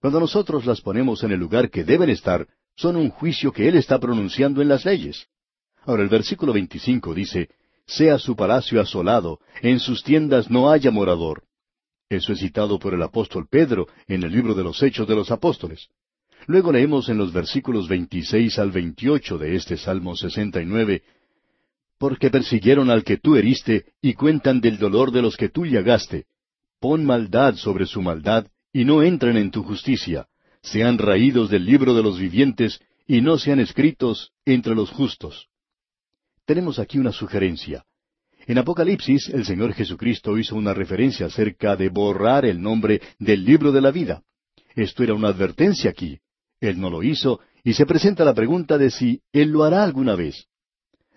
Cuando 0.00 0.20
nosotros 0.20 0.66
las 0.66 0.80
ponemos 0.80 1.22
en 1.24 1.32
el 1.32 1.40
lugar 1.40 1.70
que 1.70 1.84
deben 1.84 2.10
estar, 2.10 2.46
son 2.76 2.96
un 2.96 3.10
juicio 3.10 3.52
que 3.52 3.68
Él 3.68 3.76
está 3.76 3.98
pronunciando 3.98 4.60
en 4.60 4.68
las 4.68 4.84
leyes. 4.84 5.26
Ahora 5.84 6.02
el 6.02 6.08
versículo 6.08 6.52
25 6.52 7.14
dice, 7.14 7.48
sea 7.86 8.18
su 8.18 8.36
palacio 8.36 8.80
asolado, 8.80 9.38
en 9.62 9.78
sus 9.80 10.02
tiendas 10.02 10.50
no 10.50 10.70
haya 10.70 10.90
morador. 10.90 11.44
Eso 12.08 12.32
es 12.32 12.40
citado 12.40 12.78
por 12.78 12.94
el 12.94 13.02
apóstol 13.02 13.46
Pedro 13.48 13.88
en 14.06 14.22
el 14.22 14.32
libro 14.32 14.54
de 14.54 14.64
los 14.64 14.82
Hechos 14.82 15.08
de 15.08 15.14
los 15.14 15.30
Apóstoles. 15.30 15.88
Luego 16.46 16.70
leemos 16.70 17.08
en 17.08 17.18
los 17.18 17.32
versículos 17.32 17.88
26 17.88 18.58
al 18.58 18.70
28 18.70 19.38
de 19.38 19.56
este 19.56 19.76
Salmo 19.76 20.14
69, 20.14 21.02
Porque 21.98 22.30
persiguieron 22.30 22.90
al 22.90 23.02
que 23.02 23.16
tú 23.16 23.36
heriste 23.36 23.86
y 24.02 24.14
cuentan 24.14 24.60
del 24.60 24.78
dolor 24.78 25.10
de 25.10 25.22
los 25.22 25.36
que 25.36 25.48
tú 25.48 25.64
llagaste. 25.64 26.26
Pon 26.78 27.04
maldad 27.04 27.54
sobre 27.54 27.86
su 27.86 28.02
maldad 28.02 28.46
y 28.76 28.84
no 28.84 29.02
entren 29.02 29.38
en 29.38 29.50
tu 29.50 29.62
justicia, 29.62 30.26
sean 30.60 30.98
raídos 30.98 31.48
del 31.48 31.64
libro 31.64 31.94
de 31.94 32.02
los 32.02 32.18
vivientes, 32.18 32.78
y 33.06 33.22
no 33.22 33.38
sean 33.38 33.58
escritos 33.58 34.32
entre 34.44 34.74
los 34.74 34.90
justos. 34.90 35.48
Tenemos 36.44 36.78
aquí 36.78 36.98
una 36.98 37.10
sugerencia. 37.10 37.86
En 38.46 38.58
Apocalipsis 38.58 39.30
el 39.30 39.46
Señor 39.46 39.72
Jesucristo 39.72 40.36
hizo 40.36 40.56
una 40.56 40.74
referencia 40.74 41.24
acerca 41.24 41.74
de 41.74 41.88
borrar 41.88 42.44
el 42.44 42.60
nombre 42.60 43.00
del 43.18 43.46
libro 43.46 43.72
de 43.72 43.80
la 43.80 43.90
vida. 43.90 44.22
Esto 44.74 45.02
era 45.02 45.14
una 45.14 45.28
advertencia 45.28 45.88
aquí. 45.88 46.18
Él 46.60 46.78
no 46.78 46.90
lo 46.90 47.02
hizo 47.02 47.40
y 47.64 47.72
se 47.72 47.86
presenta 47.86 48.26
la 48.26 48.34
pregunta 48.34 48.76
de 48.76 48.90
si 48.90 49.22
Él 49.32 49.52
lo 49.52 49.64
hará 49.64 49.84
alguna 49.84 50.16
vez. 50.16 50.48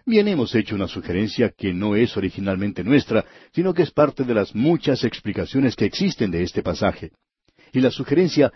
Bien, 0.06 0.30
hemos 0.30 0.56
hecho 0.56 0.76
una 0.76 0.88
sugerencia 0.88 1.50
que 1.50 1.74
no 1.74 1.98
es 1.98 2.16
originalmente 2.16 2.86
nuestra, 2.86 3.26
sino 3.52 3.74
que 3.74 3.82
es 3.82 3.92
parte 3.92 4.24
de 4.24 4.34
las 4.34 4.56
muchas 4.56 5.04
explicaciones 5.04 5.76
que 5.76 5.84
existen 5.84 6.32
de 6.32 6.44
este 6.44 6.64
pasaje. 6.64 7.12
Y 7.72 7.82
la 7.82 7.92
sugerencia 7.92 8.52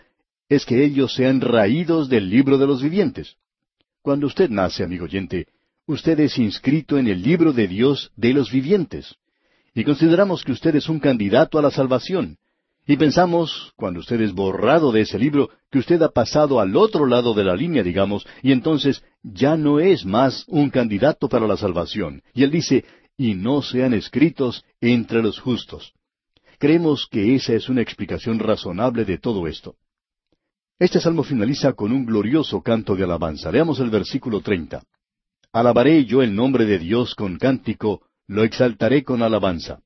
es 0.48 0.64
que 0.64 0.84
ellos 0.84 1.14
sean 1.14 1.40
raídos 1.40 2.08
del 2.08 2.28
libro 2.28 2.58
de 2.58 2.66
los 2.66 2.82
vivientes. 2.82 3.36
Cuando 4.02 4.26
usted 4.26 4.50
nace, 4.50 4.84
amigo 4.84 5.04
oyente, 5.04 5.46
usted 5.86 6.20
es 6.20 6.38
inscrito 6.38 6.98
en 6.98 7.08
el 7.08 7.22
libro 7.22 7.52
de 7.52 7.68
Dios 7.68 8.12
de 8.16 8.32
los 8.34 8.50
vivientes. 8.50 9.14
Y 9.74 9.84
consideramos 9.84 10.44
que 10.44 10.52
usted 10.52 10.76
es 10.76 10.88
un 10.88 11.00
candidato 11.00 11.58
a 11.58 11.62
la 11.62 11.70
salvación. 11.70 12.38
Y 12.86 12.96
pensamos, 12.96 13.72
cuando 13.76 14.00
usted 14.00 14.20
es 14.20 14.32
borrado 14.32 14.92
de 14.92 15.00
ese 15.00 15.18
libro, 15.18 15.48
que 15.70 15.78
usted 15.78 16.02
ha 16.02 16.10
pasado 16.10 16.60
al 16.60 16.76
otro 16.76 17.06
lado 17.06 17.32
de 17.32 17.44
la 17.44 17.56
línea, 17.56 17.82
digamos, 17.82 18.26
y 18.42 18.52
entonces 18.52 19.02
ya 19.22 19.56
no 19.56 19.80
es 19.80 20.04
más 20.04 20.44
un 20.48 20.68
candidato 20.68 21.28
para 21.28 21.46
la 21.46 21.56
salvación. 21.56 22.22
Y 22.34 22.44
él 22.44 22.50
dice, 22.50 22.84
y 23.16 23.34
no 23.34 23.62
sean 23.62 23.94
escritos 23.94 24.64
entre 24.80 25.22
los 25.22 25.40
justos. 25.40 25.94
Creemos 26.58 27.06
que 27.10 27.34
esa 27.34 27.54
es 27.54 27.68
una 27.68 27.82
explicación 27.82 28.38
razonable 28.38 29.04
de 29.04 29.18
todo 29.18 29.46
esto. 29.46 29.76
Este 30.78 31.00
salmo 31.00 31.22
finaliza 31.22 31.72
con 31.72 31.92
un 31.92 32.04
glorioso 32.04 32.62
canto 32.62 32.96
de 32.96 33.04
alabanza. 33.04 33.50
Leamos 33.50 33.80
el 33.80 33.90
versículo 33.90 34.40
treinta. 34.40 34.82
Alabaré 35.52 36.04
yo 36.04 36.22
el 36.22 36.34
nombre 36.34 36.64
de 36.64 36.78
Dios 36.78 37.14
con 37.14 37.38
cántico, 37.38 38.02
lo 38.26 38.42
exaltaré 38.42 39.04
con 39.04 39.22
alabanza. 39.22 39.80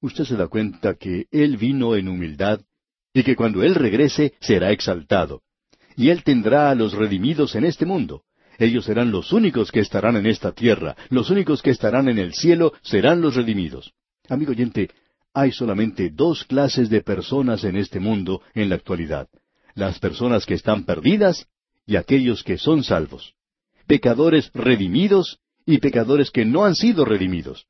Usted 0.00 0.24
se 0.24 0.36
da 0.36 0.48
cuenta 0.48 0.94
que 0.94 1.26
Él 1.30 1.56
vino 1.56 1.96
en 1.96 2.08
humildad 2.08 2.60
y 3.14 3.22
que 3.22 3.34
cuando 3.34 3.62
Él 3.62 3.74
regrese 3.74 4.34
será 4.40 4.70
exaltado. 4.70 5.42
Y 5.96 6.10
Él 6.10 6.22
tendrá 6.22 6.70
a 6.70 6.74
los 6.74 6.92
redimidos 6.92 7.54
en 7.56 7.64
este 7.64 7.86
mundo. 7.86 8.22
Ellos 8.58 8.84
serán 8.84 9.10
los 9.10 9.32
únicos 9.32 9.72
que 9.72 9.80
estarán 9.80 10.16
en 10.16 10.26
esta 10.26 10.52
tierra, 10.52 10.96
los 11.10 11.30
únicos 11.30 11.62
que 11.62 11.70
estarán 11.70 12.08
en 12.08 12.18
el 12.18 12.34
cielo 12.34 12.72
serán 12.82 13.20
los 13.20 13.34
redimidos. 13.34 13.92
Amigo 14.28 14.50
oyente, 14.50 14.90
hay 15.38 15.52
solamente 15.52 16.10
dos 16.10 16.44
clases 16.44 16.90
de 16.90 17.02
personas 17.02 17.64
en 17.64 17.76
este 17.76 18.00
mundo 18.00 18.42
en 18.54 18.68
la 18.68 18.74
actualidad. 18.74 19.28
Las 19.74 19.98
personas 19.98 20.46
que 20.46 20.54
están 20.54 20.84
perdidas 20.84 21.46
y 21.86 21.96
aquellos 21.96 22.42
que 22.42 22.58
son 22.58 22.82
salvos 22.82 23.34
pecadores 23.88 24.50
redimidos 24.52 25.40
y 25.64 25.78
pecadores 25.78 26.30
que 26.30 26.44
no 26.44 26.64
han 26.64 26.76
sido 26.76 27.04
redimidos. 27.04 27.66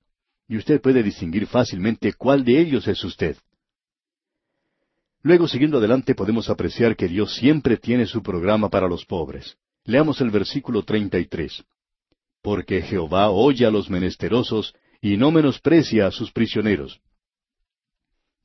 Y 0.49 0.57
usted 0.57 0.81
puede 0.81 1.03
distinguir 1.03 1.47
fácilmente 1.47 2.13
cuál 2.13 2.45
de 2.45 2.61
ellos 2.61 2.89
es 2.89 3.03
usted. 3.05 3.37
Luego, 5.23 5.47
siguiendo 5.47 5.79
adelante, 5.79 6.15
podemos 6.15 6.51
apreciar 6.51 6.97
que 6.97 7.07
Dios 7.07 7.35
siempre 7.35 7.77
tiene 7.77 8.07
su 8.07 8.23
programa 8.23 8.69
para 8.69 8.89
los 8.89 9.05
pobres. 9.05 9.57
Leamos 9.85 10.21
el 10.21 10.31
versículo 10.31 10.83
33. 10.83 11.65
Porque 12.43 12.83
Jehová 12.83 13.31
oye 13.31 13.65
a 13.65 13.71
los 13.71 13.89
menesterosos 13.89 14.75
y 15.01 15.17
no 15.17 15.31
menosprecia 15.31 16.07
a 16.07 16.11
sus 16.11 16.33
prisioneros. 16.33 17.01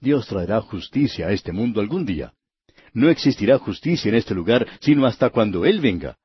Dios 0.03 0.27
traerá 0.27 0.59
justicia 0.59 1.27
a 1.27 1.31
este 1.31 1.53
mundo 1.53 1.79
algún 1.79 2.05
día. 2.05 2.33
No 2.93 3.09
existirá 3.09 3.57
justicia 3.57 4.09
en 4.09 4.15
este 4.15 4.35
lugar 4.35 4.67
sino 4.81 5.05
hasta 5.05 5.29
cuando 5.29 5.63
Él 5.63 5.79
venga. 5.79 6.17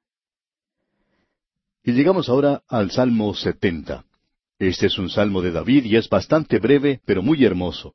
Y 1.84 1.92
llegamos 1.92 2.28
ahora 2.28 2.62
al 2.68 2.90
Salmo 2.90 3.32
70. 3.32 4.04
Este 4.58 4.86
es 4.86 4.98
un 4.98 5.08
salmo 5.08 5.40
de 5.40 5.52
David 5.52 5.84
y 5.84 5.94
es 5.94 6.08
bastante 6.08 6.58
breve, 6.58 7.00
pero 7.06 7.22
muy 7.22 7.44
hermoso. 7.44 7.94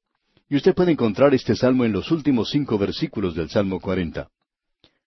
Y 0.50 0.56
usted 0.56 0.74
puede 0.74 0.94
encontrar 0.94 1.34
este 1.34 1.54
salmo 1.54 1.84
en 1.84 1.92
los 1.92 2.10
últimos 2.12 2.50
cinco 2.50 2.78
versículos 2.78 3.36
del 3.36 3.50
Salmo 3.50 3.82
40. 3.82 4.30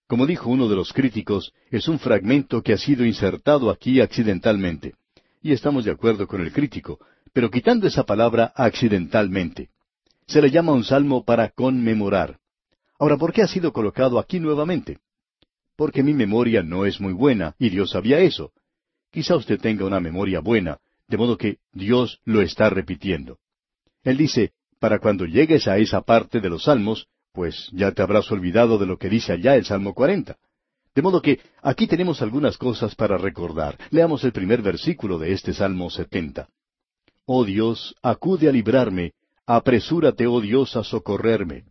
Como 0.05 0.27
dijo 0.27 0.49
uno 0.49 0.69
de 0.69 0.75
los 0.75 0.93
críticos, 0.93 1.53
es 1.71 1.87
un 1.87 1.97
fragmento 1.97 2.61
que 2.61 2.73
ha 2.73 2.77
sido 2.77 3.03
insertado 3.03 3.71
aquí 3.71 3.99
accidentalmente. 3.99 4.93
Y 5.41 5.53
estamos 5.53 5.85
de 5.85 5.91
acuerdo 5.91 6.27
con 6.27 6.41
el 6.41 6.53
crítico, 6.53 6.99
pero 7.33 7.49
quitando 7.49 7.87
esa 7.87 8.05
palabra 8.05 8.53
accidentalmente. 8.55 9.69
Se 10.27 10.41
le 10.41 10.51
llama 10.51 10.73
un 10.73 10.83
salmo 10.83 11.23
para 11.23 11.49
conmemorar. 11.49 12.39
Ahora, 12.99 13.17
¿por 13.17 13.31
qué 13.31 13.43
ha 13.43 13.47
sido 13.47 13.71
colocado 13.71 14.19
aquí 14.19 14.39
nuevamente? 14.39 14.99
Porque 15.77 16.03
mi 16.03 16.13
memoria 16.13 16.63
no 16.63 16.85
es 16.85 16.99
muy 16.99 17.13
buena, 17.13 17.55
y 17.57 17.69
Dios 17.69 17.91
sabía 17.91 18.19
eso. 18.19 18.51
Quizá 19.11 19.35
usted 19.37 19.59
tenga 19.59 19.85
una 19.85 20.01
memoria 20.01 20.41
buena, 20.41 20.79
de 21.07 21.17
modo 21.17 21.37
que 21.37 21.59
Dios 21.71 22.19
lo 22.25 22.41
está 22.41 22.69
repitiendo. 22.69 23.37
Él 24.03 24.17
dice, 24.17 24.51
para 24.79 24.99
cuando 24.99 25.25
llegues 25.25 25.67
a 25.67 25.77
esa 25.77 26.01
parte 26.01 26.41
de 26.41 26.49
los 26.49 26.63
salmos, 26.63 27.07
pues 27.31 27.69
ya 27.71 27.91
te 27.91 28.01
habrás 28.01 28.29
olvidado 28.31 28.77
de 28.77 28.85
lo 28.85 28.97
que 28.97 29.09
dice 29.09 29.31
allá 29.31 29.55
el 29.55 29.63
Salmo 29.63 29.93
40. 29.93 30.37
De 30.93 31.01
modo 31.01 31.21
que 31.21 31.39
aquí 31.61 31.87
tenemos 31.87 32.21
algunas 32.21 32.57
cosas 32.57 32.95
para 32.95 33.17
recordar. 33.17 33.77
Leamos 33.91 34.23
el 34.23 34.33
primer 34.33 34.61
versículo 34.61 35.19
de 35.19 35.31
este 35.31 35.53
Salmo 35.53 35.89
70. 35.89 36.49
Oh 37.25 37.45
Dios, 37.45 37.95
acude 38.01 38.49
a 38.49 38.51
librarme, 38.51 39.13
apresúrate, 39.47 40.27
oh 40.27 40.41
Dios, 40.41 40.75
a 40.75 40.83
socorrerme. 40.83 41.63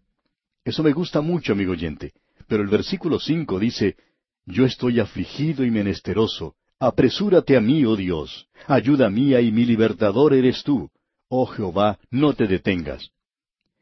Eso 0.64 0.82
me 0.82 0.92
gusta 0.92 1.20
mucho, 1.20 1.52
amigo 1.52 1.72
oyente. 1.72 2.12
Pero 2.48 2.62
el 2.62 2.68
versículo 2.68 3.20
cinco 3.20 3.60
dice, 3.60 3.96
Yo 4.44 4.64
estoy 4.64 4.98
afligido 4.98 5.64
y 5.64 5.70
menesteroso, 5.70 6.56
Apresúrate 6.78 7.56
a 7.56 7.60
mí, 7.60 7.86
oh 7.86 7.96
Dios, 7.96 8.48
ayuda 8.66 9.08
mía 9.08 9.40
y 9.40 9.50
mi 9.50 9.64
libertador 9.64 10.34
eres 10.34 10.62
tú. 10.62 10.90
Oh 11.28 11.46
Jehová, 11.46 11.98
no 12.10 12.34
te 12.34 12.46
detengas. 12.46 13.10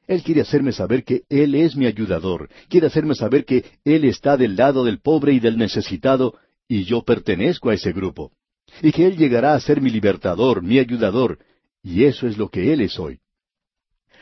Él 0.07 0.23
quiere 0.23 0.43
hacerme 0.43 0.71
saber 0.71 1.03
que 1.03 1.23
Él 1.29 1.57
es 1.57 1.75
mi 1.75 1.87
ayudador, 1.87 2.49
quiere 2.69 2.87
hacerme 2.87 3.15
saber 3.17 3.45
que 3.45 3.65
Él 3.85 4.05
está 4.05 4.37
del 4.37 4.55
lado 4.55 4.85
del 4.85 5.01
pobre 5.01 5.33
y 5.33 5.41
del 5.41 5.59
necesitado, 5.59 6.39
y 6.69 6.85
yo 6.85 7.03
pertenezco 7.03 7.71
a 7.71 7.75
ese 7.75 7.93
grupo, 7.93 8.31
y 8.81 8.93
que 8.93 9.07
Él 9.07 9.17
llegará 9.17 9.55
a 9.55 9.61
ser 9.61 9.81
mi 9.81 9.91
libertador, 9.91 10.63
mi 10.63 10.79
ayudador, 10.79 11.39
y 11.83 12.05
eso 12.05 12.29
es 12.29 12.39
lo 12.39 12.49
que 12.49 12.73
Él 12.73 12.81
es 12.81 12.99
hoy. 12.99 13.19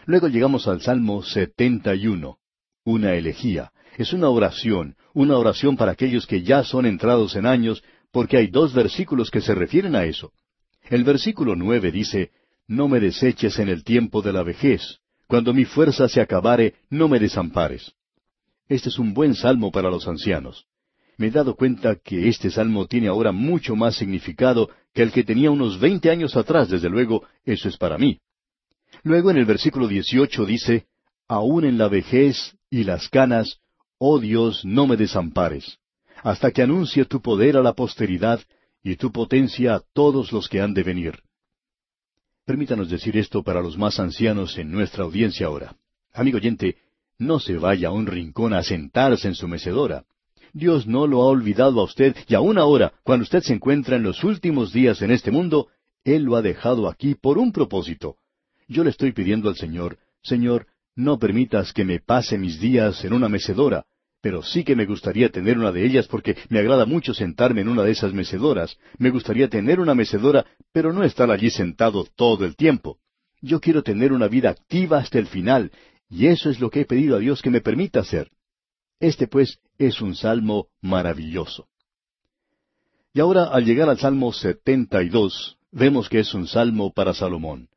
Luego 0.04 0.28
llegamos 0.28 0.66
al 0.66 0.80
Salmo 0.80 1.22
71, 1.22 2.36
una 2.84 3.14
elegía. 3.14 3.72
Es 3.96 4.12
una 4.12 4.28
oración, 4.30 4.96
una 5.14 5.36
oración 5.36 5.76
para 5.76 5.92
aquellos 5.92 6.26
que 6.26 6.42
ya 6.42 6.64
son 6.64 6.86
entrados 6.86 7.36
en 7.36 7.46
años, 7.46 7.84
porque 8.10 8.36
hay 8.36 8.48
dos 8.48 8.74
versículos 8.74 9.30
que 9.30 9.40
se 9.40 9.54
refieren 9.54 9.94
a 9.94 10.04
eso. 10.04 10.32
El 10.88 11.04
versículo 11.04 11.54
nueve 11.54 11.92
dice, 11.92 12.30
No 12.66 12.88
me 12.88 12.98
deseches 12.98 13.58
en 13.58 13.68
el 13.68 13.84
tiempo 13.84 14.22
de 14.22 14.32
la 14.32 14.42
vejez, 14.42 14.98
cuando 15.28 15.54
mi 15.54 15.64
fuerza 15.64 16.08
se 16.08 16.20
acabare, 16.20 16.74
no 16.90 17.08
me 17.08 17.20
desampares. 17.20 17.92
Este 18.68 18.88
es 18.88 18.98
un 18.98 19.14
buen 19.14 19.34
salmo 19.34 19.70
para 19.70 19.90
los 19.90 20.08
ancianos. 20.08 20.66
Me 21.16 21.28
he 21.28 21.30
dado 21.30 21.54
cuenta 21.54 21.96
que 21.96 22.28
este 22.28 22.50
salmo 22.50 22.86
tiene 22.86 23.08
ahora 23.08 23.30
mucho 23.30 23.76
más 23.76 23.96
significado 23.96 24.70
que 24.92 25.02
el 25.02 25.12
que 25.12 25.22
tenía 25.22 25.50
unos 25.50 25.78
veinte 25.78 26.10
años 26.10 26.36
atrás, 26.36 26.68
desde 26.70 26.88
luego, 26.88 27.24
eso 27.44 27.68
es 27.68 27.76
para 27.76 27.98
mí. 27.98 28.18
Luego 29.02 29.30
en 29.30 29.36
el 29.36 29.44
versículo 29.44 29.88
dieciocho 29.88 30.44
dice, 30.44 30.86
Aún 31.28 31.64
en 31.64 31.78
la 31.78 31.88
vejez 31.88 32.56
y 32.70 32.84
las 32.84 33.08
canas, 33.08 33.58
oh 33.98 34.18
Dios, 34.18 34.64
no 34.64 34.86
me 34.86 34.96
desampares 34.96 35.78
hasta 36.22 36.50
que 36.52 36.62
anuncie 36.62 37.04
tu 37.04 37.20
poder 37.20 37.56
a 37.56 37.62
la 37.62 37.74
posteridad 37.74 38.40
y 38.82 38.96
tu 38.96 39.12
potencia 39.12 39.74
a 39.74 39.82
todos 39.92 40.32
los 40.32 40.48
que 40.48 40.60
han 40.60 40.74
de 40.74 40.82
venir. 40.82 41.20
Permítanos 42.44 42.90
decir 42.90 43.16
esto 43.16 43.42
para 43.42 43.60
los 43.60 43.76
más 43.76 44.00
ancianos 44.00 44.58
en 44.58 44.70
nuestra 44.70 45.04
audiencia 45.04 45.46
ahora. 45.46 45.76
Amigo 46.12 46.38
oyente, 46.38 46.76
no 47.18 47.38
se 47.38 47.56
vaya 47.56 47.88
a 47.88 47.92
un 47.92 48.06
rincón 48.06 48.52
a 48.52 48.62
sentarse 48.62 49.28
en 49.28 49.34
su 49.34 49.46
mecedora. 49.46 50.04
Dios 50.52 50.86
no 50.86 51.06
lo 51.06 51.22
ha 51.22 51.26
olvidado 51.26 51.80
a 51.80 51.84
usted 51.84 52.16
y 52.28 52.34
aún 52.34 52.58
ahora, 52.58 52.92
cuando 53.04 53.22
usted 53.22 53.40
se 53.40 53.54
encuentra 53.54 53.96
en 53.96 54.02
los 54.02 54.22
últimos 54.24 54.72
días 54.72 55.00
en 55.02 55.10
este 55.10 55.30
mundo, 55.30 55.68
Él 56.04 56.24
lo 56.24 56.36
ha 56.36 56.42
dejado 56.42 56.88
aquí 56.88 57.14
por 57.14 57.38
un 57.38 57.52
propósito. 57.52 58.16
Yo 58.72 58.84
le 58.84 58.90
estoy 58.90 59.12
pidiendo 59.12 59.50
al 59.50 59.56
Señor, 59.56 59.98
Señor, 60.22 60.66
no 60.96 61.18
permitas 61.18 61.74
que 61.74 61.84
me 61.84 62.00
pase 62.00 62.38
mis 62.38 62.58
días 62.58 63.04
en 63.04 63.12
una 63.12 63.28
mecedora, 63.28 63.84
pero 64.22 64.42
sí 64.42 64.64
que 64.64 64.74
me 64.74 64.86
gustaría 64.86 65.28
tener 65.28 65.58
una 65.58 65.72
de 65.72 65.84
ellas 65.84 66.06
porque 66.06 66.38
me 66.48 66.58
agrada 66.58 66.86
mucho 66.86 67.12
sentarme 67.12 67.60
en 67.60 67.68
una 67.68 67.82
de 67.82 67.90
esas 67.90 68.14
mecedoras. 68.14 68.78
Me 68.96 69.10
gustaría 69.10 69.48
tener 69.48 69.78
una 69.78 69.94
mecedora, 69.94 70.46
pero 70.72 70.90
no 70.94 71.04
estar 71.04 71.30
allí 71.30 71.50
sentado 71.50 72.06
todo 72.16 72.46
el 72.46 72.56
tiempo. 72.56 72.96
Yo 73.42 73.60
quiero 73.60 73.82
tener 73.82 74.10
una 74.10 74.26
vida 74.26 74.48
activa 74.48 74.98
hasta 74.98 75.18
el 75.18 75.26
final, 75.26 75.70
y 76.08 76.28
eso 76.28 76.48
es 76.48 76.58
lo 76.58 76.70
que 76.70 76.80
he 76.80 76.86
pedido 76.86 77.16
a 77.16 77.18
Dios 77.18 77.42
que 77.42 77.50
me 77.50 77.60
permita 77.60 78.00
hacer. 78.00 78.30
Este, 79.00 79.26
pues, 79.26 79.58
es 79.76 80.00
un 80.00 80.14
salmo 80.14 80.68
maravilloso. 80.80 81.68
Y 83.12 83.20
ahora, 83.20 83.48
al 83.48 83.66
llegar 83.66 83.90
al 83.90 83.98
Salmo 83.98 84.32
72, 84.32 85.58
vemos 85.72 86.08
que 86.08 86.20
es 86.20 86.32
un 86.32 86.46
salmo 86.46 86.90
para 86.90 87.12
Salomón. 87.12 87.68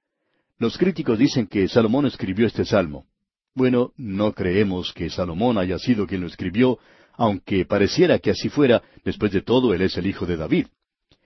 Los 0.57 0.77
críticos 0.77 1.19
dicen 1.19 1.47
que 1.47 1.67
Salomón 1.67 2.05
escribió 2.05 2.47
este 2.47 2.63
salmo. 2.63 3.05
Bueno, 3.53 3.91
no 3.97 4.33
creemos 4.33 4.93
que 4.93 5.09
Salomón 5.09 5.57
haya 5.57 5.77
sido 5.77 6.07
quien 6.07 6.21
lo 6.21 6.27
escribió, 6.27 6.79
aunque 7.13 7.65
pareciera 7.65 8.19
que 8.19 8.31
así 8.31 8.49
fuera, 8.49 8.81
después 9.03 9.31
de 9.31 9.41
todo 9.41 9.73
él 9.73 9.81
es 9.81 9.97
el 9.97 10.07
hijo 10.07 10.25
de 10.25 10.37
David. 10.37 10.67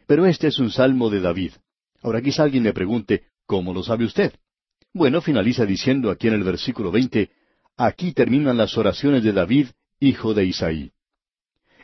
Pero 0.07 0.25
este 0.25 0.47
es 0.47 0.59
un 0.59 0.71
salmo 0.71 1.09
de 1.09 1.21
David. 1.21 1.53
Ahora 2.01 2.21
quizá 2.21 2.43
alguien 2.43 2.63
me 2.63 2.73
pregunte, 2.73 3.23
¿cómo 3.45 3.73
lo 3.73 3.83
sabe 3.83 4.05
usted? 4.05 4.33
Bueno, 4.93 5.21
finaliza 5.21 5.65
diciendo 5.65 6.09
aquí 6.09 6.27
en 6.27 6.33
el 6.33 6.43
versículo 6.43 6.91
veinte, 6.91 7.29
aquí 7.77 8.13
terminan 8.13 8.57
las 8.57 8.77
oraciones 8.77 9.23
de 9.23 9.33
David, 9.33 9.67
hijo 9.99 10.33
de 10.33 10.45
Isaí. 10.45 10.91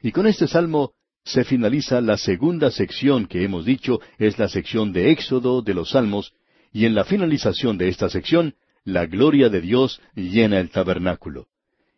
Y 0.02 0.12
con 0.12 0.26
este 0.26 0.48
salmo 0.48 0.94
se 1.24 1.44
finaliza 1.44 2.02
la 2.02 2.18
segunda 2.18 2.72
sección 2.72 3.28
que 3.28 3.44
hemos 3.44 3.66
dicho 3.66 4.00
es 4.18 4.38
la 4.40 4.48
sección 4.48 4.94
de 4.94 5.12
Éxodo 5.12 5.62
de 5.62 5.74
los 5.74 5.92
Salmos, 5.92 6.34
y 6.76 6.86
en 6.86 6.94
la 6.94 7.06
finalización 7.06 7.78
de 7.78 7.88
esta 7.88 8.10
sección, 8.10 8.54
la 8.84 9.06
gloria 9.06 9.48
de 9.48 9.62
Dios 9.62 10.02
llena 10.14 10.60
el 10.60 10.70
tabernáculo. 10.72 11.48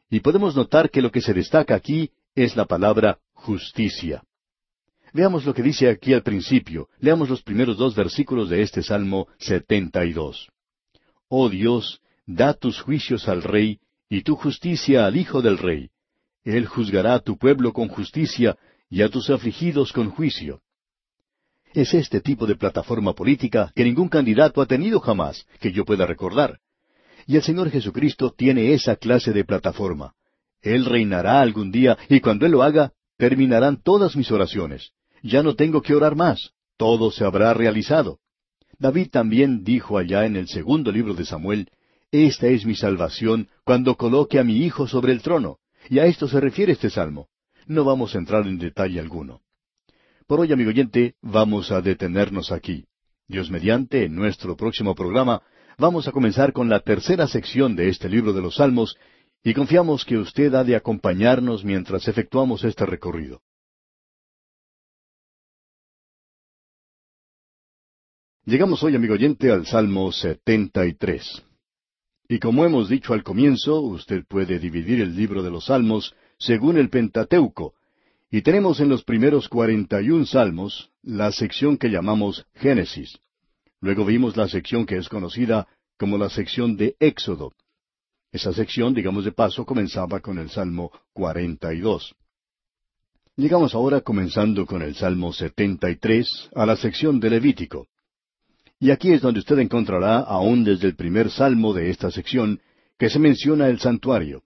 Y 0.08 0.20
podemos 0.20 0.56
notar 0.56 0.92
que 0.92 1.02
lo 1.02 1.12
que 1.12 1.20
se 1.20 1.34
destaca 1.34 1.74
aquí 1.74 2.12
es 2.36 2.56
la 2.56 2.66
palabra 2.66 3.18
justicia. 3.34 4.22
Veamos 5.14 5.46
lo 5.46 5.56
que 5.56 5.64
dice 5.64 5.90
aquí 5.90 6.14
al 6.14 6.22
principio. 6.22 6.90
Leamos 7.00 7.28
los 7.28 7.42
primeros 7.42 7.78
dos 7.78 7.96
versículos 7.96 8.52
de 8.52 8.62
este 8.62 8.84
Salmo 8.84 9.28
72. 9.40 10.48
Oh 11.28 11.50
Dios, 11.50 12.00
da 12.28 12.54
tus 12.54 12.80
juicios 12.80 13.28
al 13.28 13.42
Rey 13.42 13.80
y 14.12 14.22
tu 14.22 14.36
justicia 14.36 15.08
al 15.08 15.18
Hijo 15.18 15.42
del 15.42 15.58
Rey. 15.58 15.90
Él 16.44 16.68
juzgará 16.68 17.16
a 17.16 17.20
tu 17.22 17.36
pueblo 17.40 17.74
con 17.74 17.88
justicia 17.88 18.56
y 18.92 19.02
a 19.02 19.10
tus 19.10 19.32
afligidos 19.32 19.92
con 19.92 20.12
juicio. 20.12 20.62
Es 21.74 21.94
este 21.94 22.22
tipo 22.22 22.46
de 22.48 22.56
plataforma 22.56 23.14
política 23.14 23.72
que 23.76 23.84
ningún 23.84 24.10
candidato 24.10 24.62
ha 24.62 24.66
tenido 24.66 25.00
jamás, 25.00 25.46
que 25.60 25.72
yo 25.72 25.86
pueda 25.86 26.06
recordar. 26.06 26.60
Y 27.26 27.36
el 27.36 27.44
Señor 27.44 27.70
Jesucristo 27.70 28.34
tiene 28.36 28.74
esa 28.74 28.96
clase 28.96 29.34
de 29.34 29.44
plataforma. 29.44 30.14
Él 30.62 30.86
reinará 30.86 31.42
algún 31.42 31.72
día 31.72 31.98
y 32.10 32.20
cuando 32.20 32.46
Él 32.46 32.54
lo 32.54 32.64
haga, 32.64 32.94
terminarán 33.18 33.82
todas 33.82 34.16
mis 34.16 34.32
oraciones. 34.32 34.92
Ya 35.22 35.44
no 35.44 35.56
tengo 35.56 35.82
que 35.82 35.94
orar 35.94 36.16
más. 36.16 36.52
Todo 36.78 37.12
se 37.12 37.26
habrá 37.26 37.54
realizado. 37.54 38.20
David 38.80 39.10
también 39.12 39.64
dijo 39.64 39.98
allá 39.98 40.26
en 40.26 40.36
el 40.36 40.48
segundo 40.48 40.92
libro 40.92 41.14
de 41.16 41.26
Samuel, 41.26 41.70
Esta 42.12 42.48
es 42.48 42.66
mi 42.66 42.76
salvación 42.76 43.50
cuando 43.64 43.96
coloque 43.96 44.40
a 44.40 44.44
mi 44.44 44.58
hijo 44.64 44.88
sobre 44.88 45.12
el 45.12 45.22
trono. 45.22 45.58
Y 45.90 46.00
a 46.00 46.06
esto 46.06 46.28
se 46.28 46.40
refiere 46.40 46.74
este 46.74 46.90
salmo. 46.90 47.28
No 47.66 47.84
vamos 47.84 48.16
a 48.16 48.20
entrar 48.20 48.48
en 48.48 48.58
detalle 48.58 49.00
alguno. 49.00 49.42
Por 50.28 50.42
hoy, 50.42 50.52
amigo 50.52 50.72
oyente, 50.72 51.16
vamos 51.22 51.72
a 51.72 51.80
detenernos 51.80 52.52
aquí. 52.52 52.86
Dios 53.30 53.50
mediante, 53.50 54.04
en 54.04 54.14
nuestro 54.14 54.58
próximo 54.58 54.94
programa, 54.94 55.42
vamos 55.78 56.06
a 56.06 56.12
comenzar 56.12 56.52
con 56.52 56.68
la 56.68 56.82
tercera 56.82 57.28
sección 57.28 57.78
de 57.78 57.88
este 57.88 58.10
libro 58.10 58.34
de 58.34 58.42
los 58.42 58.56
Salmos, 58.56 58.98
y 59.42 59.54
confiamos 59.54 60.04
que 60.04 60.18
usted 60.18 60.54
ha 60.54 60.66
de 60.66 60.76
acompañarnos 60.76 61.64
mientras 61.64 62.10
efectuamos 62.10 62.66
este 62.66 62.86
recorrido. 62.86 63.42
Llegamos 68.44 68.84
hoy, 68.84 68.96
amigo 68.98 69.14
oyente, 69.14 69.50
al 69.50 69.66
Salmo 69.66 70.12
73. 70.12 71.42
Y 72.28 72.40
como 72.40 72.66
hemos 72.66 72.90
dicho 72.90 73.14
al 73.14 73.24
comienzo, 73.24 73.80
usted 73.80 74.26
puede 74.28 74.60
dividir 74.60 75.00
el 75.00 75.16
libro 75.16 75.42
de 75.42 75.52
los 75.52 75.68
Salmos 75.68 76.14
según 76.38 76.78
el 76.78 76.90
Pentateuco. 76.90 77.77
Y 78.30 78.42
tenemos 78.42 78.82
en 78.82 78.90
los 78.90 79.04
primeros 79.04 79.48
cuarenta 79.48 80.02
y 80.02 80.10
un 80.10 80.26
salmos 80.26 80.92
la 81.02 81.32
sección 81.32 81.78
que 81.78 81.90
llamamos 81.90 82.46
Génesis. 82.56 83.18
Luego 83.80 84.04
vimos 84.04 84.36
la 84.36 84.50
sección 84.50 84.86
que 84.86 84.98
es 84.98 85.08
conocida 85.08 85.68
como 85.98 86.18
la 86.18 86.30
sección 86.30 86.76
de 86.76 86.96
Éxodo. 87.00 87.54
Esa 88.32 88.52
sección, 88.52 88.94
digamos 88.94 89.24
de 89.24 89.32
paso, 89.32 89.66
comenzaba 89.66 90.20
con 90.20 90.40
el 90.40 90.50
Salmo 90.50 90.92
42. 91.14 92.16
Llegamos 93.38 93.74
ahora, 93.74 94.02
comenzando 94.02 94.66
con 94.66 94.82
el 94.82 94.96
Salmo 94.96 95.32
73, 95.32 96.50
a 96.54 96.66
la 96.66 96.76
sección 96.76 97.20
de 97.20 97.30
Levítico. 97.30 97.88
Y 98.80 98.92
aquí 98.92 99.14
es 99.14 99.22
donde 99.22 99.40
usted 99.40 99.60
encontrará, 99.60 100.20
aún 100.20 100.64
desde 100.64 100.88
el 100.88 100.96
primer 100.96 101.32
salmo 101.32 101.74
de 101.74 101.90
esta 101.90 102.12
sección, 102.12 102.60
que 102.98 103.10
se 103.10 103.20
menciona 103.20 103.70
el 103.70 103.80
santuario. 103.80 104.44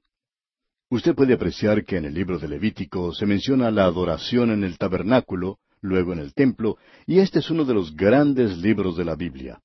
Usted 0.92 1.16
puede 1.16 1.36
apreciar 1.36 1.86
que 1.86 1.96
en 1.96 2.04
el 2.04 2.14
libro 2.14 2.38
de 2.38 2.50
Levítico 2.50 3.14
se 3.14 3.26
menciona 3.26 3.72
la 3.72 3.86
adoración 3.86 4.52
en 4.52 4.66
el 4.66 4.78
tabernáculo, 4.78 5.60
luego 5.80 6.12
en 6.12 6.20
el 6.20 6.34
templo, 6.34 6.78
y 7.08 7.20
este 7.20 7.40
es 7.40 7.50
uno 7.50 7.64
de 7.64 7.74
los 7.74 7.96
grandes 7.96 8.58
libros 8.58 8.98
de 8.98 9.06
la 9.06 9.16
Biblia. 9.16 9.62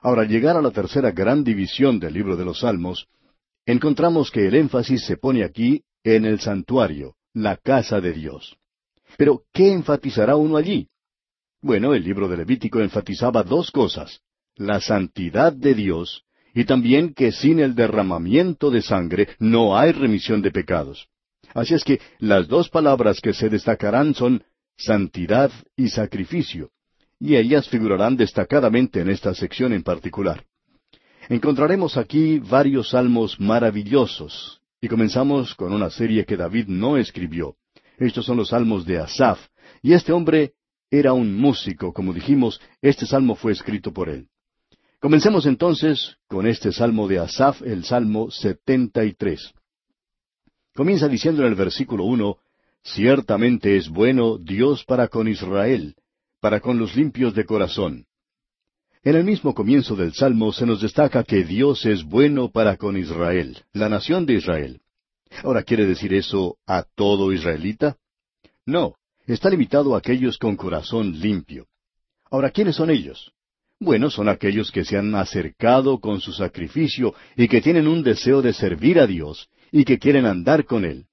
Ahora, 0.00 0.22
al 0.22 0.28
llegar 0.28 0.56
a 0.56 0.62
la 0.62 0.70
tercera 0.70 1.10
gran 1.10 1.42
división 1.42 1.98
del 1.98 2.14
libro 2.14 2.36
de 2.36 2.44
los 2.44 2.60
Salmos, 2.60 3.08
encontramos 3.66 4.30
que 4.30 4.46
el 4.46 4.54
énfasis 4.54 5.04
se 5.04 5.16
pone 5.16 5.42
aquí 5.42 5.82
en 6.04 6.24
el 6.24 6.38
santuario, 6.38 7.16
la 7.32 7.56
casa 7.56 8.00
de 8.00 8.12
Dios. 8.12 8.56
Pero, 9.18 9.42
¿qué 9.52 9.72
enfatizará 9.72 10.36
uno 10.36 10.56
allí? 10.56 10.86
Bueno, 11.62 11.94
el 11.94 12.04
libro 12.04 12.28
de 12.28 12.36
Levítico 12.36 12.78
enfatizaba 12.78 13.42
dos 13.42 13.72
cosas, 13.72 14.20
la 14.54 14.80
santidad 14.80 15.52
de 15.52 15.74
Dios 15.74 16.23
y 16.54 16.64
también 16.64 17.12
que 17.12 17.32
sin 17.32 17.58
el 17.58 17.74
derramamiento 17.74 18.70
de 18.70 18.80
sangre 18.80 19.28
no 19.38 19.76
hay 19.76 19.92
remisión 19.92 20.40
de 20.40 20.52
pecados. 20.52 21.08
Así 21.52 21.74
es 21.74 21.84
que 21.84 22.00
las 22.18 22.48
dos 22.48 22.68
palabras 22.68 23.20
que 23.20 23.34
se 23.34 23.48
destacarán 23.48 24.14
son 24.14 24.44
santidad 24.76 25.50
y 25.76 25.88
sacrificio, 25.88 26.70
y 27.20 27.36
ellas 27.36 27.68
figurarán 27.68 28.16
destacadamente 28.16 29.00
en 29.00 29.10
esta 29.10 29.34
sección 29.34 29.72
en 29.72 29.82
particular. 29.82 30.44
Encontraremos 31.28 31.96
aquí 31.96 32.38
varios 32.38 32.90
salmos 32.90 33.38
maravillosos, 33.40 34.60
y 34.80 34.88
comenzamos 34.88 35.54
con 35.54 35.72
una 35.72 35.90
serie 35.90 36.24
que 36.24 36.36
David 36.36 36.66
no 36.68 36.96
escribió. 36.96 37.56
Estos 37.98 38.26
son 38.26 38.36
los 38.36 38.48
salmos 38.48 38.84
de 38.84 38.98
Asaf, 38.98 39.40
y 39.82 39.92
este 39.92 40.12
hombre 40.12 40.52
era 40.90 41.12
un 41.12 41.34
músico, 41.34 41.92
como 41.92 42.12
dijimos, 42.12 42.60
este 42.82 43.06
salmo 43.06 43.34
fue 43.34 43.52
escrito 43.52 43.92
por 43.92 44.08
él. 44.08 44.28
Comencemos 45.04 45.44
entonces 45.44 46.16
con 46.28 46.46
este 46.46 46.72
salmo 46.72 47.06
de 47.06 47.18
Asaf, 47.18 47.60
el 47.60 47.84
salmo 47.84 48.30
73. 48.30 49.52
Comienza 50.74 51.08
diciendo 51.08 51.42
en 51.42 51.48
el 51.48 51.54
versículo 51.54 52.04
uno, 52.04 52.38
Ciertamente 52.82 53.76
es 53.76 53.90
bueno 53.90 54.38
Dios 54.38 54.82
para 54.86 55.08
con 55.08 55.28
Israel, 55.28 55.94
para 56.40 56.60
con 56.60 56.78
los 56.78 56.96
limpios 56.96 57.34
de 57.34 57.44
corazón. 57.44 58.06
En 59.02 59.16
el 59.16 59.24
mismo 59.24 59.54
comienzo 59.54 59.94
del 59.94 60.14
salmo 60.14 60.54
se 60.54 60.64
nos 60.64 60.80
destaca 60.80 61.22
que 61.22 61.44
Dios 61.44 61.84
es 61.84 62.02
bueno 62.02 62.50
para 62.50 62.78
con 62.78 62.96
Israel, 62.96 63.62
la 63.74 63.90
nación 63.90 64.24
de 64.24 64.36
Israel. 64.36 64.80
Ahora, 65.42 65.64
¿quiere 65.64 65.84
decir 65.84 66.14
eso 66.14 66.56
a 66.66 66.82
todo 66.94 67.30
israelita? 67.30 67.98
No, 68.64 68.94
está 69.26 69.50
limitado 69.50 69.94
a 69.94 69.98
aquellos 69.98 70.38
con 70.38 70.56
corazón 70.56 71.20
limpio. 71.20 71.66
Ahora, 72.30 72.48
¿quiénes 72.48 72.76
son 72.76 72.88
ellos? 72.88 73.33
Bueno, 73.84 74.08
son 74.08 74.30
aquellos 74.30 74.72
que 74.72 74.82
se 74.82 74.96
han 74.96 75.14
acercado 75.14 76.00
con 76.00 76.18
su 76.18 76.32
sacrificio 76.32 77.14
y 77.36 77.48
que 77.48 77.60
tienen 77.60 77.86
un 77.86 78.02
deseo 78.02 78.40
de 78.40 78.54
servir 78.54 78.98
a 78.98 79.06
Dios 79.06 79.50
y 79.70 79.84
que 79.84 79.98
quieren 79.98 80.24
andar 80.24 80.64
con 80.64 80.86
Él. 80.86 81.04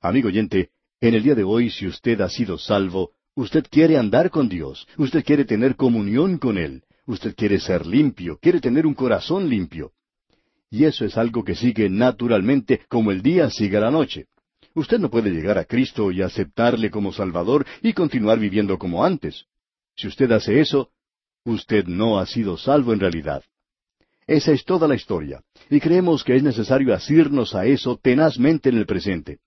Amigo 0.00 0.26
oyente, 0.26 0.70
en 1.00 1.14
el 1.14 1.22
día 1.22 1.36
de 1.36 1.44
hoy, 1.44 1.70
si 1.70 1.86
usted 1.86 2.20
ha 2.22 2.28
sido 2.28 2.58
salvo, 2.58 3.12
usted 3.36 3.64
quiere 3.70 3.96
andar 3.96 4.30
con 4.30 4.48
Dios, 4.48 4.84
usted 4.96 5.24
quiere 5.24 5.44
tener 5.44 5.76
comunión 5.76 6.38
con 6.38 6.58
Él, 6.58 6.82
usted 7.06 7.36
quiere 7.36 7.60
ser 7.60 7.86
limpio, 7.86 8.36
quiere 8.42 8.60
tener 8.60 8.84
un 8.84 8.94
corazón 8.94 9.48
limpio. 9.48 9.92
Y 10.68 10.86
eso 10.86 11.04
es 11.04 11.16
algo 11.16 11.44
que 11.44 11.54
sigue 11.54 11.88
naturalmente 11.88 12.80
como 12.88 13.12
el 13.12 13.22
día 13.22 13.48
sigue 13.48 13.78
la 13.78 13.92
noche. 13.92 14.26
Usted 14.74 14.98
no 14.98 15.08
puede 15.08 15.30
llegar 15.30 15.56
a 15.56 15.64
Cristo 15.64 16.10
y 16.10 16.20
aceptarle 16.20 16.90
como 16.90 17.12
Salvador 17.12 17.64
y 17.80 17.92
continuar 17.92 18.40
viviendo 18.40 18.76
como 18.76 19.04
antes. 19.04 19.44
Si 19.94 20.08
usted 20.08 20.32
hace 20.32 20.60
eso, 20.60 20.90
usted 21.46 21.86
no 21.86 22.18
ha 22.18 22.26
sido 22.26 22.58
salvo 22.58 22.92
en 22.92 23.00
realidad. 23.00 23.42
Esa 24.26 24.52
es 24.52 24.64
toda 24.64 24.88
la 24.88 24.96
historia, 24.96 25.42
y 25.70 25.80
creemos 25.80 26.24
que 26.24 26.34
es 26.34 26.42
necesario 26.42 26.92
asirnos 26.92 27.54
a 27.54 27.64
eso 27.64 27.96
tenazmente 27.96 28.68
en 28.68 28.76
el 28.76 28.86
presente. 28.86 29.38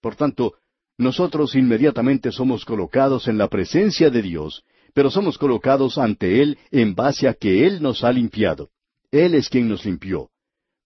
Por 0.00 0.14
tanto, 0.16 0.54
nosotros 0.98 1.54
inmediatamente 1.54 2.30
somos 2.30 2.64
colocados 2.64 3.26
en 3.26 3.38
la 3.38 3.48
presencia 3.48 4.10
de 4.10 4.20
Dios, 4.20 4.62
pero 4.92 5.10
somos 5.10 5.38
colocados 5.38 5.96
ante 5.96 6.42
Él 6.42 6.58
en 6.70 6.94
base 6.94 7.26
a 7.26 7.34
que 7.34 7.66
Él 7.66 7.82
nos 7.82 8.04
ha 8.04 8.12
limpiado. 8.12 8.68
Él 9.10 9.34
es 9.34 9.48
quien 9.48 9.68
nos 9.68 9.86
limpió. 9.86 10.28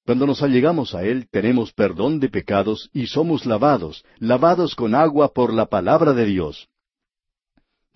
Cuando 0.04 0.24
nos 0.24 0.42
allegamos 0.42 0.94
a 0.94 1.04
Él 1.04 1.26
tenemos 1.28 1.72
perdón 1.72 2.20
de 2.20 2.28
pecados 2.28 2.88
y 2.92 3.08
somos 3.08 3.44
lavados, 3.44 4.04
lavados 4.20 4.76
con 4.76 4.94
agua 4.94 5.32
por 5.32 5.52
la 5.52 5.66
palabra 5.66 6.12
de 6.12 6.26
Dios 6.26 6.68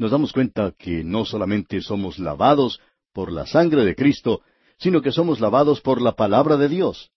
nos 0.01 0.11
damos 0.11 0.33
cuenta 0.33 0.73
que 0.79 1.05
no 1.05 1.27
solamente 1.27 1.83
somos 1.83 2.19
lavados 2.19 2.81
por 3.13 3.31
la 3.31 3.45
sangre 3.45 3.85
de 3.85 3.95
Cristo, 3.95 4.41
sino 4.79 5.03
que 5.03 5.13
somos 5.13 5.41
lavados 5.41 5.83
por 5.83 6.01
la 6.01 6.13
palabra 6.13 6.57
de 6.57 6.71
Dios. 6.71 7.11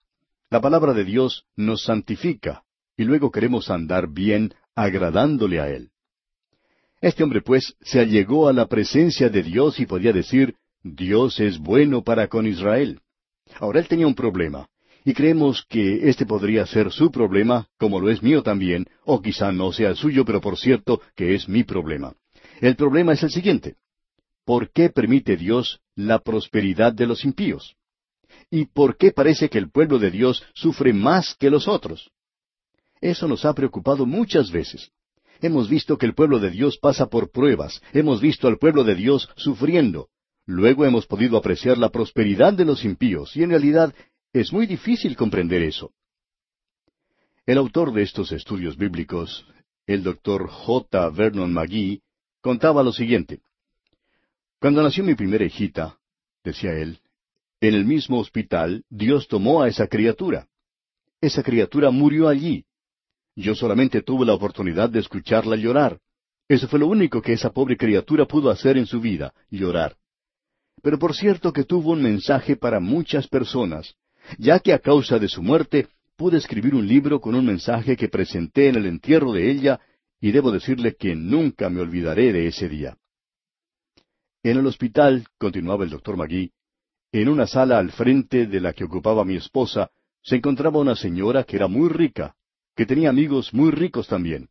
La 0.50 0.60
palabra 0.60 0.92
de 0.94 1.06
Dios 1.06 1.46
nos 1.56 1.84
santifica, 1.84 2.64
y 2.98 3.06
luego 3.06 3.32
queremos 3.32 3.70
andar 3.70 4.10
bien 4.10 4.54
agradándole 4.76 5.62
a 5.62 5.70
Él. 5.70 5.92
Este 7.00 7.24
hombre, 7.24 7.42
pues, 7.42 7.74
se 7.80 8.02
allegó 8.02 8.50
a 8.50 8.54
la 8.54 8.68
presencia 8.68 9.30
de 9.30 9.44
Dios 9.44 9.80
y 9.80 9.86
podía 9.86 10.12
decir, 10.12 10.56
Dios 10.84 11.40
es 11.40 11.60
bueno 11.60 12.04
para 12.04 12.28
con 12.28 12.46
Israel. 12.46 13.00
Ahora 13.62 13.80
él 13.80 13.88
tenía 13.88 14.08
un 14.08 14.16
problema, 14.16 14.68
y 15.06 15.14
creemos 15.14 15.66
que 15.70 16.10
este 16.10 16.26
podría 16.26 16.66
ser 16.66 16.92
su 16.92 17.12
problema, 17.12 17.70
como 17.78 18.02
lo 18.02 18.10
es 18.10 18.22
mío 18.22 18.44
también, 18.44 18.88
o 19.06 19.22
quizá 19.22 19.54
no 19.54 19.72
sea 19.72 19.92
el 19.92 19.96
suyo, 19.96 20.26
pero 20.26 20.42
por 20.42 20.58
cierto 20.58 21.00
que 21.16 21.34
es 21.34 21.48
mi 21.48 21.64
problema. 21.64 22.14
El 22.64 22.78
problema 22.78 23.12
es 23.12 23.22
el 23.22 23.30
siguiente. 23.30 23.76
¿Por 24.46 24.72
qué 24.72 24.90
permite 24.90 25.36
Dios 25.36 25.82
la 25.96 26.20
prosperidad 26.20 26.94
de 26.94 27.06
los 27.06 27.26
impíos? 27.26 27.76
¿Y 28.50 28.68
por 28.68 28.96
qué 28.96 29.12
parece 29.12 29.50
que 29.50 29.58
el 29.58 29.70
pueblo 29.70 30.00
de 30.00 30.10
Dios 30.10 30.42
sufre 30.54 30.94
más 30.94 31.36
que 31.36 31.50
los 31.50 31.68
otros? 31.68 32.10
Eso 33.02 33.28
nos 33.28 33.44
ha 33.44 33.54
preocupado 33.54 34.06
muchas 34.06 34.50
veces. 34.50 34.92
Hemos 35.42 35.68
visto 35.68 35.98
que 35.98 36.06
el 36.06 36.16
pueblo 36.16 36.40
de 36.40 36.52
Dios 36.52 36.78
pasa 36.78 37.08
por 37.08 37.32
pruebas, 37.32 37.82
hemos 37.92 38.22
visto 38.22 38.48
al 38.48 38.58
pueblo 38.58 38.86
de 38.86 38.96
Dios 38.96 39.28
sufriendo. 39.36 40.08
Luego 40.46 40.86
hemos 40.86 41.06
podido 41.06 41.36
apreciar 41.36 41.78
la 41.78 41.90
prosperidad 41.90 42.54
de 42.54 42.64
los 42.64 42.86
impíos, 42.86 43.36
y 43.36 43.44
en 43.44 43.50
realidad 43.50 43.94
es 44.32 44.54
muy 44.54 44.68
difícil 44.68 45.18
comprender 45.18 45.64
eso. 45.64 45.92
El 47.46 47.58
autor 47.58 47.92
de 47.92 48.04
estos 48.04 48.32
estudios 48.32 48.78
bíblicos, 48.78 49.46
el 49.86 50.02
doctor 50.02 50.48
J. 50.48 51.10
Vernon 51.10 51.52
McGee, 51.52 52.02
contaba 52.44 52.84
lo 52.84 52.92
siguiente. 52.92 53.40
Cuando 54.60 54.84
nació 54.84 55.04
mi 55.04 55.16
primera 55.16 55.46
hijita, 55.46 55.98
decía 56.44 56.74
él, 56.74 57.00
en 57.62 57.74
el 57.74 57.86
mismo 57.86 58.20
hospital 58.20 58.84
Dios 58.90 59.30
tomó 59.30 59.64
a 59.64 59.70
esa 59.70 59.88
criatura. 59.88 60.48
Esa 61.22 61.42
criatura 61.42 61.90
murió 61.90 62.28
allí. 62.28 62.66
Yo 63.36 63.56
solamente 63.56 64.02
tuve 64.02 64.26
la 64.26 64.34
oportunidad 64.34 64.90
de 64.90 65.00
escucharla 65.00 65.56
llorar. 65.56 66.00
Eso 66.50 66.68
fue 66.68 66.80
lo 66.80 66.88
único 66.88 67.22
que 67.22 67.32
esa 67.32 67.52
pobre 67.52 67.78
criatura 67.78 68.26
pudo 68.26 68.50
hacer 68.50 68.78
en 68.78 68.86
su 68.86 69.00
vida, 69.00 69.34
llorar. 69.50 69.96
Pero 70.82 71.00
por 71.00 71.16
cierto 71.16 71.54
que 71.54 71.64
tuvo 71.64 71.94
un 71.94 72.04
mensaje 72.04 72.58
para 72.58 72.82
muchas 72.82 73.26
personas, 73.30 73.96
ya 74.38 74.60
que 74.60 74.74
a 74.74 74.80
causa 74.80 75.18
de 75.18 75.30
su 75.30 75.42
muerte 75.42 75.88
pude 76.18 76.38
escribir 76.38 76.76
un 76.76 76.86
libro 76.86 77.22
con 77.22 77.36
un 77.36 77.46
mensaje 77.46 77.96
que 77.96 78.10
presenté 78.10 78.68
en 78.68 78.76
el 78.76 78.86
entierro 78.86 79.32
de 79.32 79.50
ella, 79.50 79.80
y 80.24 80.32
debo 80.32 80.52
decirle 80.52 80.96
que 80.96 81.18
nunca 81.18 81.70
me 81.70 81.82
olvidaré 81.82 82.32
de 82.32 82.48
ese 82.48 82.70
día. 82.70 82.96
En 84.42 84.58
el 84.58 84.66
hospital, 84.66 85.28
continuaba 85.38 85.84
el 85.84 85.90
doctor 85.90 86.16
Magui, 86.16 86.50
en 87.12 87.28
una 87.28 87.46
sala 87.46 87.78
al 87.78 87.92
frente 87.92 88.48
de 88.48 88.62
la 88.62 88.72
que 88.72 88.86
ocupaba 88.86 89.26
mi 89.26 89.36
esposa, 89.36 89.92
se 90.22 90.38
encontraba 90.38 90.80
una 90.80 90.96
señora 90.96 91.44
que 91.44 91.58
era 91.58 91.68
muy 91.68 91.90
rica, 91.90 92.38
que 92.74 92.86
tenía 92.86 93.10
amigos 93.10 93.54
muy 93.54 93.72
ricos 93.72 94.08
también. 94.08 94.48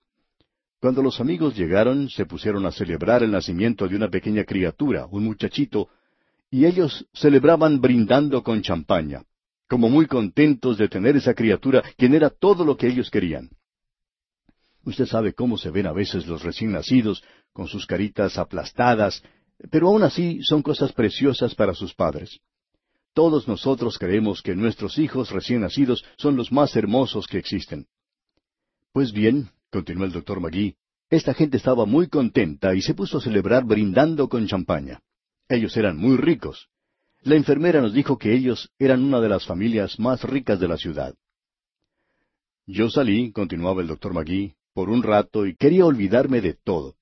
Cuando 0.79 1.03
los 1.03 1.19
amigos 1.23 1.57
llegaron, 1.57 2.11
se 2.11 2.27
pusieron 2.27 2.67
a 2.67 2.73
celebrar 2.73 3.23
el 3.23 3.31
nacimiento 3.31 3.89
de 3.89 3.97
una 3.97 4.11
pequeña 4.11 4.45
criatura, 4.45 5.07
un 5.07 5.25
muchachito, 5.25 5.89
y 6.51 6.67
ellos 6.67 7.07
celebraban 7.15 7.81
brindando 7.81 8.43
con 8.43 8.61
champaña 8.61 9.23
como 9.71 9.89
muy 9.89 10.05
contentos 10.05 10.77
de 10.77 10.87
tener 10.87 11.17
esa 11.17 11.33
criatura, 11.33 11.83
quien 11.97 12.13
era 12.13 12.29
todo 12.29 12.63
lo 12.63 12.77
que 12.77 12.89
ellos 12.89 13.11
querían. 13.11 13.49
Usted 14.85 15.07
sabe 15.07 15.33
cómo 15.33 15.59
se 15.59 15.71
ven 15.71 15.87
a 15.87 15.93
veces 15.93 16.27
los 16.27 16.43
recién 16.43 16.73
nacidos, 16.73 17.23
con 17.53 17.69
sus 17.69 17.87
caritas 17.87 18.39
aplastadas, 18.39 19.23
pero 19.71 19.89
aún 19.89 20.03
así 20.03 20.41
son 20.43 20.63
cosas 20.63 20.93
preciosas 20.93 21.55
para 21.55 21.75
sus 21.75 21.95
padres. 21.95 22.41
Todos 23.15 23.47
nosotros 23.47 23.99
creemos 23.99 24.43
que 24.43 24.55
nuestros 24.55 24.99
hijos 24.99 25.31
recién 25.31 25.61
nacidos 25.61 26.05
son 26.17 26.35
los 26.35 26.51
más 26.51 26.75
hermosos 26.77 27.27
que 27.27 27.39
existen. 27.39 27.87
Pues 28.93 29.13
bien, 29.13 29.51
continuó 29.71 30.05
el 30.05 30.13
doctor 30.13 30.41
Magui, 30.41 30.77
esta 31.11 31.35
gente 31.35 31.59
estaba 31.59 31.85
muy 31.85 32.09
contenta 32.09 32.75
y 32.75 32.81
se 32.81 32.95
puso 32.95 33.19
a 33.19 33.21
celebrar 33.21 33.65
brindando 33.65 34.29
con 34.29 34.47
champaña. 34.47 35.01
Ellos 35.49 35.77
eran 35.77 35.99
muy 35.99 36.17
ricos. 36.17 36.69
La 37.23 37.37
enfermera 37.37 37.81
nos 37.81 37.93
dijo 37.93 38.17
que 38.19 38.35
ellos 38.35 38.71
eran 38.79 39.05
una 39.05 39.21
de 39.21 39.29
las 39.29 39.47
familias 39.47 39.99
más 40.01 40.25
ricas 40.25 40.59
de 40.59 40.69
la 40.69 40.79
ciudad. 40.79 41.15
Yo 42.67 42.89
salí, 42.89 43.31
continuaba 43.31 43.83
el 43.83 43.89
doctor 43.89 44.15
Magui, 44.15 44.55
por 44.75 44.91
un 44.91 45.03
rato 45.03 45.47
y 45.47 45.55
quería 45.57 45.85
olvidarme 45.85 46.41
de 46.41 46.55
todo. 46.55 46.97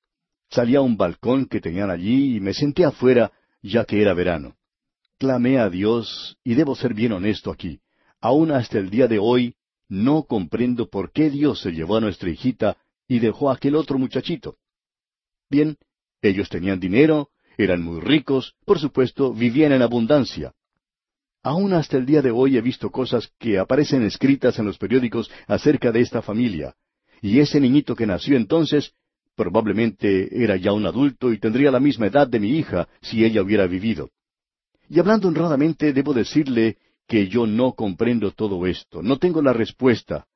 Salí 0.51 0.75
a 0.75 0.81
un 0.81 0.97
balcón 0.97 1.47
que 1.47 1.61
tenían 1.61 1.91
allí 1.91 2.37
y 2.37 2.41
me 2.41 2.55
senté 2.55 2.85
afuera, 2.85 3.33
ya 3.62 3.85
que 3.85 4.03
era 4.03 4.14
verano. 4.14 4.57
Clamé 5.18 5.59
a 5.59 5.68
Dios, 5.68 6.39
y 6.43 6.55
debo 6.55 6.75
ser 6.75 6.95
bien 6.95 7.12
honesto 7.12 7.51
aquí, 7.51 7.81
aún 8.21 8.51
hasta 8.51 8.79
el 8.79 8.91
día 8.91 9.07
de 9.07 9.18
hoy 9.18 9.55
no 9.89 10.23
comprendo 10.23 10.89
por 10.89 11.12
qué 11.12 11.31
Dios 11.31 11.61
se 11.61 11.73
llevó 11.73 11.97
a 11.97 12.01
nuestra 12.01 12.31
hijita 12.31 12.77
y 13.07 13.18
dejó 13.18 13.51
a 13.51 13.55
aquel 13.55 13.75
otro 13.75 13.99
muchachito. 13.99 14.57
Bien, 15.49 15.77
ellos 16.23 16.49
tenían 16.49 16.81
dinero, 16.81 17.31
eran 17.59 17.83
muy 17.83 18.01
ricos, 18.01 18.55
por 18.64 18.79
supuesto, 18.79 19.33
vivían 19.33 19.73
en 19.73 19.83
abundancia. 19.83 20.55
Aún 21.43 21.73
hasta 21.73 21.97
el 21.97 22.07
día 22.07 22.23
de 22.23 22.31
hoy 22.31 22.57
he 22.57 22.61
visto 22.61 22.91
cosas 22.91 23.33
que 23.39 23.59
aparecen 23.59 24.03
escritas 24.05 24.59
en 24.59 24.66
los 24.66 24.79
periódicos 24.79 25.31
acerca 25.47 25.91
de 25.91 26.01
esta 26.01 26.23
familia, 26.23 26.77
y 27.21 27.41
ese 27.41 27.61
niñito 27.61 27.95
que 27.95 28.07
nació 28.07 28.37
entonces 28.37 28.95
probablemente 29.37 30.43
era 30.43 30.57
ya 30.57 30.73
un 30.73 30.87
adulto 30.87 31.33
y 31.33 31.39
tendría 31.39 31.71
la 31.71 31.81
misma 31.81 32.07
edad 32.07 32.29
de 32.29 32.41
mi 32.41 32.59
hija 32.59 32.89
si 33.01 33.25
ella 33.25 33.43
hubiera 33.43 33.66
vivido. 33.66 34.11
Y 34.89 34.99
hablando 34.99 35.29
honradamente, 35.29 35.93
debo 35.93 36.12
decirle 36.12 36.77
que 37.07 37.29
yo 37.29 37.47
no 37.47 37.73
comprendo 37.73 38.33
todo 38.33 38.66
esto, 38.66 39.03
no 39.03 39.18
tengo 39.18 39.41
la 39.41 39.53
respuesta. 39.53 40.27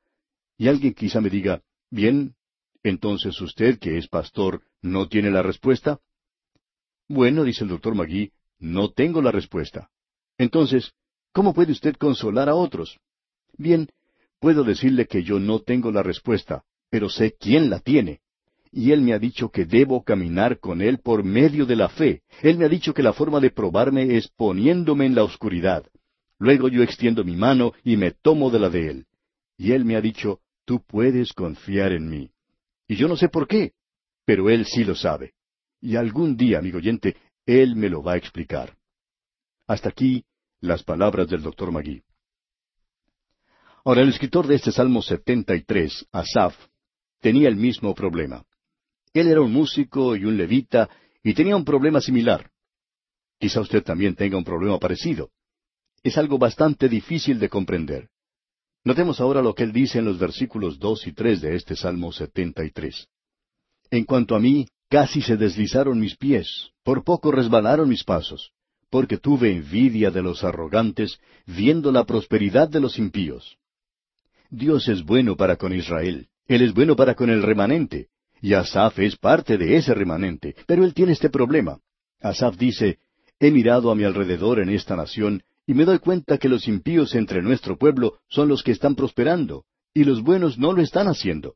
Y 0.57 0.69
alguien 0.69 0.95
quizá 0.95 1.21
me 1.21 1.29
diga, 1.29 1.63
bien, 1.91 2.35
entonces 2.83 3.41
usted, 3.41 3.79
que 3.79 3.99
es 3.99 4.09
pastor, 4.09 4.63
¿no 4.81 5.09
tiene 5.09 5.31
la 5.31 5.43
respuesta? 5.43 6.01
Bueno, 7.09 7.45
dice 7.45 7.65
el 7.65 7.71
doctor 7.71 7.95
Magui, 7.95 8.33
no 8.59 8.91
tengo 8.91 9.21
la 9.21 9.31
respuesta. 9.31 9.91
Entonces, 10.39 10.93
¿cómo 11.33 11.53
puede 11.53 11.73
usted 11.73 11.95
consolar 11.97 12.49
a 12.49 12.55
otros? 12.55 12.99
Bien, 13.57 13.89
puedo 14.39 14.65
decirle 14.65 15.07
que 15.07 15.23
yo 15.23 15.39
no 15.39 15.61
tengo 15.61 15.91
la 15.93 16.03
respuesta, 16.03 16.65
pero 16.95 17.09
sé 17.09 17.35
quién 17.41 17.71
la 17.71 17.81
tiene. 17.81 18.21
Y 18.71 18.93
Él 18.93 19.01
me 19.01 19.15
ha 19.15 19.19
dicho 19.19 19.49
que 19.49 19.65
debo 19.65 20.05
caminar 20.05 20.61
con 20.61 20.81
Él 20.81 21.01
por 21.01 21.25
medio 21.25 21.67
de 21.67 21.75
la 21.75 21.89
fe. 21.89 22.23
Él 22.41 22.57
me 22.57 22.67
ha 22.67 22.69
dicho 22.69 22.95
que 22.95 23.03
la 23.03 23.13
forma 23.13 23.41
de 23.41 23.51
probarme 23.51 24.17
es 24.17 24.29
poniéndome 24.29 25.05
en 25.05 25.17
la 25.17 25.25
oscuridad. 25.25 25.85
Luego 26.39 26.69
yo 26.69 26.85
extiendo 26.85 27.25
mi 27.25 27.35
mano 27.35 27.73
y 27.83 27.97
me 27.97 28.13
tomo 28.13 28.49
de 28.49 28.61
la 28.61 28.71
de 28.71 28.87
Él. 28.87 29.07
Y 29.59 29.73
Él 29.73 29.85
me 29.85 29.97
ha 29.97 30.01
dicho, 30.01 30.39
tú 30.65 30.85
puedes 30.87 31.33
confiar 31.33 31.91
en 31.91 32.09
mí. 32.09 32.31
Y 32.87 32.95
yo 32.95 33.09
no 33.09 33.17
sé 33.17 33.29
por 33.29 33.49
qué, 33.49 33.73
pero 34.25 34.49
Él 34.49 34.65
sí 34.65 34.85
lo 34.85 34.95
sabe. 34.95 35.33
Y 35.81 35.97
algún 35.97 36.37
día, 36.37 36.61
amigo 36.61 36.79
oyente, 36.79 37.17
Él 37.45 37.75
me 37.75 37.89
lo 37.89 38.05
va 38.05 38.13
a 38.13 38.19
explicar. 38.19 38.77
Hasta 39.67 39.89
aquí 39.89 40.25
las 40.61 40.85
palabras 40.85 41.27
del 41.27 41.43
doctor 41.43 41.73
Magui. 41.73 42.05
Ahora, 43.85 44.03
el 44.03 44.11
escritor 44.11 44.47
de 44.47 44.55
este 44.55 44.71
Salmo 44.71 45.03
73, 45.03 46.07
Asaf, 46.13 46.55
tenía 47.25 47.49
el 47.49 47.57
mismo 47.57 47.95
problema. 47.95 48.45
Él 49.15 49.29
era 49.29 49.41
un 49.41 49.51
músico 49.51 50.15
y 50.15 50.27
un 50.27 50.37
levita 50.37 50.91
y 51.23 51.33
tenía 51.33 51.57
un 51.57 51.65
problema 51.65 52.03
similar. 52.03 52.51
Quizá 53.41 53.63
usted 53.63 53.83
también 53.83 54.15
tenga 54.15 54.37
un 54.37 54.45
problema 54.45 54.79
parecido. 54.79 55.31
Es 56.03 56.19
algo 56.19 56.37
bastante 56.37 56.87
difícil 56.87 57.39
de 57.39 57.49
comprender. 57.49 58.11
Notemos 58.85 59.23
ahora 59.23 59.41
lo 59.41 59.55
que 59.55 59.63
él 59.63 59.73
dice 59.73 60.01
en 60.01 60.05
los 60.05 60.19
versículos 60.19 60.79
dos 60.79 61.07
y 61.07 61.13
tres 61.13 61.41
de 61.41 61.57
este 61.57 61.75
Salmo 61.77 62.13
73. 62.13 63.09
En 63.91 64.05
cuanto 64.05 64.37
a 64.37 64.41
mí, 64.41 64.67
Casi 64.91 65.23
se 65.23 65.39
deslizaron 65.39 65.99
mis 65.99 66.17
pies, 66.17 66.71
por 66.85 67.03
poco 67.05 67.33
resbalaron 67.33 67.89
mis 67.89 68.05
pasos, 68.05 68.53
porque 68.91 69.17
tuve 69.17 69.51
envidia 69.51 70.11
de 70.11 70.23
los 70.23 70.45
arrogantes, 70.45 71.19
viendo 71.47 71.91
la 71.91 72.05
prosperidad 72.05 72.69
de 72.69 72.81
los 72.81 72.99
impíos. 72.99 73.57
Dios 74.51 74.87
es 74.89 75.03
bueno 75.03 75.37
para 75.37 75.57
con 75.57 75.75
Israel, 75.75 76.29
Él 76.47 76.63
es 76.63 76.75
bueno 76.75 76.97
para 76.97 77.15
con 77.15 77.31
el 77.31 77.43
remanente, 77.43 78.09
y 78.41 78.53
Asaf 78.53 78.99
es 78.99 79.17
parte 79.17 79.57
de 79.57 79.77
ese 79.77 79.95
remanente, 79.95 80.55
pero 80.67 80.85
él 80.85 80.93
tiene 80.93 81.13
este 81.13 81.31
problema. 81.31 81.81
Asaf 82.21 82.57
dice, 82.57 82.99
He 83.41 83.51
mirado 83.51 83.91
a 83.91 83.95
mi 83.95 84.05
alrededor 84.05 84.61
en 84.61 84.69
esta 84.69 84.97
nación, 84.97 85.43
y 85.67 85.75
me 85.75 85.85
doy 85.85 85.99
cuenta 85.99 86.39
que 86.39 86.49
los 86.49 86.69
impíos 86.69 87.15
entre 87.15 87.43
nuestro 87.43 87.79
pueblo 87.79 88.19
son 88.29 88.49
los 88.49 88.63
que 88.63 88.73
están 88.73 88.95
prosperando, 88.95 89.65
y 89.95 90.05
los 90.05 90.23
buenos 90.23 90.59
no 90.59 90.73
lo 90.73 90.83
están 90.83 91.09
haciendo. 91.09 91.55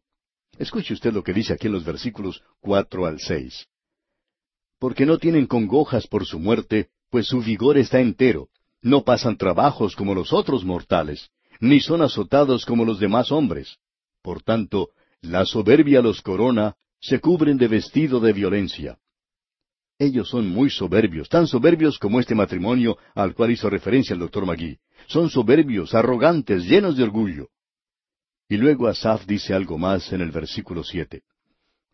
Escuche 0.58 0.94
usted 0.94 1.12
lo 1.12 1.22
que 1.22 1.34
dice 1.34 1.52
aquí 1.52 1.66
en 1.66 1.74
los 1.74 1.84
versículos 1.84 2.42
cuatro 2.60 3.06
al 3.06 3.20
seis. 3.20 3.66
Porque 4.78 5.06
no 5.06 5.18
tienen 5.18 5.46
congojas 5.46 6.06
por 6.06 6.24
su 6.24 6.38
muerte, 6.38 6.88
pues 7.10 7.26
su 7.26 7.40
vigor 7.40 7.78
está 7.78 8.00
entero. 8.00 8.48
No 8.80 9.02
pasan 9.02 9.36
trabajos 9.36 9.94
como 9.94 10.14
los 10.14 10.32
otros 10.32 10.64
mortales, 10.64 11.30
ni 11.60 11.80
son 11.80 12.00
azotados 12.02 12.64
como 12.64 12.84
los 12.84 13.00
demás 13.00 13.30
hombres. 13.30 13.78
Por 14.28 14.42
tanto, 14.42 14.90
la 15.22 15.46
soberbia 15.46 16.02
los 16.02 16.20
corona, 16.20 16.74
se 17.00 17.18
cubren 17.18 17.56
de 17.56 17.66
vestido 17.66 18.20
de 18.20 18.34
violencia. 18.34 18.98
Ellos 19.98 20.28
son 20.28 20.50
muy 20.50 20.68
soberbios, 20.68 21.30
tan 21.30 21.46
soberbios 21.46 21.98
como 21.98 22.20
este 22.20 22.34
matrimonio 22.34 22.98
al 23.14 23.32
cual 23.34 23.52
hizo 23.52 23.70
referencia 23.70 24.12
el 24.12 24.20
doctor 24.20 24.44
Magui. 24.44 24.78
Son 25.06 25.30
soberbios, 25.30 25.94
arrogantes, 25.94 26.64
llenos 26.64 26.98
de 26.98 27.04
orgullo. 27.04 27.48
Y 28.50 28.58
luego 28.58 28.86
Asaf 28.86 29.24
dice 29.24 29.54
algo 29.54 29.78
más 29.78 30.12
en 30.12 30.20
el 30.20 30.30
versículo 30.30 30.84
siete. 30.84 31.22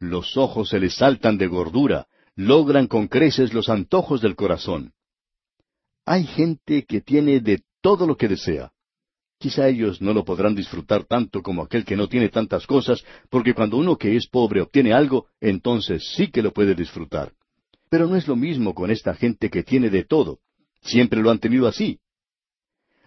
Los 0.00 0.36
ojos 0.36 0.70
se 0.70 0.80
les 0.80 0.96
saltan 0.96 1.38
de 1.38 1.46
gordura, 1.46 2.08
logran 2.34 2.88
con 2.88 3.06
creces 3.06 3.54
los 3.54 3.68
antojos 3.68 4.20
del 4.20 4.34
corazón. 4.34 4.92
Hay 6.04 6.24
gente 6.24 6.84
que 6.84 7.00
tiene 7.00 7.38
de 7.38 7.62
todo 7.80 8.08
lo 8.08 8.16
que 8.16 8.26
desea. 8.26 8.73
Quizá 9.44 9.68
ellos 9.68 10.00
no 10.00 10.14
lo 10.14 10.24
podrán 10.24 10.54
disfrutar 10.54 11.04
tanto 11.04 11.42
como 11.42 11.60
aquel 11.60 11.84
que 11.84 11.96
no 11.96 12.08
tiene 12.08 12.30
tantas 12.30 12.66
cosas, 12.66 13.04
porque 13.28 13.52
cuando 13.52 13.76
uno 13.76 13.98
que 13.98 14.16
es 14.16 14.26
pobre 14.26 14.62
obtiene 14.62 14.94
algo, 14.94 15.26
entonces 15.38 16.14
sí 16.16 16.28
que 16.28 16.40
lo 16.40 16.54
puede 16.54 16.74
disfrutar. 16.74 17.34
Pero 17.90 18.06
no 18.06 18.16
es 18.16 18.26
lo 18.26 18.36
mismo 18.36 18.72
con 18.72 18.90
esta 18.90 19.12
gente 19.12 19.50
que 19.50 19.62
tiene 19.62 19.90
de 19.90 20.02
todo. 20.02 20.38
Siempre 20.80 21.20
lo 21.20 21.30
han 21.30 21.40
tenido 21.40 21.68
así. 21.68 21.98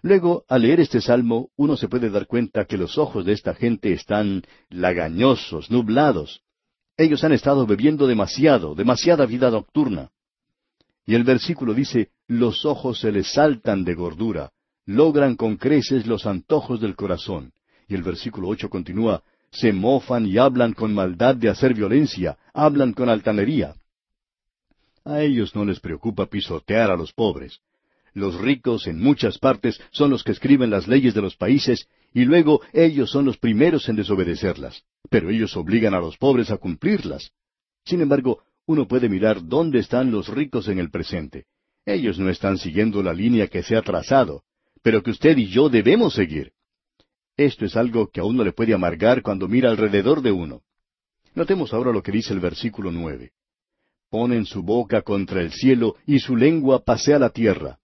Luego, 0.00 0.44
al 0.48 0.62
leer 0.62 0.78
este 0.78 1.00
salmo, 1.00 1.48
uno 1.56 1.76
se 1.76 1.88
puede 1.88 2.08
dar 2.08 2.28
cuenta 2.28 2.66
que 2.66 2.78
los 2.78 2.98
ojos 2.98 3.24
de 3.24 3.32
esta 3.32 3.52
gente 3.54 3.92
están 3.92 4.44
lagañosos, 4.70 5.72
nublados. 5.72 6.42
Ellos 6.96 7.24
han 7.24 7.32
estado 7.32 7.66
bebiendo 7.66 8.06
demasiado, 8.06 8.76
demasiada 8.76 9.26
vida 9.26 9.50
nocturna. 9.50 10.10
Y 11.04 11.16
el 11.16 11.24
versículo 11.24 11.74
dice, 11.74 12.10
los 12.28 12.64
ojos 12.64 13.00
se 13.00 13.10
les 13.10 13.32
saltan 13.32 13.82
de 13.82 13.94
gordura, 13.96 14.52
logran 14.88 15.36
con 15.36 15.58
creces 15.58 16.06
los 16.06 16.24
antojos 16.24 16.80
del 16.80 16.96
corazón. 16.96 17.52
Y 17.88 17.94
el 17.94 18.02
versículo 18.02 18.48
ocho 18.48 18.70
continúa, 18.70 19.22
se 19.50 19.70
mofan 19.70 20.26
y 20.26 20.38
hablan 20.38 20.72
con 20.72 20.94
maldad 20.94 21.36
de 21.36 21.50
hacer 21.50 21.74
violencia, 21.74 22.38
hablan 22.54 22.94
con 22.94 23.10
altanería. 23.10 23.74
A 25.04 25.20
ellos 25.20 25.54
no 25.54 25.66
les 25.66 25.78
preocupa 25.78 26.24
pisotear 26.24 26.90
a 26.90 26.96
los 26.96 27.12
pobres. 27.12 27.60
Los 28.14 28.40
ricos 28.40 28.86
en 28.86 28.98
muchas 28.98 29.36
partes 29.36 29.78
son 29.90 30.08
los 30.08 30.24
que 30.24 30.32
escriben 30.32 30.70
las 30.70 30.88
leyes 30.88 31.12
de 31.12 31.20
los 31.20 31.36
países 31.36 31.86
y 32.14 32.24
luego 32.24 32.62
ellos 32.72 33.10
son 33.10 33.26
los 33.26 33.36
primeros 33.36 33.90
en 33.90 33.96
desobedecerlas. 33.96 34.84
Pero 35.10 35.28
ellos 35.28 35.54
obligan 35.54 35.92
a 35.92 36.00
los 36.00 36.16
pobres 36.16 36.50
a 36.50 36.56
cumplirlas. 36.56 37.30
Sin 37.84 38.00
embargo, 38.00 38.42
uno 38.64 38.88
puede 38.88 39.10
mirar 39.10 39.46
dónde 39.46 39.80
están 39.80 40.10
los 40.10 40.28
ricos 40.28 40.66
en 40.68 40.78
el 40.78 40.90
presente. 40.90 41.44
Ellos 41.84 42.18
no 42.18 42.30
están 42.30 42.56
siguiendo 42.56 43.02
la 43.02 43.12
línea 43.12 43.48
que 43.48 43.62
se 43.62 43.76
ha 43.76 43.82
trazado 43.82 44.44
pero 44.88 45.02
que 45.02 45.10
usted 45.10 45.36
y 45.36 45.48
yo 45.48 45.68
debemos 45.68 46.14
seguir. 46.14 46.52
Esto 47.36 47.66
es 47.66 47.76
algo 47.76 48.08
que 48.08 48.20
a 48.20 48.24
uno 48.24 48.42
le 48.42 48.52
puede 48.52 48.72
amargar 48.72 49.20
cuando 49.20 49.46
mira 49.46 49.68
alrededor 49.68 50.22
de 50.22 50.32
uno. 50.32 50.62
Notemos 51.34 51.74
ahora 51.74 51.92
lo 51.92 52.02
que 52.02 52.10
dice 52.10 52.32
el 52.32 52.40
versículo 52.40 52.90
nueve. 52.90 53.32
Ponen 54.08 54.46
su 54.46 54.62
boca 54.62 55.02
contra 55.02 55.42
el 55.42 55.52
cielo 55.52 55.96
y 56.06 56.20
su 56.20 56.36
lengua 56.36 56.82
pasea 56.86 57.18
la 57.18 57.28
tierra. 57.28 57.80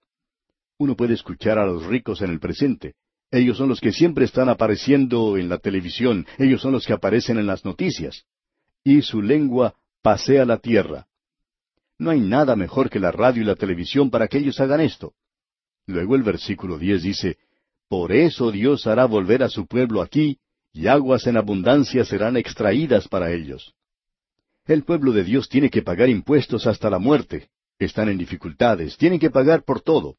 Uno 0.79 0.97
puede 0.97 1.13
escuchar 1.13 1.59
a 1.59 1.67
los 1.67 1.85
ricos 1.85 2.23
en 2.23 2.31
el 2.31 2.41
presente. 2.41 2.95
Ellos 3.31 3.59
son 3.59 3.69
los 3.69 3.83
que 3.83 3.93
siempre 3.93 4.25
están 4.25 4.49
apareciendo 4.49 5.37
en 5.37 5.51
la 5.51 5.59
televisión, 5.59 6.27
ellos 6.39 6.63
son 6.63 6.73
los 6.73 6.87
que 6.87 6.95
aparecen 6.95 7.37
en 7.37 7.47
las 7.47 7.67
noticias. 7.67 8.25
Y 8.83 9.03
su 9.03 9.21
lengua 9.21 9.75
pasea 10.01 10.47
la 10.47 10.57
tierra. 10.57 11.07
No 11.99 12.09
hay 12.09 12.21
nada 12.21 12.57
mejor 12.57 12.89
que 12.89 12.99
la 12.99 13.13
radio 13.13 13.43
y 13.43 13.45
la 13.45 13.57
televisión 13.57 14.09
para 14.09 14.27
que 14.27 14.39
ellos 14.39 14.59
hagan 14.59 14.81
esto. 14.81 15.13
Luego 15.87 16.17
el 16.17 16.23
versículo 16.23 16.79
diez 16.79 17.03
dice, 17.03 17.39
Por 17.89 18.13
eso 18.13 18.51
Dios 18.51 18.87
hará 18.87 19.05
volver 19.07 19.43
a 19.43 19.49
su 19.49 19.67
pueblo 19.67 20.01
aquí, 20.03 20.39
y 20.73 20.87
aguas 20.89 21.27
en 21.27 21.37
abundancia 21.37 22.05
serán 22.05 22.37
extraídas 22.37 23.09
para 23.09 23.33
ellos. 23.33 23.75
El 24.67 24.85
pueblo 24.85 25.13
de 25.13 25.25
Dios 25.25 25.49
tiene 25.49 25.71
que 25.71 25.83
pagar 25.83 26.09
impuestos 26.09 26.67
hasta 26.67 26.89
la 26.89 26.99
muerte. 26.99 27.49
Están 27.79 28.09
en 28.09 28.19
dificultades, 28.19 28.97
tienen 28.97 29.19
que 29.19 29.31
pagar 29.31 29.63
por 29.65 29.83
todo. 29.83 30.17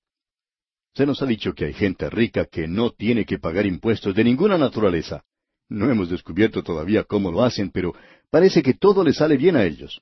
Se 0.93 1.05
nos 1.05 1.21
ha 1.21 1.25
dicho 1.25 1.53
que 1.53 1.65
hay 1.65 1.73
gente 1.73 2.09
rica 2.09 2.45
que 2.45 2.67
no 2.67 2.91
tiene 2.91 3.25
que 3.25 3.39
pagar 3.39 3.65
impuestos 3.65 4.15
de 4.15 4.23
ninguna 4.23 4.57
naturaleza. 4.57 5.23
No 5.67 5.89
hemos 5.89 6.09
descubierto 6.09 6.63
todavía 6.63 7.03
cómo 7.03 7.31
lo 7.31 7.43
hacen, 7.43 7.71
pero 7.71 7.93
parece 8.29 8.61
que 8.61 8.75
todo 8.75 9.03
le 9.03 9.13
sale 9.13 9.35
bien 9.35 9.55
a 9.55 9.63
ellos. 9.65 10.01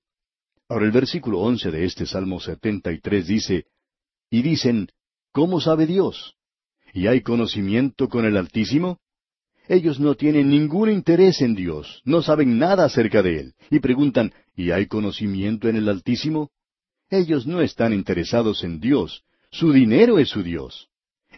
Ahora 0.68 0.86
el 0.86 0.92
versículo 0.92 1.40
once 1.40 1.72
de 1.72 1.86
este 1.86 2.06
Salmo 2.06 2.40
setenta 2.40 2.92
y 2.92 3.00
tres 3.00 3.28
dice, 3.28 3.66
Y 4.30 4.42
dicen, 4.42 4.90
¿Cómo 5.34 5.60
sabe 5.60 5.88
Dios? 5.88 6.36
¿Y 6.94 7.08
hay 7.08 7.22
conocimiento 7.22 8.08
con 8.08 8.26
el 8.26 8.38
Altísimo? 8.38 9.00
Ellos 9.68 10.00
no 10.00 10.14
tienen 10.14 10.52
ningún 10.52 10.92
interés 10.92 11.42
en 11.42 11.56
Dios, 11.56 12.04
no 12.06 12.22
saben 12.22 12.60
nada 12.60 12.86
acerca 12.86 13.24
de 13.24 13.40
Él, 13.40 13.54
y 13.72 13.80
preguntan, 13.80 14.32
¿y 14.56 14.70
hay 14.70 14.86
conocimiento 14.86 15.68
en 15.68 15.78
el 15.78 15.90
Altísimo? 15.90 16.52
Ellos 17.10 17.48
no 17.48 17.62
están 17.62 17.94
interesados 17.94 18.64
en 18.64 18.80
Dios, 18.80 19.24
su 19.50 19.72
dinero 19.74 20.20
es 20.20 20.30
su 20.30 20.44
Dios. 20.44 20.90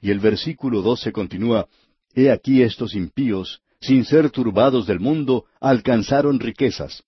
Y 0.01 0.11
el 0.11 0.19
versículo 0.19 0.81
doce 0.81 1.13
continúa, 1.13 1.69
He 2.13 2.31
aquí 2.31 2.63
estos 2.63 2.95
impíos, 2.95 3.61
sin 3.79 4.03
ser 4.03 4.29
turbados 4.29 4.87
del 4.87 4.99
mundo, 4.99 5.45
alcanzaron 5.61 6.41
riquezas. 6.41 7.03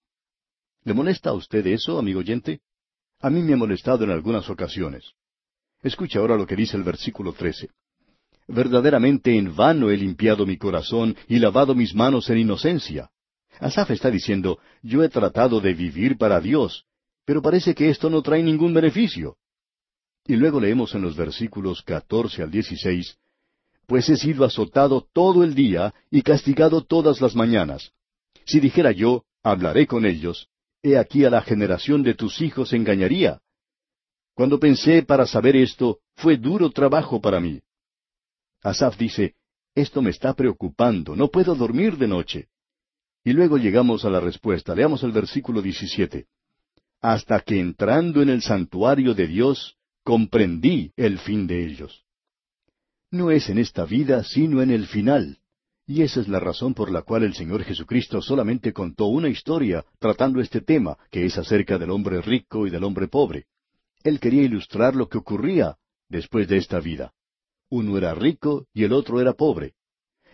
¿Le 0.85 0.93
molesta 0.93 1.31
a 1.31 1.33
usted 1.33 1.67
eso, 1.67 1.99
amigo 1.99 2.19
oyente? 2.19 2.61
A 3.19 3.29
mí 3.29 3.41
me 3.41 3.55
ha 3.55 3.57
molestado 3.57 4.05
en 4.05 4.11
algunas 4.11 4.49
ocasiones. 4.49 5.13
Escucha 5.83 6.19
ahora 6.19 6.35
lo 6.35 6.45
que 6.45 6.55
dice 6.55 6.75
el 6.77 6.83
versículo 6.83 7.33
trece. 7.33 7.69
Verdaderamente 8.47 9.37
en 9.37 9.55
vano 9.55 9.89
he 9.89 9.97
limpiado 9.97 10.45
mi 10.45 10.57
corazón 10.57 11.15
y 11.27 11.37
lavado 11.39 11.75
mis 11.75 11.93
manos 11.93 12.29
en 12.29 12.39
inocencia. 12.39 13.09
Asaf 13.59 13.91
está 13.91 14.09
diciendo, 14.09 14.59
yo 14.81 15.03
he 15.03 15.09
tratado 15.09 15.59
de 15.59 15.73
vivir 15.73 16.17
para 16.17 16.39
Dios, 16.39 16.85
pero 17.25 17.41
parece 17.41 17.75
que 17.75 17.89
esto 17.89 18.09
no 18.09 18.21
trae 18.21 18.41
ningún 18.41 18.73
beneficio. 18.73 19.37
Y 20.25 20.35
luego 20.35 20.59
leemos 20.59 20.93
en 20.95 21.01
los 21.01 21.15
versículos 21.15 21.81
catorce 21.81 22.41
al 22.43 22.51
dieciséis, 22.51 23.17
Pues 23.85 24.09
he 24.09 24.17
sido 24.17 24.43
azotado 24.43 25.07
todo 25.13 25.43
el 25.43 25.55
día 25.55 25.93
y 26.11 26.21
castigado 26.21 26.83
todas 26.83 27.21
las 27.21 27.35
mañanas. 27.35 27.91
Si 28.45 28.59
dijera 28.59 28.91
yo, 28.91 29.23
hablaré 29.43 29.87
con 29.87 30.05
ellos, 30.05 30.47
he 30.83 30.97
aquí 30.97 31.25
a 31.25 31.29
la 31.29 31.41
generación 31.41 32.03
de 32.03 32.13
tus 32.13 32.41
hijos 32.41 32.73
engañaría. 32.73 33.39
Cuando 34.37 34.59
pensé 34.59 35.01
para 35.01 35.25
saber 35.25 35.55
esto, 35.55 35.97
fue 36.13 36.37
duro 36.37 36.69
trabajo 36.69 37.19
para 37.19 37.39
mí. 37.39 37.59
Asaf 38.61 38.95
dice, 38.95 39.33
esto 39.73 39.99
me 40.03 40.11
está 40.11 40.35
preocupando, 40.35 41.15
no 41.15 41.29
puedo 41.29 41.55
dormir 41.55 41.97
de 41.97 42.07
noche. 42.07 42.47
Y 43.23 43.33
luego 43.33 43.57
llegamos 43.57 44.05
a 44.05 44.11
la 44.11 44.19
respuesta. 44.19 44.75
Leamos 44.75 45.01
el 45.01 45.11
versículo 45.11 45.59
17. 45.59 46.27
Hasta 47.01 47.39
que 47.39 47.59
entrando 47.59 48.21
en 48.21 48.29
el 48.29 48.43
santuario 48.43 49.15
de 49.15 49.25
Dios, 49.25 49.75
comprendí 50.03 50.91
el 50.95 51.17
fin 51.17 51.47
de 51.47 51.65
ellos. 51.65 52.05
No 53.09 53.31
es 53.31 53.49
en 53.49 53.57
esta 53.57 53.85
vida, 53.85 54.23
sino 54.23 54.61
en 54.61 54.69
el 54.69 54.85
final. 54.85 55.39
Y 55.87 56.03
esa 56.03 56.19
es 56.19 56.27
la 56.27 56.39
razón 56.39 56.75
por 56.75 56.91
la 56.91 57.01
cual 57.01 57.23
el 57.23 57.33
Señor 57.33 57.63
Jesucristo 57.63 58.21
solamente 58.21 58.71
contó 58.71 59.07
una 59.07 59.29
historia 59.29 59.83
tratando 59.97 60.41
este 60.41 60.61
tema, 60.61 60.95
que 61.09 61.25
es 61.25 61.39
acerca 61.39 61.79
del 61.79 61.89
hombre 61.89 62.21
rico 62.21 62.67
y 62.67 62.69
del 62.69 62.83
hombre 62.83 63.07
pobre. 63.07 63.47
Él 64.07 64.21
quería 64.21 64.43
ilustrar 64.43 64.95
lo 64.95 65.09
que 65.09 65.17
ocurría 65.17 65.75
después 66.07 66.47
de 66.47 66.55
esta 66.55 66.79
vida. 66.79 67.11
Uno 67.69 67.97
era 67.97 68.15
rico 68.15 68.65
y 68.73 68.85
el 68.85 68.93
otro 68.93 69.19
era 69.19 69.33
pobre. 69.33 69.73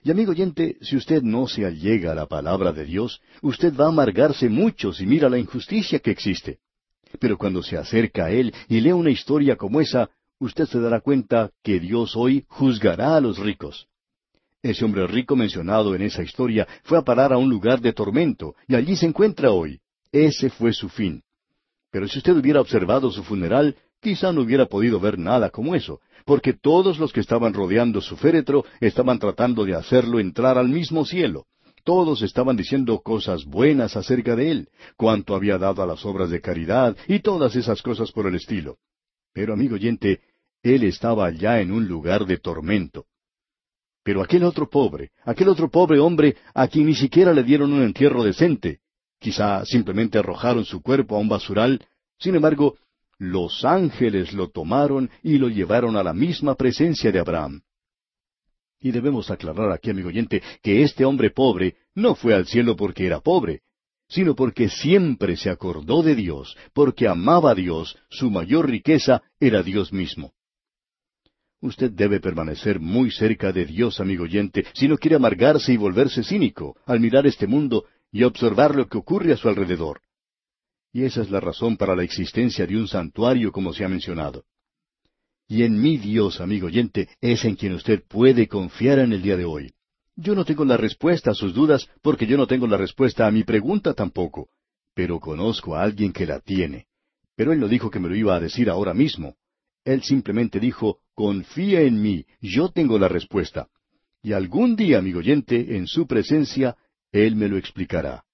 Y 0.03 0.11
amigo 0.11 0.29
oyente, 0.29 0.77
si 0.81 0.95
usted 0.95 1.23
no 1.23 1.47
se 1.47 1.65
allega 1.65 2.11
a 2.11 2.15
la 2.15 2.27
palabra 2.27 2.71
de 2.71 2.85
Dios, 2.85 3.19
usted 3.41 3.73
va 3.75 3.85
a 3.85 3.87
amargarse 3.87 4.47
mucho 4.47 4.93
si 4.93 5.07
mira 5.07 5.27
la 5.27 5.39
injusticia 5.39 5.97
que 5.97 6.11
existe. 6.11 6.59
Pero 7.19 7.35
cuando 7.35 7.63
se 7.63 7.75
acerca 7.75 8.25
a 8.25 8.31
Él 8.31 8.53
y 8.69 8.79
lee 8.79 8.91
una 8.91 9.09
historia 9.09 9.55
como 9.55 9.81
esa, 9.81 10.07
usted 10.37 10.67
se 10.67 10.79
dará 10.79 11.01
cuenta 11.01 11.49
que 11.63 11.79
Dios 11.79 12.15
hoy 12.15 12.45
juzgará 12.49 13.15
a 13.15 13.21
los 13.21 13.39
ricos. 13.39 13.87
Ese 14.61 14.85
hombre 14.85 15.07
rico 15.07 15.35
mencionado 15.35 15.95
en 15.95 16.03
esa 16.03 16.21
historia 16.21 16.67
fue 16.83 16.99
a 16.99 17.01
parar 17.01 17.33
a 17.33 17.39
un 17.39 17.49
lugar 17.49 17.81
de 17.81 17.91
tormento, 17.91 18.53
y 18.67 18.75
allí 18.75 18.95
se 18.95 19.07
encuentra 19.07 19.49
hoy. 19.49 19.79
Ese 20.11 20.51
fue 20.51 20.73
su 20.73 20.89
fin. 20.89 21.23
Pero 21.93 22.07
si 22.07 22.17
usted 22.17 22.35
hubiera 22.35 22.59
observado 22.59 23.11
su 23.11 23.23
funeral, 23.23 23.75
quizá 24.01 24.33
no 24.33 24.41
hubiera 24.41 24.65
podido 24.65 24.99
ver 24.99 25.19
nada 25.19 25.51
como 25.51 25.75
eso, 25.75 26.01
porque 26.25 26.51
todos 26.51 26.97
los 26.97 27.13
que 27.13 27.19
estaban 27.19 27.53
rodeando 27.53 28.01
su 28.01 28.17
féretro 28.17 28.65
estaban 28.79 29.19
tratando 29.19 29.63
de 29.63 29.75
hacerlo 29.75 30.19
entrar 30.19 30.57
al 30.57 30.69
mismo 30.69 31.05
cielo. 31.05 31.45
Todos 31.83 32.23
estaban 32.23 32.57
diciendo 32.57 32.99
cosas 33.01 33.45
buenas 33.45 33.95
acerca 33.95 34.35
de 34.35 34.49
él, 34.49 34.69
cuánto 34.97 35.35
había 35.35 35.59
dado 35.59 35.83
a 35.83 35.85
las 35.85 36.03
obras 36.03 36.31
de 36.31 36.41
caridad 36.41 36.97
y 37.07 37.19
todas 37.19 37.55
esas 37.55 37.83
cosas 37.83 38.11
por 38.11 38.25
el 38.25 38.33
estilo. 38.33 38.77
Pero, 39.31 39.53
amigo 39.53 39.75
oyente, 39.75 40.21
él 40.63 40.85
estaba 40.85 41.27
allá 41.27 41.61
en 41.61 41.71
un 41.71 41.87
lugar 41.87 42.25
de 42.25 42.39
tormento. 42.39 43.05
Pero 44.03 44.23
aquel 44.23 44.45
otro 44.45 44.67
pobre, 44.67 45.11
aquel 45.25 45.47
otro 45.47 45.69
pobre 45.69 45.99
hombre 45.99 46.37
a 46.55 46.67
quien 46.67 46.87
ni 46.87 46.95
siquiera 46.95 47.33
le 47.33 47.43
dieron 47.43 47.71
un 47.71 47.83
entierro 47.83 48.23
decente, 48.23 48.79
Quizá 49.23 49.63
simplemente 49.65 50.17
arrojaron 50.17 50.65
su 50.65 50.81
cuerpo 50.81 51.15
a 51.15 51.19
un 51.19 51.29
basural, 51.29 51.79
sin 52.19 52.35
embargo, 52.35 52.75
los 53.17 53.63
ángeles 53.63 54.33
lo 54.33 54.49
tomaron 54.49 55.09
y 55.23 55.37
lo 55.37 55.47
llevaron 55.47 55.95
a 55.95 56.03
la 56.03 56.13
misma 56.13 56.55
presencia 56.55 57.09
de 57.09 57.19
Abraham. 57.19 57.61
Y 58.81 58.91
debemos 58.91 59.31
aclarar 59.31 59.71
aquí, 59.71 59.91
amigo 59.91 60.09
oyente, 60.09 60.43
que 60.61 60.83
este 60.83 61.05
hombre 61.05 61.29
pobre 61.29 61.77
no 61.95 62.15
fue 62.15 62.33
al 62.33 62.47
cielo 62.47 62.75
porque 62.75 63.05
era 63.05 63.21
pobre, 63.21 63.61
sino 64.09 64.35
porque 64.35 64.67
siempre 64.67 65.37
se 65.37 65.49
acordó 65.49 66.03
de 66.03 66.15
Dios, 66.15 66.57
porque 66.73 67.07
amaba 67.07 67.51
a 67.51 67.55
Dios, 67.55 67.97
su 68.09 68.29
mayor 68.29 68.69
riqueza 68.69 69.21
era 69.39 69.63
Dios 69.63 69.93
mismo. 69.93 70.33
Usted 71.61 71.91
debe 71.91 72.19
permanecer 72.19 72.81
muy 72.81 73.09
cerca 73.09 73.53
de 73.53 73.63
Dios, 73.63 74.01
amigo 74.01 74.25
oyente, 74.25 74.65
si 74.73 74.89
no 74.89 74.97
quiere 74.97 75.15
amargarse 75.15 75.71
y 75.71 75.77
volverse 75.77 76.21
cínico 76.21 76.75
al 76.85 76.99
mirar 76.99 77.25
este 77.25 77.47
mundo 77.47 77.85
y 78.13 78.23
observar 78.23 78.75
lo 78.75 78.87
que 78.87 78.99
ocurre 78.99 79.33
a 79.33 79.37
su 79.37 79.49
alrededor. 79.49 80.01
Y 80.93 81.03
esa 81.03 81.23
es 81.23 81.31
la 81.31 81.39
razón 81.39 81.75
para 81.75 81.95
la 81.95 82.03
existencia 82.03 82.67
de 82.67 82.77
un 82.77 82.87
santuario 82.87 83.51
como 83.51 83.73
se 83.73 83.83
ha 83.83 83.89
mencionado. 83.89 84.45
Y 85.47 85.63
en 85.63 85.81
mi 85.81 85.97
Dios, 85.97 86.39
amigo 86.39 86.67
oyente, 86.67 87.09
es 87.19 87.43
en 87.43 87.55
quien 87.55 87.73
usted 87.73 88.03
puede 88.07 88.47
confiar 88.47 88.99
en 88.99 89.13
el 89.13 89.23
día 89.23 89.35
de 89.35 89.45
hoy. 89.45 89.73
Yo 90.15 90.35
no 90.35 90.45
tengo 90.45 90.63
la 90.63 90.77
respuesta 90.77 91.31
a 91.31 91.33
sus 91.33 91.55
dudas 91.55 91.89
porque 92.03 92.27
yo 92.27 92.37
no 92.37 92.45
tengo 92.45 92.67
la 92.67 92.77
respuesta 92.77 93.25
a 93.25 93.31
mi 93.31 93.43
pregunta 93.43 93.95
tampoco, 93.95 94.49
pero 94.93 95.19
conozco 95.19 95.75
a 95.75 95.81
alguien 95.81 96.13
que 96.13 96.27
la 96.27 96.39
tiene. 96.39 96.85
Pero 97.35 97.51
él 97.51 97.59
no 97.59 97.67
dijo 97.67 97.89
que 97.89 97.99
me 97.99 98.09
lo 98.09 98.15
iba 98.15 98.35
a 98.35 98.39
decir 98.39 98.69
ahora 98.69 98.93
mismo. 98.93 99.35
Él 99.83 100.03
simplemente 100.03 100.59
dijo, 100.59 100.99
confía 101.15 101.81
en 101.81 101.99
mí, 101.99 102.27
yo 102.41 102.69
tengo 102.69 102.99
la 102.99 103.07
respuesta. 103.07 103.69
Y 104.21 104.33
algún 104.33 104.75
día, 104.75 104.99
amigo 104.99 105.17
oyente, 105.19 105.75
en 105.75 105.87
su 105.87 106.05
presencia, 106.05 106.77
él 107.13 107.35
me 107.35 107.47
lo 107.47 107.57
explicará. 107.57 108.25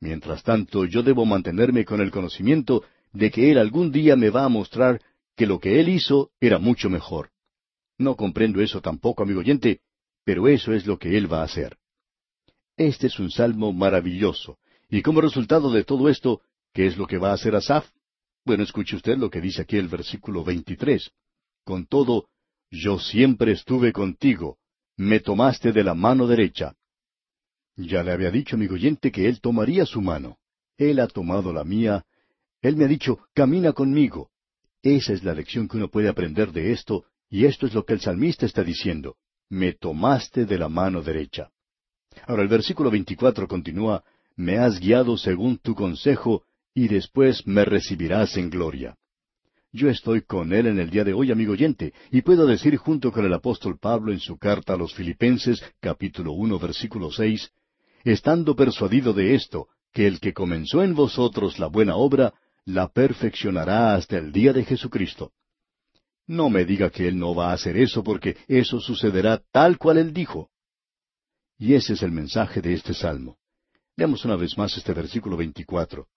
Mientras 0.00 0.42
tanto, 0.42 0.86
yo 0.86 1.02
debo 1.02 1.26
mantenerme 1.26 1.84
con 1.84 2.00
el 2.00 2.10
conocimiento 2.10 2.82
de 3.12 3.30
que 3.30 3.50
Él 3.50 3.58
algún 3.58 3.92
día 3.92 4.16
me 4.16 4.30
va 4.30 4.44
a 4.44 4.48
mostrar 4.48 5.00
que 5.36 5.46
lo 5.46 5.60
que 5.60 5.78
Él 5.78 5.90
hizo 5.90 6.30
era 6.40 6.58
mucho 6.58 6.88
mejor. 6.88 7.30
No 7.98 8.16
comprendo 8.16 8.60
eso 8.60 8.80
tampoco, 8.80 9.22
amigo 9.22 9.40
oyente, 9.40 9.80
pero 10.24 10.48
eso 10.48 10.72
es 10.72 10.86
lo 10.86 10.98
que 10.98 11.16
Él 11.16 11.32
va 11.32 11.42
a 11.42 11.44
hacer. 11.44 11.76
Este 12.76 13.06
es 13.08 13.18
un 13.18 13.30
salmo 13.30 13.72
maravilloso. 13.72 14.58
Y 14.88 15.02
como 15.02 15.20
resultado 15.20 15.70
de 15.70 15.84
todo 15.84 16.08
esto, 16.08 16.40
¿qué 16.72 16.86
es 16.86 16.96
lo 16.96 17.06
que 17.06 17.18
va 17.18 17.30
a 17.30 17.34
hacer 17.34 17.54
Asaf? 17.54 17.88
Bueno, 18.44 18.64
escuche 18.64 18.96
usted 18.96 19.18
lo 19.18 19.30
que 19.30 19.40
dice 19.40 19.62
aquí 19.62 19.76
el 19.76 19.88
versículo 19.88 20.44
23. 20.44 21.10
Con 21.62 21.86
todo, 21.86 22.28
yo 22.70 22.98
siempre 22.98 23.52
estuve 23.52 23.92
contigo, 23.92 24.58
me 24.96 25.20
tomaste 25.20 25.72
de 25.72 25.84
la 25.84 25.94
mano 25.94 26.26
derecha. 26.26 26.74
Ya 27.76 28.02
le 28.02 28.12
había 28.12 28.30
dicho, 28.30 28.56
amigo 28.56 28.74
oyente, 28.74 29.10
que 29.10 29.28
Él 29.28 29.40
tomaría 29.40 29.84
su 29.84 30.00
mano. 30.00 30.38
Él 30.76 31.00
ha 31.00 31.08
tomado 31.08 31.52
la 31.52 31.64
mía. 31.64 32.04
Él 32.62 32.76
me 32.76 32.84
ha 32.84 32.88
dicho, 32.88 33.18
camina 33.34 33.72
conmigo. 33.72 34.30
Esa 34.82 35.12
es 35.12 35.24
la 35.24 35.34
lección 35.34 35.66
que 35.66 35.78
uno 35.78 35.88
puede 35.88 36.08
aprender 36.08 36.52
de 36.52 36.72
esto, 36.72 37.04
y 37.28 37.46
esto 37.46 37.66
es 37.66 37.74
lo 37.74 37.84
que 37.84 37.94
el 37.94 38.00
salmista 38.00 38.46
está 38.46 38.62
diciendo. 38.62 39.16
Me 39.48 39.72
tomaste 39.72 40.46
de 40.46 40.58
la 40.58 40.68
mano 40.68 41.02
derecha. 41.02 41.50
Ahora 42.26 42.42
el 42.42 42.48
versículo 42.48 42.90
24 42.90 43.48
continúa, 43.48 44.04
Me 44.36 44.58
has 44.58 44.78
guiado 44.78 45.16
según 45.16 45.58
tu 45.58 45.74
consejo, 45.74 46.44
y 46.74 46.88
después 46.88 47.46
me 47.46 47.64
recibirás 47.64 48.36
en 48.36 48.50
gloria. 48.50 48.96
Yo 49.72 49.88
estoy 49.88 50.22
con 50.22 50.52
él 50.52 50.66
en 50.68 50.78
el 50.78 50.90
día 50.90 51.02
de 51.02 51.12
hoy, 51.12 51.32
amigo 51.32 51.52
oyente, 51.52 51.92
y 52.12 52.22
puedo 52.22 52.46
decir 52.46 52.76
junto 52.76 53.10
con 53.10 53.24
el 53.24 53.34
apóstol 53.34 53.78
Pablo 53.78 54.12
en 54.12 54.20
su 54.20 54.38
carta 54.38 54.74
a 54.74 54.76
los 54.76 54.94
Filipenses, 54.94 55.62
capítulo 55.80 56.32
uno, 56.32 56.60
versículo 56.60 57.10
seis, 57.10 57.50
estando 58.04 58.54
persuadido 58.54 59.12
de 59.12 59.34
esto, 59.34 59.68
que 59.92 60.06
el 60.06 60.20
que 60.20 60.32
comenzó 60.32 60.82
en 60.82 60.94
vosotros 60.94 61.58
la 61.58 61.66
buena 61.66 61.96
obra, 61.96 62.34
la 62.64 62.88
perfeccionará 62.88 63.94
hasta 63.94 64.18
el 64.18 64.32
día 64.32 64.52
de 64.52 64.64
Jesucristo. 64.64 65.32
No 66.26 66.48
me 66.50 66.64
diga 66.64 66.90
que 66.90 67.06
Él 67.08 67.18
no 67.18 67.34
va 67.34 67.50
a 67.50 67.54
hacer 67.54 67.76
eso, 67.76 68.02
porque 68.02 68.36
eso 68.48 68.80
sucederá 68.80 69.42
tal 69.52 69.78
cual 69.78 69.98
Él 69.98 70.12
dijo. 70.12 70.50
Y 71.58 71.74
ese 71.74 71.92
es 71.94 72.02
el 72.02 72.12
mensaje 72.12 72.60
de 72.60 72.74
este 72.74 72.94
salmo. 72.94 73.38
Veamos 73.96 74.24
una 74.24 74.36
vez 74.36 74.56
más 74.58 74.76
este 74.76 74.92
versículo 74.92 75.36
24. 75.36 76.08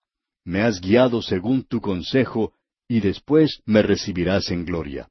Me 0.44 0.62
has 0.62 0.80
guiado 0.80 1.22
según 1.22 1.62
tu 1.62 1.80
consejo, 1.80 2.54
y 2.88 3.00
después 3.00 3.60
me 3.66 3.82
recibirás 3.82 4.50
en 4.50 4.64
gloria. 4.64 5.08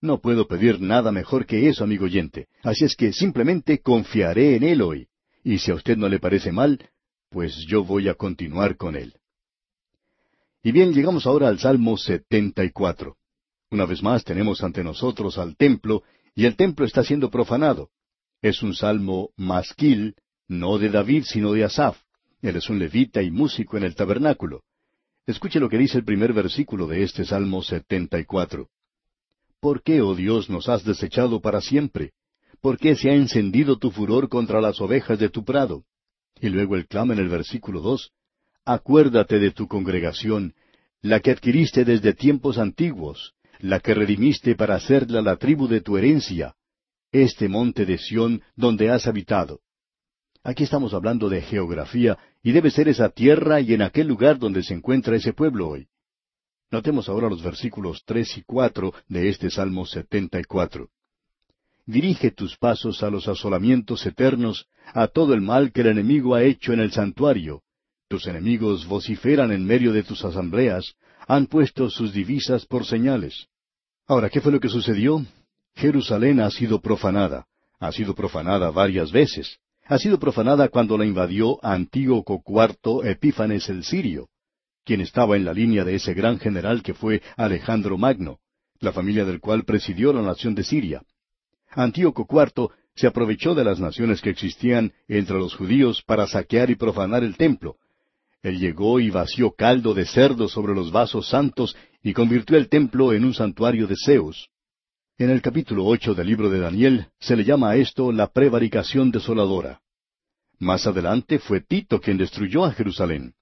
No 0.00 0.20
puedo 0.20 0.48
pedir 0.48 0.80
nada 0.80 1.12
mejor 1.12 1.46
que 1.46 1.68
eso, 1.68 1.84
amigo 1.84 2.06
oyente, 2.06 2.48
así 2.62 2.84
es 2.84 2.96
que 2.96 3.12
simplemente 3.12 3.80
confiaré 3.80 4.56
en 4.56 4.64
Él 4.64 4.82
hoy. 4.82 5.08
Y 5.44 5.58
si 5.58 5.70
a 5.70 5.74
usted 5.74 5.98
no 5.98 6.08
le 6.08 6.18
parece 6.18 6.50
mal, 6.50 6.90
pues 7.28 7.54
yo 7.68 7.84
voy 7.84 8.08
a 8.08 8.14
continuar 8.14 8.76
con 8.76 8.96
él. 8.96 9.14
Y 10.62 10.72
bien, 10.72 10.94
llegamos 10.94 11.26
ahora 11.26 11.48
al 11.48 11.58
Salmo 11.58 11.98
74. 11.98 13.16
Una 13.70 13.84
vez 13.84 14.02
más 14.02 14.24
tenemos 14.24 14.62
ante 14.62 14.82
nosotros 14.82 15.36
al 15.36 15.56
templo, 15.56 16.02
y 16.34 16.46
el 16.46 16.56
templo 16.56 16.86
está 16.86 17.04
siendo 17.04 17.30
profanado. 17.30 17.90
Es 18.40 18.62
un 18.62 18.74
salmo 18.74 19.30
masquil, 19.36 20.14
no 20.48 20.78
de 20.78 20.88
David, 20.88 21.24
sino 21.26 21.52
de 21.52 21.64
Asaf. 21.64 21.98
Él 22.40 22.56
es 22.56 22.70
un 22.70 22.78
levita 22.78 23.22
y 23.22 23.30
músico 23.30 23.76
en 23.76 23.84
el 23.84 23.94
tabernáculo. 23.94 24.62
Escuche 25.26 25.60
lo 25.60 25.68
que 25.68 25.78
dice 25.78 25.98
el 25.98 26.04
primer 26.04 26.32
versículo 26.32 26.86
de 26.86 27.02
este 27.02 27.24
Salmo 27.24 27.62
74. 27.62 28.68
¿Por 29.60 29.82
qué, 29.82 30.00
oh 30.00 30.14
Dios, 30.14 30.48
nos 30.48 30.68
has 30.68 30.84
desechado 30.84 31.40
para 31.40 31.60
siempre? 31.60 32.12
¿Por 32.64 32.78
qué 32.78 32.96
se 32.96 33.10
ha 33.10 33.14
encendido 33.14 33.76
tu 33.76 33.90
furor 33.90 34.30
contra 34.30 34.58
las 34.58 34.80
ovejas 34.80 35.18
de 35.18 35.28
tu 35.28 35.44
prado? 35.44 35.84
Y 36.40 36.48
luego 36.48 36.76
él 36.76 36.86
clama 36.86 37.12
en 37.12 37.18
el 37.18 37.28
versículo 37.28 37.82
dos, 37.82 38.12
Acuérdate 38.64 39.38
de 39.38 39.50
tu 39.50 39.68
congregación, 39.68 40.54
la 41.02 41.20
que 41.20 41.30
adquiriste 41.30 41.84
desde 41.84 42.14
tiempos 42.14 42.56
antiguos, 42.56 43.34
la 43.58 43.80
que 43.80 43.92
redimiste 43.92 44.54
para 44.54 44.76
hacerla 44.76 45.20
la 45.20 45.36
tribu 45.36 45.68
de 45.68 45.82
tu 45.82 45.98
herencia, 45.98 46.54
este 47.12 47.50
monte 47.50 47.84
de 47.84 47.98
Sión 47.98 48.40
donde 48.56 48.90
has 48.90 49.06
habitado. 49.06 49.60
Aquí 50.42 50.64
estamos 50.64 50.94
hablando 50.94 51.28
de 51.28 51.42
geografía 51.42 52.16
y 52.42 52.52
debe 52.52 52.70
ser 52.70 52.88
esa 52.88 53.10
tierra 53.10 53.60
y 53.60 53.74
en 53.74 53.82
aquel 53.82 54.06
lugar 54.06 54.38
donde 54.38 54.62
se 54.62 54.72
encuentra 54.72 55.16
ese 55.16 55.34
pueblo 55.34 55.68
hoy. 55.68 55.88
Notemos 56.70 57.10
ahora 57.10 57.28
los 57.28 57.42
versículos 57.42 58.04
tres 58.06 58.38
y 58.38 58.42
cuatro 58.42 58.94
de 59.06 59.28
este 59.28 59.50
Salmo 59.50 59.84
setenta 59.84 60.40
y 60.40 60.44
cuatro. 60.44 60.88
Dirige 61.86 62.30
tus 62.30 62.56
pasos 62.56 63.02
a 63.02 63.10
los 63.10 63.28
asolamientos 63.28 64.06
eternos, 64.06 64.66
a 64.94 65.06
todo 65.06 65.34
el 65.34 65.42
mal 65.42 65.70
que 65.70 65.82
el 65.82 65.88
enemigo 65.88 66.34
ha 66.34 66.42
hecho 66.42 66.72
en 66.72 66.80
el 66.80 66.92
santuario. 66.92 67.62
Tus 68.08 68.26
enemigos 68.26 68.86
vociferan 68.86 69.52
en 69.52 69.66
medio 69.66 69.92
de 69.92 70.02
tus 70.02 70.24
asambleas, 70.24 70.94
han 71.26 71.46
puesto 71.46 71.90
sus 71.90 72.12
divisas 72.12 72.64
por 72.64 72.86
señales. 72.86 73.48
Ahora, 74.06 74.30
¿qué 74.30 74.40
fue 74.40 74.52
lo 74.52 74.60
que 74.60 74.68
sucedió? 74.68 75.24
Jerusalén 75.74 76.40
ha 76.40 76.50
sido 76.50 76.80
profanada. 76.80 77.46
Ha 77.80 77.92
sido 77.92 78.14
profanada 78.14 78.70
varias 78.70 79.12
veces. 79.12 79.58
Ha 79.86 79.98
sido 79.98 80.18
profanada 80.18 80.68
cuando 80.68 80.96
la 80.96 81.04
invadió 81.04 81.62
Antíoco 81.62 82.42
IV 82.46 83.06
Epífanes 83.06 83.68
el 83.68 83.84
Sirio, 83.84 84.28
quien 84.84 85.02
estaba 85.02 85.36
en 85.36 85.44
la 85.44 85.52
línea 85.52 85.84
de 85.84 85.96
ese 85.96 86.14
gran 86.14 86.38
general 86.38 86.82
que 86.82 86.94
fue 86.94 87.20
Alejandro 87.36 87.98
Magno, 87.98 88.38
la 88.80 88.92
familia 88.92 89.26
del 89.26 89.40
cual 89.40 89.64
presidió 89.64 90.14
la 90.14 90.22
nación 90.22 90.54
de 90.54 90.64
Siria. 90.64 91.02
Antíoco 91.74 92.26
IV 92.30 92.70
se 92.94 93.06
aprovechó 93.06 93.54
de 93.54 93.64
las 93.64 93.80
naciones 93.80 94.20
que 94.20 94.30
existían 94.30 94.92
entre 95.08 95.38
los 95.38 95.54
judíos 95.54 96.02
para 96.06 96.26
saquear 96.26 96.70
y 96.70 96.76
profanar 96.76 97.24
el 97.24 97.36
templo. 97.36 97.76
Él 98.42 98.58
llegó 98.58 99.00
y 99.00 99.10
vació 99.10 99.52
caldo 99.52 99.94
de 99.94 100.04
cerdo 100.04 100.48
sobre 100.48 100.74
los 100.74 100.92
vasos 100.92 101.28
santos 101.28 101.76
y 102.02 102.12
convirtió 102.12 102.56
el 102.56 102.68
templo 102.68 103.12
en 103.12 103.24
un 103.24 103.34
santuario 103.34 103.86
de 103.86 103.96
Zeus. 103.96 104.48
En 105.16 105.30
el 105.30 105.40
capítulo 105.42 105.86
ocho 105.86 106.14
del 106.14 106.26
libro 106.26 106.50
de 106.50 106.60
Daniel 106.60 107.06
se 107.18 107.36
le 107.36 107.44
llama 107.44 107.70
a 107.70 107.76
esto 107.76 108.12
la 108.12 108.28
prevaricación 108.28 109.10
desoladora. 109.10 109.80
Más 110.58 110.86
adelante 110.86 111.38
fue 111.38 111.60
Tito 111.60 112.00
quien 112.00 112.18
destruyó 112.18 112.64
a 112.64 112.72
Jerusalén. 112.72 113.34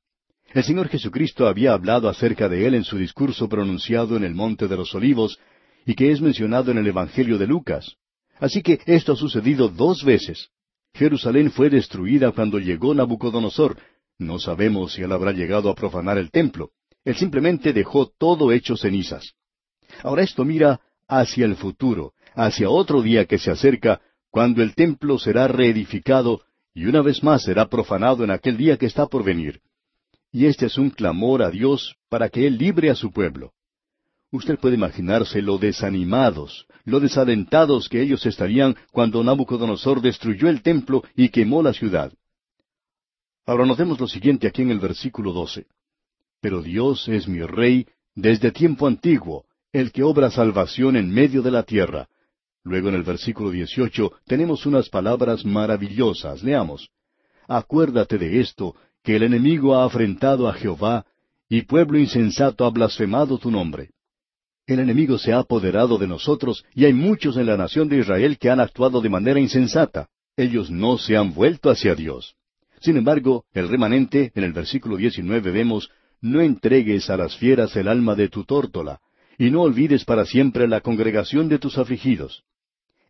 El 0.55 0.65
Señor 0.65 0.89
Jesucristo 0.89 1.47
había 1.49 1.73
hablado 1.73 2.09
acerca 2.09 2.49
de 2.49 2.67
él 2.67 2.75
en 2.75 2.85
su 2.85 2.99
discurso 2.99 3.49
pronunciado 3.49 4.17
en 4.17 4.25
el 4.25 4.35
Monte 4.35 4.69
de 4.69 4.77
los 4.77 4.95
Olivos 4.95 5.39
y 5.87 5.95
que 5.95 6.13
es 6.13 6.21
mencionado 6.21 6.71
en 6.71 6.79
el 6.79 6.87
Evangelio 6.87 7.39
de 7.39 7.47
Lucas. 7.47 7.97
Así 8.43 8.61
que 8.61 8.81
esto 8.87 9.13
ha 9.13 9.17
sucedido 9.17 9.69
dos 9.69 10.03
veces. 10.03 10.49
Jerusalén 10.95 11.53
fue 11.53 11.71
destruida 11.71 12.33
cuando 12.33 12.59
llegó 12.59 12.93
Nabucodonosor. 12.93 13.79
No 14.19 14.41
sabemos 14.41 14.95
si 14.95 15.03
él 15.03 15.13
habrá 15.13 15.31
llegado 15.31 15.71
a 15.71 15.77
profanar 15.77 16.19
el 16.19 16.33
templo. 16.33 16.71
Él 17.05 17.15
simplemente 17.15 17.73
dejó 17.73 18.09
todo 18.09 18.51
hecho 18.51 18.77
cenizas. 18.77 19.35
Ahora 20.03 20.25
esto 20.25 20.45
mira 20.45 20.81
hacia 21.07 21.45
el 21.45 21.55
futuro, 21.55 22.15
hacia 22.35 22.69
otro 22.69 23.01
día 23.01 23.27
que 23.27 23.39
se 23.39 23.53
acerca, 23.53 24.01
cuando 24.29 24.61
el 24.61 24.75
templo 24.75 25.21
será 25.21 25.47
reedificado 25.47 26.41
y 26.75 26.87
una 26.87 27.01
vez 27.01 27.23
más 27.23 27.45
será 27.45 27.69
profanado 27.69 28.25
en 28.25 28.33
aquel 28.33 28.57
día 28.57 28.77
que 28.77 28.87
está 28.87 29.07
por 29.07 29.23
venir. 29.23 29.61
Y 30.33 30.47
este 30.47 30.67
es 30.67 30.79
un 30.79 30.91
clamor 30.91 31.45
a 31.45 31.51
Dios 31.53 31.95
para 32.09 32.29
que 32.29 32.49
Él 32.49 32.59
libre 32.59 32.91
a 32.91 32.97
su 32.97 33.13
pueblo. 33.13 33.53
Usted 34.33 34.59
puede 34.59 34.77
imaginarse 34.77 35.43
lo 35.43 35.59
desanimados, 35.59 36.67
lo 36.87 37.01
desalentados 37.01 37.91
que 37.91 38.01
ellos 38.01 38.25
estarían 38.25 38.75
cuando 38.91 39.23
Nabucodonosor 39.23 40.01
destruyó 40.01 40.49
el 40.49 40.63
templo 40.63 41.05
y 41.15 41.29
quemó 41.29 41.63
la 41.63 41.75
ciudad. 41.75 42.11
Ahora 43.45 43.67
notemos 43.67 44.01
lo 44.01 44.09
siguiente 44.09 44.47
aquí 44.47 44.63
en 44.63 44.71
el 44.71 44.81
versículo 44.81 45.35
12. 45.35 45.67
Pero 46.41 46.63
Dios 46.63 47.09
es 47.09 47.29
mi 47.29 47.43
rey 47.43 47.87
desde 48.15 48.53
tiempo 48.53 48.87
antiguo, 48.87 49.45
el 49.71 49.93
que 49.93 50.03
obra 50.03 50.31
salvación 50.31 50.97
en 50.97 51.11
medio 51.11 51.43
de 51.43 51.51
la 51.51 51.65
tierra. 51.65 52.09
Luego 52.65 52.89
en 52.89 52.95
el 52.95 53.03
versículo 53.03 53.51
18 53.51 54.13
tenemos 54.25 54.65
unas 54.65 54.89
palabras 54.89 55.45
maravillosas. 55.45 56.43
Leamos. 56.43 56.89
Acuérdate 57.49 58.17
de 58.17 58.41
esto, 58.41 58.77
que 59.03 59.17
el 59.17 59.25
enemigo 59.25 59.77
ha 59.77 59.85
afrentado 59.85 60.49
a 60.49 60.55
Jehová, 60.55 61.05
y 61.51 61.63
pueblo 61.63 61.99
insensato 61.99 62.65
ha 62.65 62.71
blasfemado 62.71 63.37
tu 63.37 63.51
nombre. 63.51 63.91
El 64.73 64.81
enemigo 64.81 65.19
se 65.19 65.35
ha 65.35 65.39
apoderado 65.41 65.99
de 65.99 66.07
nosotros 66.07 66.65
y 66.75 66.87
hay 66.87 66.95
muchos 66.95 67.37
en 67.37 67.45
la 67.45 67.59
nación 67.59 67.91
de 67.91 67.99
Israel 67.99 68.39
que 68.39 68.49
han 68.49 68.59
actuado 68.59 69.03
de 69.03 69.11
manera 69.11 69.39
insensata. 69.39 70.09
Ellos 70.35 70.71
no 70.71 70.97
se 70.97 71.15
han 71.15 71.35
vuelto 71.35 71.69
hacia 71.69 71.95
Dios. 71.95 72.37
Sin 72.81 72.97
embargo, 72.97 73.45
el 73.53 73.69
remanente, 73.69 74.33
en 74.35 74.45
el 74.45 74.55
versículo 74.55 74.97
19 74.97 75.51
vemos, 75.51 75.91
no 76.23 76.41
entregues 76.41 77.11
a 77.11 77.19
las 77.19 77.37
fieras 77.37 77.77
el 77.77 77.87
alma 77.87 78.15
de 78.15 78.31
tu 78.31 78.45
tórtola, 78.45 79.03
y 79.37 79.51
no 79.51 79.61
olvides 79.61 80.07
para 80.07 80.25
siempre 80.25 80.67
la 80.67 80.81
congregación 80.81 81.51
de 81.51 81.59
tus 81.59 81.77
afligidos. 81.77 82.43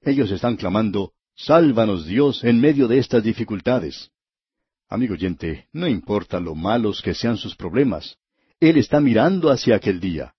Ellos 0.02 0.32
están 0.32 0.56
clamando, 0.56 1.12
Sálvanos 1.36 2.06
Dios 2.06 2.42
en 2.42 2.60
medio 2.60 2.88
de 2.88 2.98
estas 2.98 3.22
dificultades. 3.22 4.10
Amigo 4.88 5.14
oyente, 5.14 5.68
no 5.72 5.86
importa 5.86 6.40
lo 6.40 6.56
malos 6.56 7.02
que 7.02 7.14
sean 7.14 7.36
sus 7.36 7.54
problemas, 7.54 8.16
Él 8.58 8.78
está 8.78 9.00
mirando 9.00 9.48
hacia 9.48 9.76
aquel 9.76 10.00
día. 10.00 10.34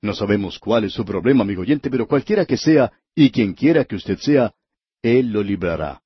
No 0.00 0.14
sabemos 0.14 0.58
cuál 0.58 0.84
es 0.84 0.92
su 0.92 1.04
problema, 1.04 1.42
amigo 1.42 1.62
oyente, 1.62 1.90
pero 1.90 2.06
cualquiera 2.06 2.46
que 2.46 2.56
sea, 2.56 2.92
y 3.14 3.30
quien 3.30 3.54
quiera 3.54 3.84
que 3.84 3.96
usted 3.96 4.18
sea, 4.18 4.52
Él 5.02 5.32
lo 5.32 5.42
librará. 5.42 6.02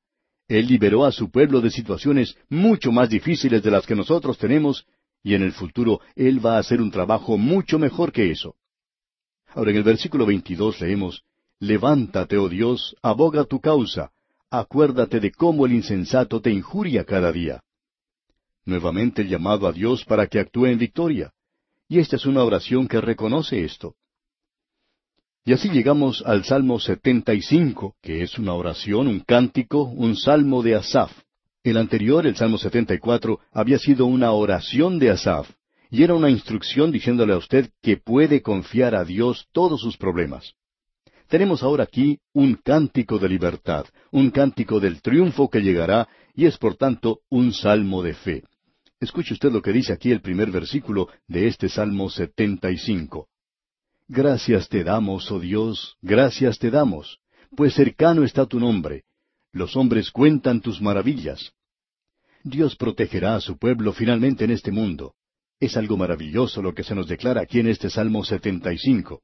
Él 0.49 0.67
liberó 0.67 1.05
a 1.05 1.13
su 1.13 1.31
pueblo 1.31 1.61
de 1.61 1.71
situaciones 1.71 2.37
mucho 2.49 2.91
más 2.91 3.09
difíciles 3.09 3.63
de 3.63 3.71
las 3.71 3.87
que 3.87 3.95
nosotros 3.95 4.39
tenemos, 4.39 4.87
y 5.23 5.35
en 5.35 5.43
el 5.43 5.53
futuro 5.53 6.01
Él 6.17 6.45
va 6.45 6.57
a 6.57 6.61
hacer 6.61 6.81
un 6.81 6.91
trabajo 6.91 7.37
mucho 7.37 7.79
mejor 7.79 8.13
que 8.13 8.31
eso. 8.31 8.57
Ahora 9.55 9.71
en 9.71 9.77
el 9.77 9.83
versículo 9.83 10.27
22 10.27 10.81
leemos, 10.81 11.23
Levántate, 11.61 12.39
oh 12.39 12.49
Dios, 12.49 12.97
aboga 13.03 13.45
tu 13.45 13.61
causa, 13.61 14.11
acuérdate 14.51 15.21
de 15.21 15.31
cómo 15.31 15.65
el 15.65 15.75
insensato 15.75 16.41
te 16.41 16.51
injuria 16.51 17.05
cada 17.05 17.31
día. 17.31 17.63
Nuevamente 18.65 19.23
el 19.23 19.29
llamado 19.29 19.67
a 19.67 19.73
Dios 19.73 20.05
para 20.05 20.27
que 20.27 20.41
actúe 20.41 20.67
en 20.67 20.79
victoria. 20.79 21.33
Y 21.93 21.99
esta 21.99 22.17
es 22.17 22.25
una 22.25 22.43
oración 22.43 22.89
que 22.89 23.03
reconoce 23.03 23.63
esto. 23.67 23.97
Y 25.45 25.53
así 25.53 25.69
llegamos 25.69 26.23
al 26.25 26.43
Salmo 26.43 26.81
75, 26.81 27.97
que 28.01 28.23
es 28.23 28.39
una 28.39 28.55
oración, 28.55 29.09
un 29.09 29.21
cántico, 29.21 29.83
un 29.83 30.17
salmo 30.17 30.63
de 30.63 30.75
Asaf. 30.75 31.13
El 31.63 31.77
anterior, 31.77 32.27
el 32.27 32.35
Salmo 32.35 32.57
74, 32.57 33.41
había 33.53 33.79
sido 33.79 34.07
una 34.07 34.33
oración 34.33 34.99
de 34.99 35.11
Asaf, 35.11 35.51
y 35.91 36.03
era 36.03 36.15
una 36.15 36.31
instrucción 36.31 36.93
diciéndole 36.93 37.35
a 37.35 37.37
usted 37.37 37.69
que 37.83 37.99
puede 37.99 38.41
confiar 38.41 38.95
a 38.95 39.05
Dios 39.05 39.49
todos 39.53 39.83
sus 39.83 39.99
problemas. 39.99 40.55
Tenemos 41.29 41.63
ahora 41.63 41.85
aquí 41.85 42.21
un 42.33 42.55
cántico 42.55 43.19
de 43.19 43.29
libertad, 43.29 43.85
un 44.11 44.31
cántico 44.31 44.81
del 44.81 45.03
triunfo 45.03 45.51
que 45.51 45.61
llegará, 45.61 46.09
y 46.35 46.47
es 46.47 46.57
por 46.57 46.75
tanto 46.77 47.19
un 47.29 47.53
salmo 47.53 48.03
de 48.03 48.15
fe. 48.15 48.45
Escuche 49.03 49.35
usted 49.35 49.51
lo 49.51 49.61
que 49.61 49.73
dice 49.73 49.93
aquí 49.93 50.13
el 50.13 50.21
primer 50.21 50.53
versículo 50.53 51.09
de 51.27 51.49
este 51.49 51.69
Salmo 51.69 52.09
75. 52.09 53.27
Gracias 54.07 54.69
te 54.69 54.85
damos, 54.85 55.29
oh 55.33 55.41
Dios, 55.41 55.97
gracias 56.03 56.61
te 56.61 56.71
damos, 56.71 57.19
pues 57.57 57.75
cercano 57.75 58.23
está 58.23 58.47
tu 58.47 58.61
nombre. 58.61 59.03
Los 59.51 59.75
hombres 59.75 60.13
cuentan 60.13 60.61
tus 60.61 60.81
maravillas. 60.81 61.51
Dios 62.45 62.77
protegerá 62.77 63.35
a 63.35 63.41
su 63.41 63.59
pueblo 63.59 63.93
finalmente 63.93 64.45
en 64.45 64.53
este 64.53 64.71
mundo. 64.71 65.17
Es 65.59 65.77
algo 65.77 65.97
maravilloso 65.97 66.63
lo 66.63 66.73
que 66.73 66.85
se 66.85 66.95
nos 66.95 67.09
declara 67.09 67.41
aquí 67.41 67.59
en 67.59 67.67
este 67.67 67.91
Salmo 67.91 68.23
75. 68.23 69.21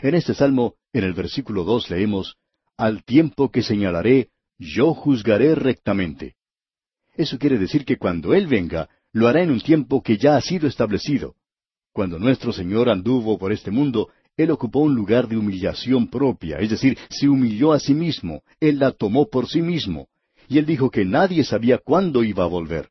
En 0.00 0.14
este 0.14 0.32
Salmo, 0.32 0.76
en 0.92 1.02
el 1.02 1.14
versículo 1.14 1.64
dos 1.64 1.90
leemos, 1.90 2.36
Al 2.76 3.02
tiempo 3.02 3.50
que 3.50 3.64
señalaré, 3.64 4.28
yo 4.58 4.94
juzgaré 4.94 5.56
rectamente. 5.56 6.36
Eso 7.16 7.36
quiere 7.36 7.58
decir 7.58 7.84
que 7.84 7.98
cuando 7.98 8.32
Él 8.32 8.46
venga, 8.46 8.88
lo 9.18 9.28
hará 9.28 9.42
en 9.42 9.50
un 9.50 9.60
tiempo 9.60 10.02
que 10.02 10.16
ya 10.16 10.36
ha 10.36 10.40
sido 10.40 10.66
establecido. 10.68 11.34
Cuando 11.92 12.18
nuestro 12.18 12.52
Señor 12.52 12.88
anduvo 12.88 13.38
por 13.38 13.52
este 13.52 13.70
mundo, 13.70 14.08
Él 14.36 14.50
ocupó 14.50 14.80
un 14.80 14.94
lugar 14.94 15.26
de 15.28 15.36
humillación 15.36 16.08
propia, 16.08 16.58
es 16.58 16.70
decir, 16.70 16.96
se 17.10 17.28
humilló 17.28 17.72
a 17.72 17.80
sí 17.80 17.94
mismo, 17.94 18.42
Él 18.60 18.78
la 18.78 18.92
tomó 18.92 19.28
por 19.28 19.48
sí 19.48 19.60
mismo, 19.60 20.08
y 20.48 20.58
Él 20.58 20.66
dijo 20.66 20.90
que 20.90 21.04
nadie 21.04 21.42
sabía 21.44 21.78
cuándo 21.78 22.22
iba 22.22 22.44
a 22.44 22.46
volver. 22.46 22.90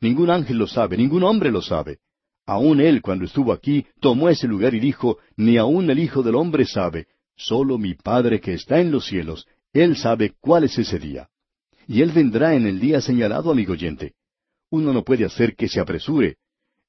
Ningún 0.00 0.30
ángel 0.30 0.56
lo 0.56 0.66
sabe, 0.66 0.96
ningún 0.96 1.22
hombre 1.22 1.50
lo 1.50 1.62
sabe. 1.62 1.98
Aún 2.46 2.80
Él, 2.80 3.02
cuando 3.02 3.24
estuvo 3.24 3.52
aquí, 3.52 3.86
tomó 4.00 4.28
ese 4.28 4.48
lugar 4.48 4.74
y 4.74 4.80
dijo, 4.80 5.18
ni 5.36 5.58
aun 5.58 5.88
el 5.90 5.98
Hijo 5.98 6.22
del 6.22 6.34
Hombre 6.34 6.64
sabe, 6.64 7.06
solo 7.36 7.78
mi 7.78 7.94
Padre 7.94 8.40
que 8.40 8.54
está 8.54 8.80
en 8.80 8.90
los 8.90 9.06
cielos, 9.06 9.46
Él 9.72 9.96
sabe 9.96 10.34
cuál 10.40 10.64
es 10.64 10.76
ese 10.78 10.98
día. 10.98 11.28
Y 11.86 12.02
Él 12.02 12.10
vendrá 12.10 12.54
en 12.54 12.66
el 12.66 12.80
día 12.80 13.00
señalado, 13.00 13.50
amigo 13.50 13.74
oyente. 13.74 14.14
Uno 14.72 14.94
no 14.94 15.04
puede 15.04 15.26
hacer 15.26 15.54
que 15.54 15.68
se 15.68 15.80
apresure. 15.80 16.38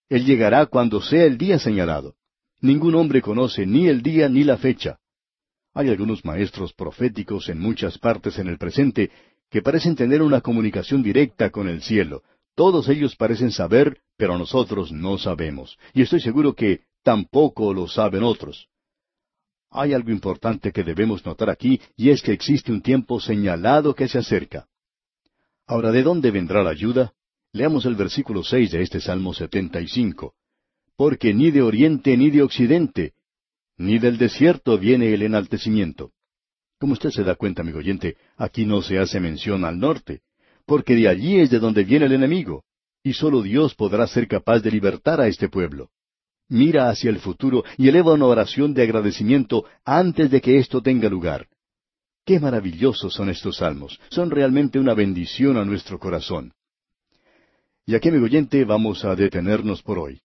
Él 0.07 0.25
llegará 0.25 0.67
cuando 0.67 1.01
sea 1.01 1.25
el 1.25 1.37
día 1.37 1.59
señalado. 1.59 2.15
Ningún 2.61 2.95
hombre 2.95 3.21
conoce 3.21 3.65
ni 3.65 3.89
el 3.89 4.01
día 4.01 4.29
ni 4.29 4.45
la 4.45 4.55
fecha. 4.55 4.99
Hay 5.73 5.89
algunos 5.89 6.23
maestros 6.23 6.71
proféticos 6.71 7.49
en 7.49 7.59
muchas 7.59 7.97
partes 7.97 8.39
en 8.39 8.47
el 8.47 8.57
presente 8.57 9.11
que 9.49 9.61
parecen 9.61 9.97
tener 9.97 10.21
una 10.21 10.39
comunicación 10.39 11.03
directa 11.03 11.49
con 11.49 11.67
el 11.67 11.81
cielo. 11.81 12.23
Todos 12.55 12.87
ellos 12.87 13.17
parecen 13.17 13.51
saber, 13.51 13.97
pero 14.15 14.37
nosotros 14.37 14.93
no 14.93 15.17
sabemos. 15.17 15.77
Y 15.93 16.03
estoy 16.03 16.21
seguro 16.21 16.53
que 16.53 16.83
tampoco 17.03 17.73
lo 17.73 17.89
saben 17.89 18.23
otros. 18.23 18.69
Hay 19.69 19.91
algo 19.91 20.11
importante 20.11 20.71
que 20.71 20.85
debemos 20.85 21.25
notar 21.25 21.49
aquí, 21.49 21.81
y 21.97 22.11
es 22.11 22.21
que 22.21 22.31
existe 22.31 22.71
un 22.71 22.81
tiempo 22.81 23.19
señalado 23.19 23.93
que 23.93 24.07
se 24.07 24.19
acerca. 24.19 24.69
Ahora, 25.67 25.91
¿de 25.91 26.01
dónde 26.01 26.31
vendrá 26.31 26.63
la 26.63 26.69
ayuda? 26.69 27.13
Leamos 27.55 27.85
el 27.85 27.93
versículo 27.93 28.43
seis 28.43 28.71
de 28.71 28.81
este 28.81 28.99
Salmo 28.99 29.31
setenta 29.31 29.79
y 29.79 29.87
cinco. 29.87 30.33
Porque 30.97 31.35
ni 31.35 31.51
de 31.51 31.61
oriente 31.61 32.17
ni 32.17 32.31
de 32.31 32.41
occidente, 32.41 33.13
ni 33.77 33.99
del 33.99 34.17
desierto 34.17 34.75
viene 34.79 35.13
el 35.13 35.21
enaltecimiento. 35.21 36.11
Como 36.79 36.93
usted 36.93 37.11
se 37.11 37.23
da 37.23 37.35
cuenta, 37.35 37.61
amigo 37.61 37.77
oyente, 37.77 38.17
aquí 38.37 38.65
no 38.65 38.81
se 38.81 38.97
hace 38.97 39.19
mención 39.19 39.65
al 39.65 39.77
norte, 39.77 40.21
porque 40.65 40.95
de 40.95 41.07
allí 41.07 41.39
es 41.39 41.51
de 41.51 41.59
donde 41.59 41.83
viene 41.83 42.07
el 42.07 42.13
enemigo, 42.13 42.63
y 43.03 43.13
sólo 43.13 43.43
Dios 43.43 43.75
podrá 43.75 44.07
ser 44.07 44.27
capaz 44.27 44.61
de 44.61 44.71
libertar 44.71 45.21
a 45.21 45.27
este 45.27 45.47
pueblo. 45.47 45.91
Mira 46.49 46.89
hacia 46.89 47.11
el 47.11 47.19
futuro 47.19 47.63
y 47.77 47.87
eleva 47.87 48.13
una 48.13 48.25
oración 48.25 48.73
de 48.73 48.81
agradecimiento 48.81 49.65
antes 49.85 50.31
de 50.31 50.41
que 50.41 50.57
esto 50.57 50.81
tenga 50.81 51.07
lugar. 51.07 51.47
Qué 52.25 52.39
maravillosos 52.39 53.13
son 53.13 53.29
estos 53.29 53.57
salmos, 53.57 53.99
son 54.09 54.31
realmente 54.31 54.79
una 54.79 54.95
bendición 54.95 55.57
a 55.57 55.65
nuestro 55.65 55.99
corazón. 55.99 56.51
Y 57.85 57.95
aquí, 57.95 58.07
amigo 58.07 58.25
oyente, 58.25 58.63
vamos 58.63 59.03
a 59.03 59.13
detenernos 59.13 59.83
por 59.83 59.99
hoy. 59.99 60.21